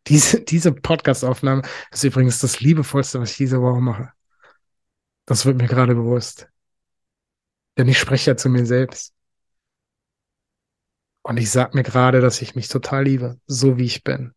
Diese, 0.07 0.41
diese 0.43 0.73
Podcast-Aufnahme 0.73 1.63
ist 1.91 2.05
übrigens 2.05 2.39
das 2.39 2.61
Liebevollste, 2.61 3.21
was 3.21 3.31
ich 3.31 3.37
diese 3.39 3.63
Woche 3.63 3.81
mache. 3.81 4.13
Das 5.25 5.47
wird 5.47 5.57
mir 5.57 5.69
gerade 5.69 5.95
bewusst. 5.95 6.49
Denn 7.79 7.89
ich 7.89 7.99
spreche 7.99 8.33
ja 8.33 8.37
zu 8.37 8.49
mir 8.49 8.67
selbst. 8.67 9.15
Und 11.27 11.39
ich 11.39 11.51
sag 11.51 11.75
mir 11.75 11.83
gerade, 11.83 12.21
dass 12.21 12.43
ich 12.43 12.55
mich 12.55 12.69
total 12.69 13.05
liebe, 13.05 13.41
so 13.47 13.79
wie 13.79 13.87
ich 13.87 14.05
bin. 14.05 14.35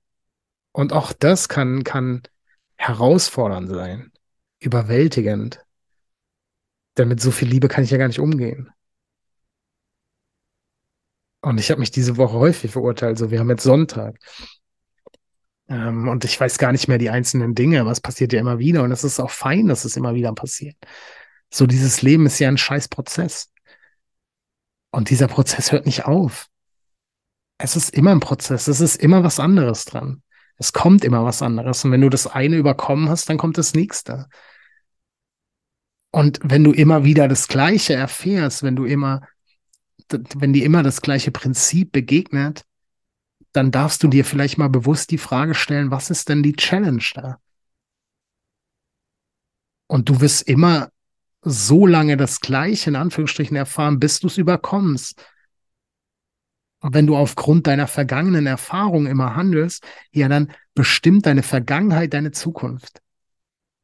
Und 0.72 0.94
auch 0.94 1.12
das 1.12 1.50
kann, 1.50 1.84
kann 1.84 2.22
herausfordernd 2.78 3.68
sein, 3.68 4.14
überwältigend. 4.60 5.60
Denn 6.98 7.10
mit 7.10 7.20
so 7.20 7.32
viel 7.32 7.50
Liebe 7.50 7.68
kann 7.68 7.84
ich 7.84 7.92
ja 7.92 7.98
gar 7.98 8.08
nicht 8.08 8.22
umgehen. 8.22 8.72
Und 11.42 11.60
ich 11.60 11.70
habe 11.72 11.82
mich 11.82 11.92
diese 11.92 12.16
Woche 12.16 12.38
häufig 12.38 12.72
verurteilt. 12.72 13.18
So, 13.18 13.32
wir 13.32 13.40
haben 13.40 13.50
jetzt 13.50 13.64
Sonntag. 13.64 14.18
Ähm, 15.68 16.08
und 16.08 16.24
ich 16.24 16.40
weiß 16.40 16.58
gar 16.58 16.72
nicht 16.72 16.88
mehr 16.88 17.00
die 17.00 17.10
einzelnen 17.10 17.54
Dinge, 17.54 17.86
es 17.90 18.00
passiert 18.00 18.32
ja 18.32 18.40
immer 18.40 18.60
wieder. 18.60 18.84
Und 18.84 18.94
es 18.94 19.04
ist 19.04 19.20
auch 19.20 19.32
fein, 19.32 19.68
dass 19.68 19.84
es 19.84 19.98
immer 19.98 20.16
wieder 20.16 20.32
passiert. 20.34 20.78
So, 21.54 21.68
dieses 21.68 22.02
Leben 22.02 22.26
ist 22.26 22.40
ja 22.40 22.48
ein 22.48 22.58
scheiß 22.58 22.88
Prozess. 22.88 23.52
Und 24.90 25.10
dieser 25.10 25.28
Prozess 25.28 25.74
hört 25.74 25.86
nicht 25.86 26.06
auf 26.06 26.50
es 27.58 27.76
ist 27.76 27.90
immer 27.90 28.12
ein 28.12 28.20
Prozess, 28.20 28.68
es 28.68 28.82
ist 28.82 28.96
immer 28.96 29.24
was 29.24 29.40
anderes 29.40 29.86
dran. 29.86 30.22
Es 30.58 30.74
kommt 30.74 31.04
immer 31.04 31.24
was 31.24 31.42
anderes. 31.42 31.86
Und 31.86 31.92
wenn 31.92 32.02
du 32.02 32.10
das 32.10 32.28
eine 32.28 32.58
überkommen 32.58 33.10
hast, 33.10 33.30
dann 33.30 33.38
kommt 33.38 33.58
das 33.58 33.74
nächste. 33.74 34.28
Und 36.12 36.40
wenn 36.44 36.64
du 36.64 36.72
immer 36.72 37.04
wieder 37.04 37.28
das 37.28 37.48
Gleiche 37.48 37.94
erfährst, 37.94 38.64
wenn 38.64 38.76
du 38.76 38.86
immer, 38.86 39.22
wenn 40.10 40.54
dir 40.54 40.66
immer 40.66 40.82
das 40.82 41.02
gleiche 41.02 41.32
Prinzip 41.32 41.92
begegnet, 41.92 42.66
dann 43.52 43.72
darfst 43.72 44.04
du 44.04 44.08
dir 44.08 44.26
vielleicht 44.26 44.58
mal 44.58 44.70
bewusst 44.70 45.12
die 45.12 45.18
Frage 45.18 45.54
stellen, 45.54 45.92
was 45.92 46.10
ist 46.10 46.30
denn 46.30 46.44
die 46.44 46.54
Challenge 46.54 47.04
da? 47.14 47.40
Und 49.88 50.10
du 50.10 50.22
wirst 50.22 50.48
immer 50.48 50.90
so 51.42 51.86
lange 51.86 52.18
das 52.18 52.40
Gleiche 52.40 52.90
in 52.90 52.96
Anführungsstrichen 52.96 53.56
erfahren, 53.56 54.00
bis 54.00 54.20
du 54.20 54.28
es 54.28 54.38
überkommst. 54.38 55.24
Wenn 56.90 57.08
du 57.08 57.16
aufgrund 57.16 57.68
deiner 57.68 57.88
vergangenen 57.88 58.48
Erfahrungen 58.48 59.08
immer 59.08 59.36
handelst, 59.36 59.84
ja, 60.12 60.28
dann 60.28 60.52
bestimmt 60.74 61.26
deine 61.26 61.44
Vergangenheit 61.44 62.14
deine 62.14 62.32
Zukunft. 62.32 63.02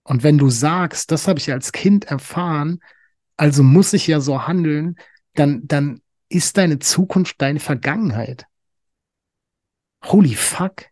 Und 0.03 0.23
wenn 0.23 0.37
du 0.37 0.49
sagst, 0.49 1.11
das 1.11 1.27
habe 1.27 1.39
ich 1.39 1.51
als 1.51 1.71
Kind 1.71 2.05
erfahren, 2.05 2.79
also 3.37 3.63
muss 3.63 3.93
ich 3.93 4.07
ja 4.07 4.19
so 4.19 4.47
handeln, 4.47 4.95
dann, 5.33 5.67
dann 5.67 6.01
ist 6.29 6.57
deine 6.57 6.79
Zukunft 6.79 7.41
deine 7.41 7.59
Vergangenheit. 7.59 8.45
Holy 10.05 10.35
fuck. 10.35 10.85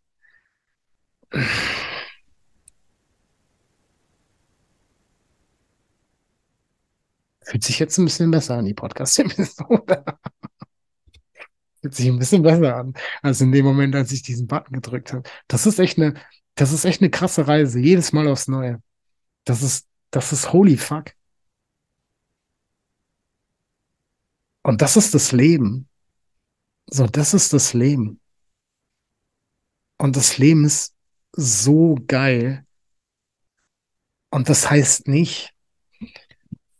Fühlt 7.43 7.63
sich 7.63 7.79
jetzt 7.79 7.97
ein 7.97 8.05
bisschen 8.05 8.31
besser 8.31 8.57
an, 8.57 8.65
die 8.65 8.73
Podcast-Episode. 8.73 10.05
Fühlt 11.81 11.95
sich 11.95 12.07
ein 12.07 12.19
bisschen 12.19 12.43
besser 12.43 12.75
an, 12.75 12.93
als 13.21 13.41
in 13.41 13.51
dem 13.51 13.65
Moment, 13.65 13.95
als 13.95 14.11
ich 14.11 14.21
diesen 14.21 14.47
Button 14.47 14.73
gedrückt 14.73 15.13
habe. 15.13 15.23
Das 15.47 15.65
ist 15.65 15.79
echt 15.79 15.97
eine, 15.97 16.13
das 16.55 16.71
ist 16.71 16.85
echt 16.85 17.01
eine 17.01 17.09
krasse 17.09 17.47
Reise. 17.47 17.79
Jedes 17.79 18.13
Mal 18.13 18.27
aufs 18.27 18.47
Neue. 18.47 18.81
Das 19.45 19.63
ist, 19.63 19.87
das 20.11 20.31
ist 20.31 20.53
holy 20.53 20.77
fuck. 20.77 21.13
Und 24.63 24.81
das 24.81 24.95
ist 24.95 25.13
das 25.13 25.31
Leben. 25.31 25.87
So, 26.87 27.07
das 27.07 27.33
ist 27.33 27.53
das 27.53 27.73
Leben. 27.73 28.19
Und 29.97 30.15
das 30.15 30.37
Leben 30.37 30.65
ist 30.65 30.93
so 31.31 31.97
geil. 32.07 32.65
Und 34.29 34.49
das 34.49 34.69
heißt 34.69 35.07
nicht, 35.07 35.53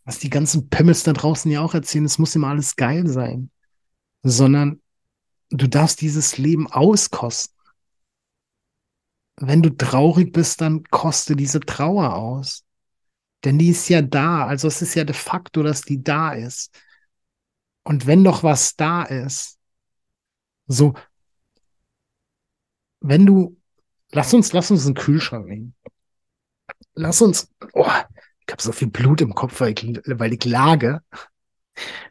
was 0.03 0.19
die 0.19 0.29
ganzen 0.29 0.69
Pimmels 0.69 1.03
da 1.03 1.13
draußen 1.13 1.51
ja 1.51 1.61
auch 1.61 1.73
erzählen, 1.73 2.05
es 2.05 2.17
muss 2.17 2.35
immer 2.35 2.47
alles 2.47 2.75
geil 2.75 3.07
sein, 3.07 3.51
sondern 4.23 4.80
du 5.51 5.67
darfst 5.67 6.01
dieses 6.01 6.37
Leben 6.37 6.71
auskosten. 6.71 7.57
Wenn 9.37 9.61
du 9.61 9.69
traurig 9.69 10.31
bist, 10.31 10.61
dann 10.61 10.83
koste 10.85 11.35
diese 11.35 11.59
Trauer 11.59 12.15
aus. 12.15 12.63
Denn 13.43 13.57
die 13.57 13.69
ist 13.69 13.89
ja 13.89 14.01
da. 14.01 14.45
Also 14.45 14.67
es 14.67 14.81
ist 14.81 14.95
ja 14.95 15.03
de 15.03 15.15
facto, 15.15 15.63
dass 15.63 15.81
die 15.81 16.03
da 16.03 16.33
ist. 16.33 16.71
Und 17.83 18.05
wenn 18.05 18.23
doch 18.23 18.43
was 18.43 18.75
da 18.75 19.03
ist, 19.03 19.57
so, 20.67 20.93
wenn 22.99 23.25
du, 23.25 23.59
lass 24.11 24.33
uns, 24.33 24.53
lass 24.53 24.69
uns 24.69 24.85
einen 24.85 24.95
Kühlschrank 24.95 25.47
nehmen. 25.47 25.75
Lass 26.93 27.21
uns, 27.21 27.51
oh, 27.73 27.87
ich 28.47 28.51
habe 28.51 28.61
so 28.61 28.71
viel 28.71 28.89
Blut 28.89 29.21
im 29.21 29.33
Kopf, 29.33 29.59
weil 29.59 29.71
ich, 29.71 30.01
weil 30.05 30.33
ich 30.33 30.45
lage. 30.45 31.01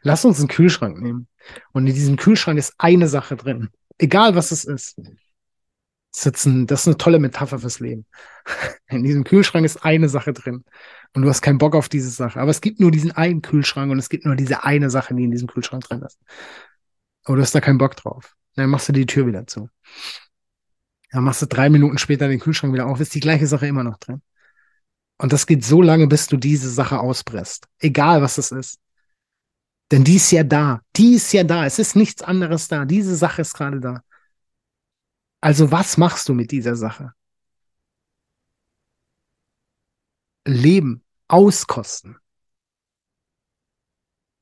Lass 0.02 0.24
uns 0.24 0.40
einen 0.40 0.48
Kühlschrank 0.48 1.00
nehmen. 1.00 1.28
Und 1.72 1.86
in 1.86 1.94
diesem 1.94 2.16
Kühlschrank 2.16 2.58
ist 2.58 2.74
eine 2.78 3.08
Sache 3.08 3.36
drin. 3.36 3.70
Egal 3.98 4.34
was 4.34 4.50
es 4.50 4.64
ist. 4.64 4.98
Ein, 4.98 6.66
das 6.66 6.80
ist 6.80 6.86
eine 6.88 6.96
tolle 6.96 7.18
Metapher 7.18 7.58
fürs 7.58 7.78
Leben. 7.80 8.04
In 8.88 9.04
diesem 9.04 9.22
Kühlschrank 9.22 9.64
ist 9.64 9.84
eine 9.84 10.08
Sache 10.08 10.32
drin. 10.32 10.64
Und 11.14 11.22
du 11.22 11.28
hast 11.28 11.40
keinen 11.40 11.58
Bock 11.58 11.76
auf 11.76 11.88
diese 11.88 12.10
Sache. 12.10 12.40
Aber 12.40 12.50
es 12.50 12.60
gibt 12.60 12.80
nur 12.80 12.90
diesen 12.90 13.12
einen 13.12 13.42
Kühlschrank 13.42 13.92
und 13.92 13.98
es 13.98 14.08
gibt 14.08 14.24
nur 14.24 14.34
diese 14.34 14.64
eine 14.64 14.90
Sache, 14.90 15.14
die 15.14 15.22
in 15.22 15.30
diesem 15.30 15.46
Kühlschrank 15.46 15.84
drin 15.84 16.02
ist. 16.02 16.18
Aber 17.24 17.36
du 17.36 17.42
hast 17.42 17.54
da 17.54 17.60
keinen 17.60 17.78
Bock 17.78 17.94
drauf. 17.94 18.34
Dann 18.56 18.70
machst 18.70 18.88
du 18.88 18.92
die 18.92 19.06
Tür 19.06 19.26
wieder 19.26 19.46
zu. 19.46 19.68
Dann 21.12 21.24
machst 21.24 21.42
du 21.42 21.46
drei 21.46 21.70
Minuten 21.70 21.98
später 21.98 22.28
den 22.28 22.40
Kühlschrank 22.40 22.72
wieder 22.72 22.86
auf, 22.86 23.00
ist 23.00 23.14
die 23.14 23.20
gleiche 23.20 23.46
Sache 23.46 23.66
immer 23.66 23.84
noch 23.84 23.98
drin. 23.98 24.22
Und 25.18 25.32
das 25.32 25.46
geht 25.46 25.64
so 25.64 25.82
lange, 25.82 26.06
bis 26.06 26.26
du 26.28 26.36
diese 26.36 26.70
Sache 26.70 26.98
auspresst. 26.98 27.66
Egal 27.78 28.22
was 28.22 28.38
es 28.38 28.52
ist. 28.52 28.80
Denn 29.90 30.04
die 30.04 30.16
ist 30.16 30.30
ja 30.30 30.44
da. 30.44 30.82
Die 30.96 31.14
ist 31.14 31.32
ja 31.32 31.44
da. 31.44 31.66
Es 31.66 31.78
ist 31.78 31.96
nichts 31.96 32.22
anderes 32.22 32.68
da. 32.68 32.84
Diese 32.84 33.16
Sache 33.16 33.42
ist 33.42 33.54
gerade 33.54 33.80
da. 33.80 34.02
Also 35.40 35.70
was 35.72 35.96
machst 35.96 36.28
du 36.28 36.34
mit 36.34 36.50
dieser 36.50 36.76
Sache? 36.76 37.14
Leben, 40.46 41.02
auskosten. 41.28 42.16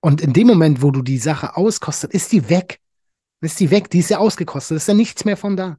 Und 0.01 0.21
in 0.21 0.33
dem 0.33 0.47
Moment, 0.47 0.83
wo 0.83 0.91
du 0.91 1.03
die 1.03 1.19
Sache 1.19 1.57
auskostet, 1.57 2.13
ist 2.13 2.33
die 2.33 2.49
weg. 2.49 2.81
Ist 3.41 3.61
die 3.61 3.71
weg, 3.71 3.91
die 3.91 4.01
ist 4.01 4.11
ja 4.11 4.19
ausgekostet, 4.19 4.77
ist 4.77 4.89
ja 4.89 4.95
nichts 4.95 5.25
mehr 5.25 5.37
von 5.37 5.57
da. 5.57 5.79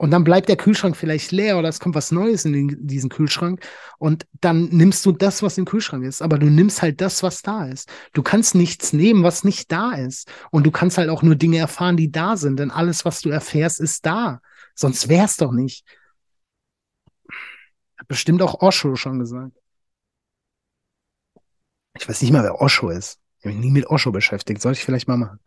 Und 0.00 0.12
dann 0.12 0.24
bleibt 0.24 0.48
der 0.48 0.56
Kühlschrank 0.56 0.96
vielleicht 0.96 1.30
leer 1.30 1.58
oder 1.58 1.68
es 1.68 1.78
kommt 1.78 1.94
was 1.94 2.10
Neues 2.10 2.46
in 2.46 2.54
den, 2.54 2.86
diesen 2.86 3.10
Kühlschrank. 3.10 3.62
Und 3.98 4.26
dann 4.40 4.64
nimmst 4.70 5.04
du 5.04 5.12
das, 5.12 5.42
was 5.42 5.58
im 5.58 5.66
Kühlschrank 5.66 6.06
ist. 6.06 6.22
Aber 6.22 6.38
du 6.38 6.46
nimmst 6.46 6.80
halt 6.80 7.02
das, 7.02 7.22
was 7.22 7.42
da 7.42 7.66
ist. 7.66 7.86
Du 8.14 8.22
kannst 8.22 8.54
nichts 8.54 8.94
nehmen, 8.94 9.24
was 9.24 9.44
nicht 9.44 9.70
da 9.70 9.92
ist. 9.92 10.26
Und 10.50 10.64
du 10.64 10.70
kannst 10.70 10.96
halt 10.96 11.10
auch 11.10 11.20
nur 11.20 11.36
Dinge 11.36 11.58
erfahren, 11.58 11.98
die 11.98 12.10
da 12.10 12.38
sind. 12.38 12.58
Denn 12.58 12.70
alles, 12.70 13.04
was 13.04 13.20
du 13.20 13.28
erfährst, 13.28 13.78
ist 13.78 14.06
da. 14.06 14.40
Sonst 14.74 15.10
wär's 15.10 15.36
doch 15.36 15.52
nicht. 15.52 15.84
Hat 17.98 18.08
bestimmt 18.08 18.40
auch 18.40 18.62
Osho 18.62 18.96
schon 18.96 19.18
gesagt. 19.18 19.54
Ich 21.98 22.08
weiß 22.08 22.22
nicht 22.22 22.32
mal, 22.32 22.42
wer 22.42 22.58
Osho 22.62 22.88
ist. 22.88 23.18
Ich 23.40 23.44
habe 23.44 23.54
mich 23.54 23.66
nie 23.66 23.70
mit 23.70 23.86
Osho 23.86 24.12
beschäftigt. 24.12 24.62
Sollte 24.62 24.78
ich 24.78 24.84
vielleicht 24.86 25.08
mal 25.08 25.18
machen. 25.18 25.40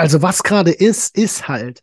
Also 0.00 0.22
was 0.22 0.42
gerade 0.42 0.70
ist, 0.70 1.14
ist 1.14 1.46
halt. 1.46 1.82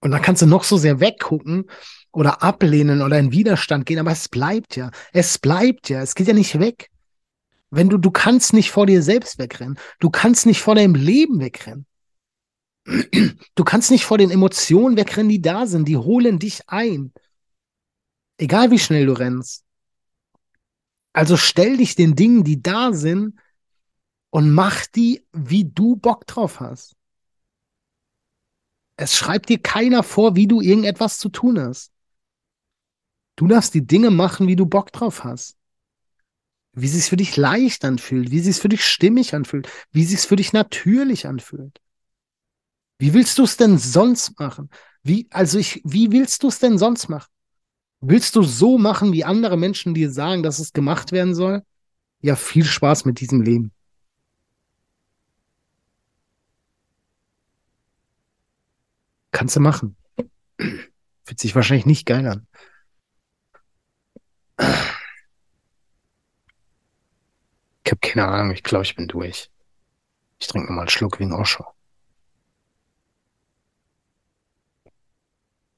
Und 0.00 0.12
da 0.12 0.18
kannst 0.18 0.40
du 0.40 0.46
noch 0.46 0.64
so 0.64 0.78
sehr 0.78 0.98
weggucken 0.98 1.70
oder 2.10 2.42
ablehnen 2.42 3.02
oder 3.02 3.18
in 3.18 3.32
Widerstand 3.32 3.84
gehen, 3.84 3.98
aber 3.98 4.12
es 4.12 4.30
bleibt 4.30 4.76
ja. 4.76 4.90
Es 5.12 5.38
bleibt 5.38 5.90
ja. 5.90 6.00
Es 6.00 6.14
geht 6.14 6.26
ja 6.26 6.32
nicht 6.32 6.58
weg. 6.58 6.88
Wenn 7.68 7.90
du, 7.90 7.98
du 7.98 8.10
kannst 8.10 8.54
nicht 8.54 8.70
vor 8.70 8.86
dir 8.86 9.02
selbst 9.02 9.38
wegrennen. 9.38 9.78
Du 9.98 10.08
kannst 10.08 10.46
nicht 10.46 10.62
vor 10.62 10.74
deinem 10.74 10.94
Leben 10.94 11.38
wegrennen. 11.38 11.84
Du 12.86 13.62
kannst 13.62 13.90
nicht 13.90 14.06
vor 14.06 14.16
den 14.16 14.30
Emotionen 14.30 14.96
wegrennen, 14.96 15.28
die 15.28 15.42
da 15.42 15.66
sind. 15.66 15.88
Die 15.88 15.98
holen 15.98 16.38
dich 16.38 16.62
ein. 16.66 17.12
Egal 18.38 18.70
wie 18.70 18.78
schnell 18.78 19.04
du 19.04 19.12
rennst. 19.12 19.64
Also 21.12 21.36
stell 21.36 21.76
dich 21.76 21.94
den 21.94 22.16
Dingen, 22.16 22.42
die 22.42 22.62
da 22.62 22.94
sind, 22.94 23.34
und 24.30 24.52
mach 24.52 24.86
die, 24.86 25.24
wie 25.32 25.64
du 25.64 25.96
Bock 25.96 26.26
drauf 26.26 26.60
hast. 26.60 26.94
Es 28.96 29.14
schreibt 29.14 29.48
dir 29.48 29.58
keiner 29.58 30.02
vor, 30.02 30.36
wie 30.36 30.46
du 30.46 30.60
irgendetwas 30.60 31.18
zu 31.18 31.28
tun 31.28 31.60
hast. 31.60 31.92
Du 33.36 33.46
darfst 33.46 33.74
die 33.74 33.86
Dinge 33.86 34.10
machen, 34.10 34.48
wie 34.48 34.56
du 34.56 34.64
Bock 34.64 34.90
drauf 34.92 35.24
hast. 35.24 35.56
Wie 36.72 36.86
es 36.86 36.92
sich 36.92 37.04
für 37.04 37.16
dich 37.16 37.36
leicht 37.36 37.84
anfühlt, 37.84 38.30
wie 38.30 38.38
es 38.38 38.44
sich 38.44 38.56
für 38.56 38.68
dich 38.68 38.84
stimmig 38.84 39.34
anfühlt, 39.34 39.68
wie 39.92 40.02
es 40.02 40.10
sich 40.10 40.20
für 40.20 40.36
dich 40.36 40.52
natürlich 40.52 41.26
anfühlt. 41.26 41.80
Wie 42.98 43.12
willst 43.12 43.38
du 43.38 43.44
es 43.44 43.56
denn 43.56 43.78
sonst 43.78 44.38
machen? 44.38 44.70
Wie, 45.02 45.26
also 45.30 45.58
ich, 45.58 45.82
wie 45.84 46.12
willst 46.12 46.42
du 46.42 46.48
es 46.48 46.58
denn 46.58 46.78
sonst 46.78 47.08
machen? 47.08 47.30
Willst 48.00 48.36
du 48.36 48.42
so 48.42 48.78
machen, 48.78 49.12
wie 49.12 49.24
andere 49.24 49.56
Menschen 49.56 49.94
dir 49.94 50.10
sagen, 50.10 50.42
dass 50.42 50.58
es 50.58 50.72
gemacht 50.72 51.12
werden 51.12 51.34
soll? 51.34 51.62
Ja, 52.22 52.36
viel 52.36 52.64
Spaß 52.64 53.04
mit 53.04 53.20
diesem 53.20 53.42
Leben. 53.42 53.72
Kannst 59.36 59.54
du 59.54 59.60
machen. 59.60 59.96
Fühlt 60.56 61.38
sich 61.38 61.54
wahrscheinlich 61.54 61.84
nicht 61.84 62.06
geil 62.06 62.26
an. 62.26 62.46
Ich 67.84 67.92
habe 67.92 68.00
keine 68.00 68.26
Ahnung, 68.26 68.52
ich 68.52 68.62
glaube, 68.62 68.86
ich 68.86 68.96
bin 68.96 69.08
durch. 69.08 69.50
Ich 70.38 70.46
trinke 70.46 70.68
nochmal 70.68 70.84
einen 70.84 70.88
Schluck 70.88 71.20
wegen 71.20 71.34
Osho. 71.34 71.66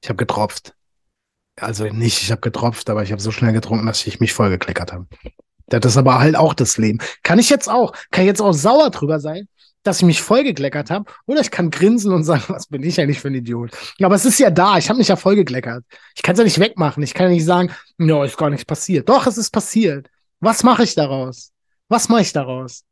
Ich 0.01 0.07
habe 0.07 0.15
getropft. 0.15 0.73
Also 1.57 1.83
nicht, 1.83 2.23
ich 2.23 2.31
habe 2.31 2.39
getropft, 2.39 2.89
aber 2.89 3.03
ich 3.03 3.11
habe 3.11 3.21
so 3.21 3.31
schnell 3.31 3.51
getrunken, 3.51 3.87
dass 3.87 4.07
ich 4.07 4.21
mich 4.21 4.31
vollgekleckert 4.31 4.93
habe. 4.93 5.05
Das 5.67 5.83
ist 5.83 5.97
aber 5.97 6.19
halt 6.19 6.37
auch 6.37 6.53
das 6.53 6.77
Leben. 6.77 6.99
Kann 7.23 7.39
ich 7.39 7.49
jetzt 7.49 7.67
auch, 7.67 7.91
kann 8.09 8.23
ich 8.23 8.27
jetzt 8.27 8.41
auch 8.41 8.53
sauer 8.53 8.89
drüber 8.89 9.19
sein, 9.19 9.49
dass 9.83 9.97
ich 9.97 10.05
mich 10.05 10.21
vollgekleckert 10.21 10.91
habe. 10.91 11.11
Oder 11.25 11.41
ich 11.41 11.51
kann 11.51 11.69
grinsen 11.69 12.11
und 12.13 12.23
sagen, 12.23 12.43
was 12.49 12.67
bin 12.67 12.83
ich 12.83 12.99
eigentlich 12.99 13.19
für 13.19 13.29
ein 13.29 13.35
Idiot. 13.35 13.71
Aber 14.01 14.15
es 14.15 14.25
ist 14.25 14.39
ja 14.39 14.49
da, 14.49 14.77
ich 14.77 14.89
habe 14.89 14.97
mich 14.99 15.07
ja 15.07 15.15
vollgekleckert. 15.15 15.83
Ich 16.15 16.21
kann 16.21 16.33
es 16.33 16.39
ja 16.39 16.45
nicht 16.45 16.59
wegmachen. 16.59 17.03
Ich 17.03 17.13
kann 17.13 17.27
ja 17.27 17.33
nicht 17.33 17.45
sagen, 17.45 17.73
no, 17.97 18.23
ist 18.23 18.37
gar 18.37 18.49
nichts 18.49 18.65
passiert. 18.65 19.09
Doch, 19.09 19.27
es 19.27 19.37
ist 19.37 19.51
passiert. 19.51 20.09
Was 20.39 20.63
mache 20.63 20.83
ich 20.83 20.95
daraus? 20.95 21.51
Was 21.87 22.09
mache 22.09 22.21
ich 22.21 22.33
daraus? 22.33 22.83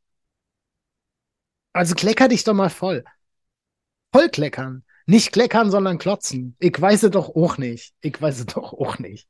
Also 1.73 1.95
klecker 1.95 2.27
dich 2.27 2.43
doch 2.43 2.53
mal 2.53 2.69
voll. 2.69 3.03
Voll 4.11 4.29
kleckern. 4.29 4.83
Nicht 5.05 5.31
kleckern, 5.31 5.71
sondern 5.71 5.99
klotzen. 5.99 6.55
Ich 6.59 6.79
weiß 6.79 7.03
es 7.03 7.11
doch 7.11 7.29
auch 7.35 7.57
nicht. 7.57 7.93
Ich 8.01 8.19
weiß 8.21 8.39
es 8.39 8.45
doch 8.47 8.73
auch 8.73 8.99
nicht. 8.99 9.27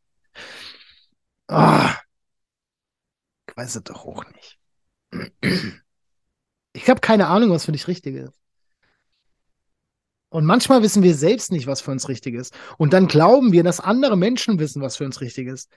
Ah. 1.48 1.96
Ich 3.48 3.58
weiß 3.58 3.76
es 3.76 3.84
doch 3.84 4.06
auch 4.06 4.24
nicht. 4.32 4.60
Ich 6.78 6.88
habe 6.92 7.02
keine 7.02 7.26
Ahnung, 7.26 7.50
was 7.50 7.66
für 7.66 7.72
dich 7.72 7.88
richtig 7.88 8.16
ist. 8.16 8.40
Und 10.30 10.46
manchmal 10.46 10.84
wissen 10.84 11.02
wir 11.02 11.16
selbst 11.16 11.52
nicht, 11.52 11.66
was 11.66 11.82
für 11.82 11.90
uns 11.90 12.08
richtig 12.08 12.36
ist. 12.36 12.54
Und 12.78 12.94
dann 12.94 13.08
glauben 13.08 13.52
wir, 13.52 13.64
dass 13.64 13.80
andere 13.80 14.16
Menschen 14.16 14.60
wissen, 14.60 14.82
was 14.84 14.98
für 14.98 15.06
uns 15.06 15.20
richtig 15.20 15.48
ist. 15.48 15.72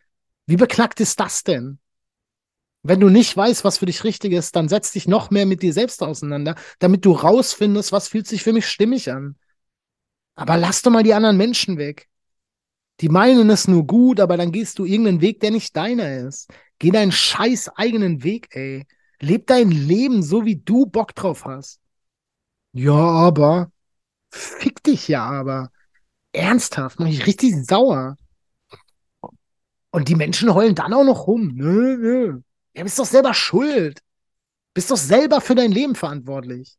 Wie 0.45 0.57
beknackt 0.57 1.01
ist 1.01 1.19
das 1.19 1.43
denn? 1.43 1.79
Wenn 2.83 3.01
du 3.01 3.09
nicht 3.09 3.35
weißt, 3.35 3.65
was 3.65 3.79
für 3.79 3.87
dich 3.87 4.05
richtig 4.05 4.33
ist, 4.33 4.55
dann 4.57 4.69
setz 4.69 4.93
dich 4.93 5.09
noch 5.09 5.31
mehr 5.31 5.47
mit 5.47 5.63
dir 5.63 5.73
selbst 5.73 6.03
auseinander, 6.03 6.55
damit 6.81 7.07
du 7.07 7.13
rausfindest, 7.13 7.93
was 7.93 8.09
fühlt 8.09 8.27
sich 8.27 8.43
für 8.43 8.53
mich 8.53 8.67
stimmig 8.67 9.11
an. 9.11 9.37
Aber 10.35 10.59
lass 10.59 10.83
doch 10.83 10.91
mal 10.91 11.03
die 11.03 11.15
anderen 11.15 11.39
Menschen 11.39 11.79
weg. 11.79 12.09
Die 13.01 13.09
meinen 13.09 13.49
es 13.49 13.69
nur 13.69 13.87
gut, 13.87 14.21
aber 14.21 14.37
dann 14.37 14.53
gehst 14.53 14.79
du 14.79 14.85
irgendeinen 14.85 15.23
Weg, 15.23 15.41
der 15.41 15.51
nicht 15.51 15.75
deiner 15.75 16.27
ist. 16.29 16.51
Geh 16.79 16.91
deinen 16.91 17.13
scheiß 17.13 17.71
eigenen 17.77 18.23
Weg, 18.23 18.49
ey. 18.55 18.87
Leb 19.21 19.47
dein 19.47 19.71
Leben 19.71 20.23
so, 20.23 20.45
wie 20.45 20.57
du 20.57 20.87
Bock 20.87 21.15
drauf 21.15 21.45
hast. 21.45 21.81
Ja, 22.73 22.95
aber. 22.95 23.71
Fick 24.31 24.83
dich 24.83 25.09
ja, 25.09 25.25
aber. 25.25 25.71
Ernsthaft, 26.33 26.99
mach 27.01 27.07
ich 27.07 27.27
richtig 27.27 27.55
sauer. 27.67 28.17
Und 29.91 30.09
die 30.09 30.15
Menschen 30.15 30.55
heulen 30.55 30.75
dann 30.75 30.95
auch 30.95 31.05
noch 31.05 31.27
rum. 31.27 31.53
Nö, 31.55 31.97
nö. 31.97 32.41
Ja, 32.75 32.85
bist 32.85 32.99
doch 32.99 33.07
selber 33.07 33.35
schuld. 33.35 34.01
Bist 34.73 34.91
doch 34.91 34.97
selber 34.97 35.41
für 35.41 35.57
dein 35.57 35.73
Leben 35.73 35.97
verantwortlich. 35.97 36.79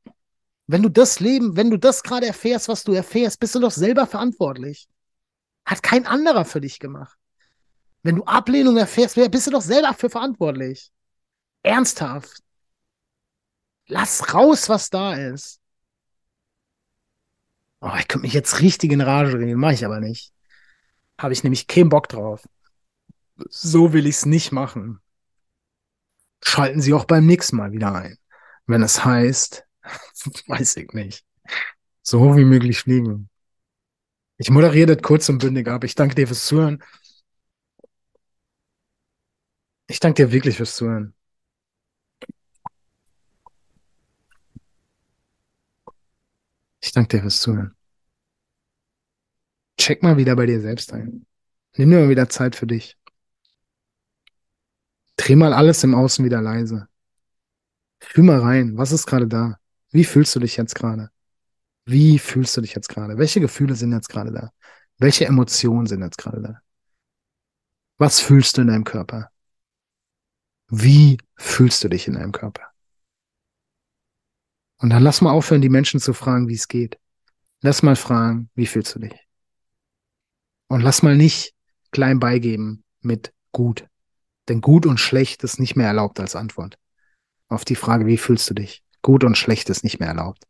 Wenn 0.67 0.81
du 0.81 0.89
das 0.89 1.19
Leben, 1.19 1.57
wenn 1.57 1.69
du 1.69 1.77
das 1.77 2.01
gerade 2.01 2.25
erfährst, 2.25 2.69
was 2.69 2.85
du 2.85 2.93
erfährst, 2.93 3.39
bist 3.39 3.53
du 3.55 3.59
doch 3.59 3.71
selber 3.71 4.07
verantwortlich. 4.07 4.87
Hat 5.65 5.83
kein 5.83 6.07
anderer 6.07 6.45
für 6.45 6.61
dich 6.61 6.79
gemacht. 6.79 7.17
Wenn 8.03 8.15
du 8.15 8.23
Ablehnung 8.23 8.77
erfährst, 8.77 9.15
bist 9.15 9.47
du 9.47 9.51
doch 9.51 9.61
selber 9.61 9.93
für 9.93 10.09
verantwortlich. 10.09 10.91
Ernsthaft. 11.63 12.41
Lass 13.87 14.33
raus, 14.33 14.69
was 14.69 14.89
da 14.89 15.13
ist. 15.13 15.59
Oh, 17.81 17.91
ich 17.97 18.07
könnte 18.07 18.25
mich 18.25 18.33
jetzt 18.33 18.61
richtig 18.61 18.91
in 18.91 19.01
Rage 19.01 19.37
reden, 19.37 19.59
mache 19.59 19.73
ich 19.73 19.85
aber 19.85 19.99
nicht. 19.99 20.31
Habe 21.17 21.33
ich 21.33 21.43
nämlich 21.43 21.67
keinen 21.67 21.89
Bock 21.89 22.07
drauf. 22.09 22.47
So 23.49 23.93
will 23.93 24.05
ich 24.05 24.17
es 24.17 24.25
nicht 24.25 24.51
machen. 24.51 25.01
Schalten 26.43 26.81
Sie 26.81 26.93
auch 26.93 27.05
beim 27.05 27.25
nächsten 27.25 27.57
Mal 27.57 27.71
wieder 27.71 27.93
ein. 27.93 28.17
Wenn 28.65 28.83
es 28.83 29.03
heißt, 29.03 29.65
weiß 30.47 30.77
ich 30.77 30.93
nicht. 30.93 31.25
So 32.03 32.19
hoch 32.19 32.35
wie 32.35 32.45
möglich 32.45 32.79
fliegen. 32.79 33.29
Ich 34.37 34.49
moderiere 34.49 34.95
das 34.95 35.03
kurz 35.03 35.29
und 35.29 35.39
bündig 35.39 35.67
ab. 35.67 35.83
Ich 35.83 35.95
danke 35.95 36.15
dir 36.15 36.27
fürs 36.27 36.45
Zuhören. 36.45 36.83
Ich 39.87 39.99
danke 39.99 40.25
dir 40.25 40.31
wirklich 40.31 40.57
fürs 40.57 40.75
Zuhören. 40.75 41.13
Ich 46.81 46.91
danke 46.91 47.17
dir 47.17 47.21
fürs 47.21 47.39
Zuhören. 47.39 47.75
Check 49.77 50.03
mal 50.03 50.17
wieder 50.17 50.35
bei 50.35 50.45
dir 50.45 50.59
selbst 50.61 50.93
ein. 50.93 51.25
Nimm 51.77 51.89
dir 51.89 51.99
mal 51.99 52.09
wieder 52.09 52.29
Zeit 52.29 52.55
für 52.55 52.67
dich. 52.67 52.97
Dreh 55.15 55.35
mal 55.35 55.53
alles 55.53 55.83
im 55.83 55.95
Außen 55.95 56.25
wieder 56.25 56.41
leise. 56.41 56.87
Fühl 57.99 58.23
mal 58.23 58.39
rein. 58.39 58.77
Was 58.77 58.91
ist 58.91 59.05
gerade 59.05 59.27
da? 59.27 59.59
Wie 59.91 60.03
fühlst 60.03 60.35
du 60.35 60.39
dich 60.39 60.57
jetzt 60.57 60.75
gerade? 60.75 61.11
Wie 61.85 62.19
fühlst 62.19 62.57
du 62.57 62.61
dich 62.61 62.73
jetzt 62.73 62.89
gerade? 62.89 63.17
Welche 63.17 63.39
Gefühle 63.39 63.75
sind 63.75 63.91
jetzt 63.91 64.09
gerade 64.09 64.31
da? 64.31 64.51
Welche 64.97 65.25
Emotionen 65.25 65.87
sind 65.87 66.01
jetzt 66.01 66.17
gerade 66.17 66.41
da? 66.41 66.61
Was 67.97 68.19
fühlst 68.19 68.57
du 68.57 68.61
in 68.61 68.67
deinem 68.67 68.83
Körper? 68.83 69.31
Wie 70.69 71.17
fühlst 71.35 71.83
du 71.83 71.89
dich 71.89 72.07
in 72.07 72.15
deinem 72.15 72.31
Körper? 72.31 72.70
Und 74.81 74.89
dann 74.89 75.03
lass 75.03 75.21
mal 75.21 75.31
aufhören, 75.31 75.61
die 75.61 75.69
Menschen 75.69 75.99
zu 75.99 76.11
fragen, 76.11 76.47
wie 76.47 76.55
es 76.55 76.67
geht. 76.67 76.97
Lass 77.61 77.83
mal 77.83 77.95
fragen, 77.95 78.49
wie 78.55 78.65
fühlst 78.65 78.95
du 78.95 78.99
dich? 78.99 79.13
Und 80.67 80.81
lass 80.81 81.03
mal 81.03 81.15
nicht 81.15 81.53
klein 81.91 82.19
beigeben 82.19 82.83
mit 83.01 83.31
gut. 83.51 83.87
Denn 84.49 84.59
gut 84.59 84.87
und 84.87 84.99
schlecht 84.99 85.43
ist 85.43 85.59
nicht 85.59 85.75
mehr 85.75 85.85
erlaubt 85.85 86.19
als 86.19 86.35
Antwort. 86.35 86.79
Auf 87.47 87.63
die 87.63 87.75
Frage, 87.75 88.07
wie 88.07 88.17
fühlst 88.17 88.49
du 88.49 88.55
dich? 88.55 88.81
Gut 89.03 89.23
und 89.23 89.37
schlecht 89.37 89.69
ist 89.69 89.83
nicht 89.83 89.99
mehr 89.99 90.09
erlaubt. 90.09 90.45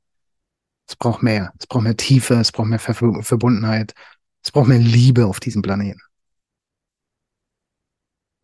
Es 0.88 0.96
braucht 0.96 1.22
mehr. 1.22 1.52
Es 1.60 1.68
braucht 1.68 1.84
mehr 1.84 1.98
Tiefe, 1.98 2.36
es 2.36 2.54
braucht 2.54 2.70
mehr 2.70 2.80
Ver 2.80 2.94
Verbundenheit, 2.94 3.94
es 4.44 4.52
braucht 4.52 4.70
mehr 4.70 4.80
Liebe 4.80 5.26
auf 5.26 5.42
diesem 5.42 5.62
Planeten. 5.62 6.02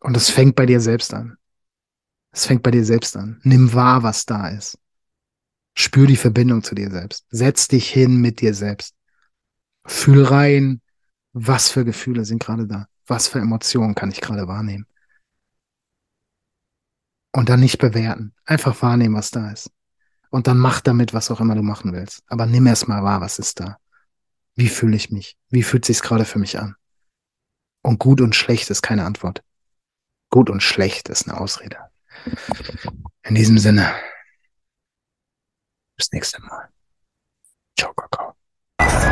Und 0.00 0.16
es 0.18 0.28
fängt 0.28 0.54
bei 0.54 0.66
dir 0.66 0.80
selbst 0.80 1.14
an. 1.14 1.38
Es 2.30 2.44
fängt 2.44 2.62
bei 2.62 2.72
dir 2.72 2.84
selbst 2.84 3.16
an. 3.16 3.40
Nimm 3.42 3.72
wahr, 3.72 4.02
was 4.02 4.26
da 4.26 4.48
ist. 4.48 4.78
Spür 5.80 6.08
die 6.08 6.16
Verbindung 6.16 6.64
zu 6.64 6.74
dir 6.74 6.90
selbst. 6.90 7.24
Setz 7.30 7.68
dich 7.68 7.88
hin 7.88 8.16
mit 8.16 8.40
dir 8.40 8.52
selbst. 8.52 8.96
Fühl 9.86 10.24
rein, 10.24 10.80
was 11.32 11.68
für 11.70 11.84
Gefühle 11.84 12.24
sind 12.24 12.42
gerade 12.42 12.66
da. 12.66 12.88
Was 13.06 13.28
für 13.28 13.38
Emotionen 13.38 13.94
kann 13.94 14.10
ich 14.10 14.20
gerade 14.20 14.48
wahrnehmen. 14.48 14.86
Und 17.32 17.48
dann 17.48 17.60
nicht 17.60 17.78
bewerten. 17.78 18.34
Einfach 18.44 18.82
wahrnehmen, 18.82 19.14
was 19.14 19.30
da 19.30 19.52
ist. 19.52 19.70
Und 20.30 20.48
dann 20.48 20.58
mach 20.58 20.80
damit, 20.80 21.14
was 21.14 21.30
auch 21.30 21.40
immer 21.40 21.54
du 21.54 21.62
machen 21.62 21.92
willst. 21.92 22.24
Aber 22.26 22.44
nimm 22.46 22.66
erst 22.66 22.88
mal 22.88 23.04
wahr, 23.04 23.20
was 23.20 23.38
ist 23.38 23.60
da. 23.60 23.78
Wie 24.56 24.68
fühle 24.68 24.96
ich 24.96 25.12
mich? 25.12 25.36
Wie 25.48 25.62
fühlt 25.62 25.84
sich's 25.84 26.02
gerade 26.02 26.24
für 26.24 26.40
mich 26.40 26.58
an? 26.58 26.74
Und 27.82 28.00
gut 28.00 28.20
und 28.20 28.34
schlecht 28.34 28.68
ist 28.70 28.82
keine 28.82 29.04
Antwort. 29.04 29.44
Gut 30.28 30.50
und 30.50 30.60
schlecht 30.60 31.08
ist 31.08 31.28
eine 31.28 31.40
Ausrede. 31.40 31.78
In 33.22 33.36
diesem 33.36 33.58
Sinne. 33.58 33.94
Bis 35.98 36.12
nächste 36.12 36.40
Mal. 36.42 36.68
Ciao, 37.76 37.92
Kakao. 37.92 38.34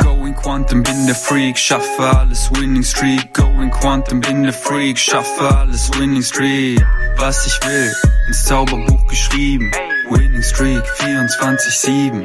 Going 0.05 0.37
Quantum, 0.37 0.85
bin 0.85 1.07
der 1.07 1.17
Freak, 1.17 1.59
schaffe 1.59 2.03
alles 2.17 2.49
Winning 2.53 2.85
Streak. 2.85 3.35
Going 3.35 3.73
Quantum, 3.73 4.21
bin 4.21 4.45
der 4.45 4.53
Freak, 4.53 4.97
schaffe 4.97 5.49
alles 5.57 5.91
Winning 5.99 6.23
Streak. 6.23 6.81
Was 7.17 7.45
ich 7.45 7.61
will, 7.67 7.93
ins 8.29 8.45
Zauberbuch 8.45 9.05
geschrieben. 9.09 9.73
Winning 10.11 10.45
Streak 10.45 10.85
24-7. 10.85 12.25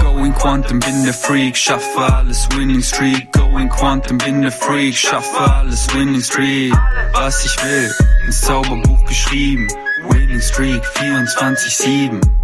Going 0.00 0.34
Quantum, 0.34 0.80
bin 0.80 1.04
der 1.04 1.14
Freak, 1.14 1.56
schaffe 1.56 2.00
alles 2.12 2.48
Winning 2.56 2.82
Streak. 2.82 3.30
Going 3.30 3.68
Quantum, 3.68 4.18
bin 4.18 4.42
der 4.42 4.50
Freak, 4.50 4.96
schaffe 4.96 5.38
alles 5.38 5.86
Winning 5.94 6.20
Streak. 6.20 6.74
Was 7.12 7.44
ich 7.44 7.62
will, 7.62 7.94
ins 8.26 8.40
Zauberbuch 8.40 9.04
geschrieben. 9.04 9.68
Winning 10.08 10.40
Streak 10.40 10.84
24-7. 10.84 12.39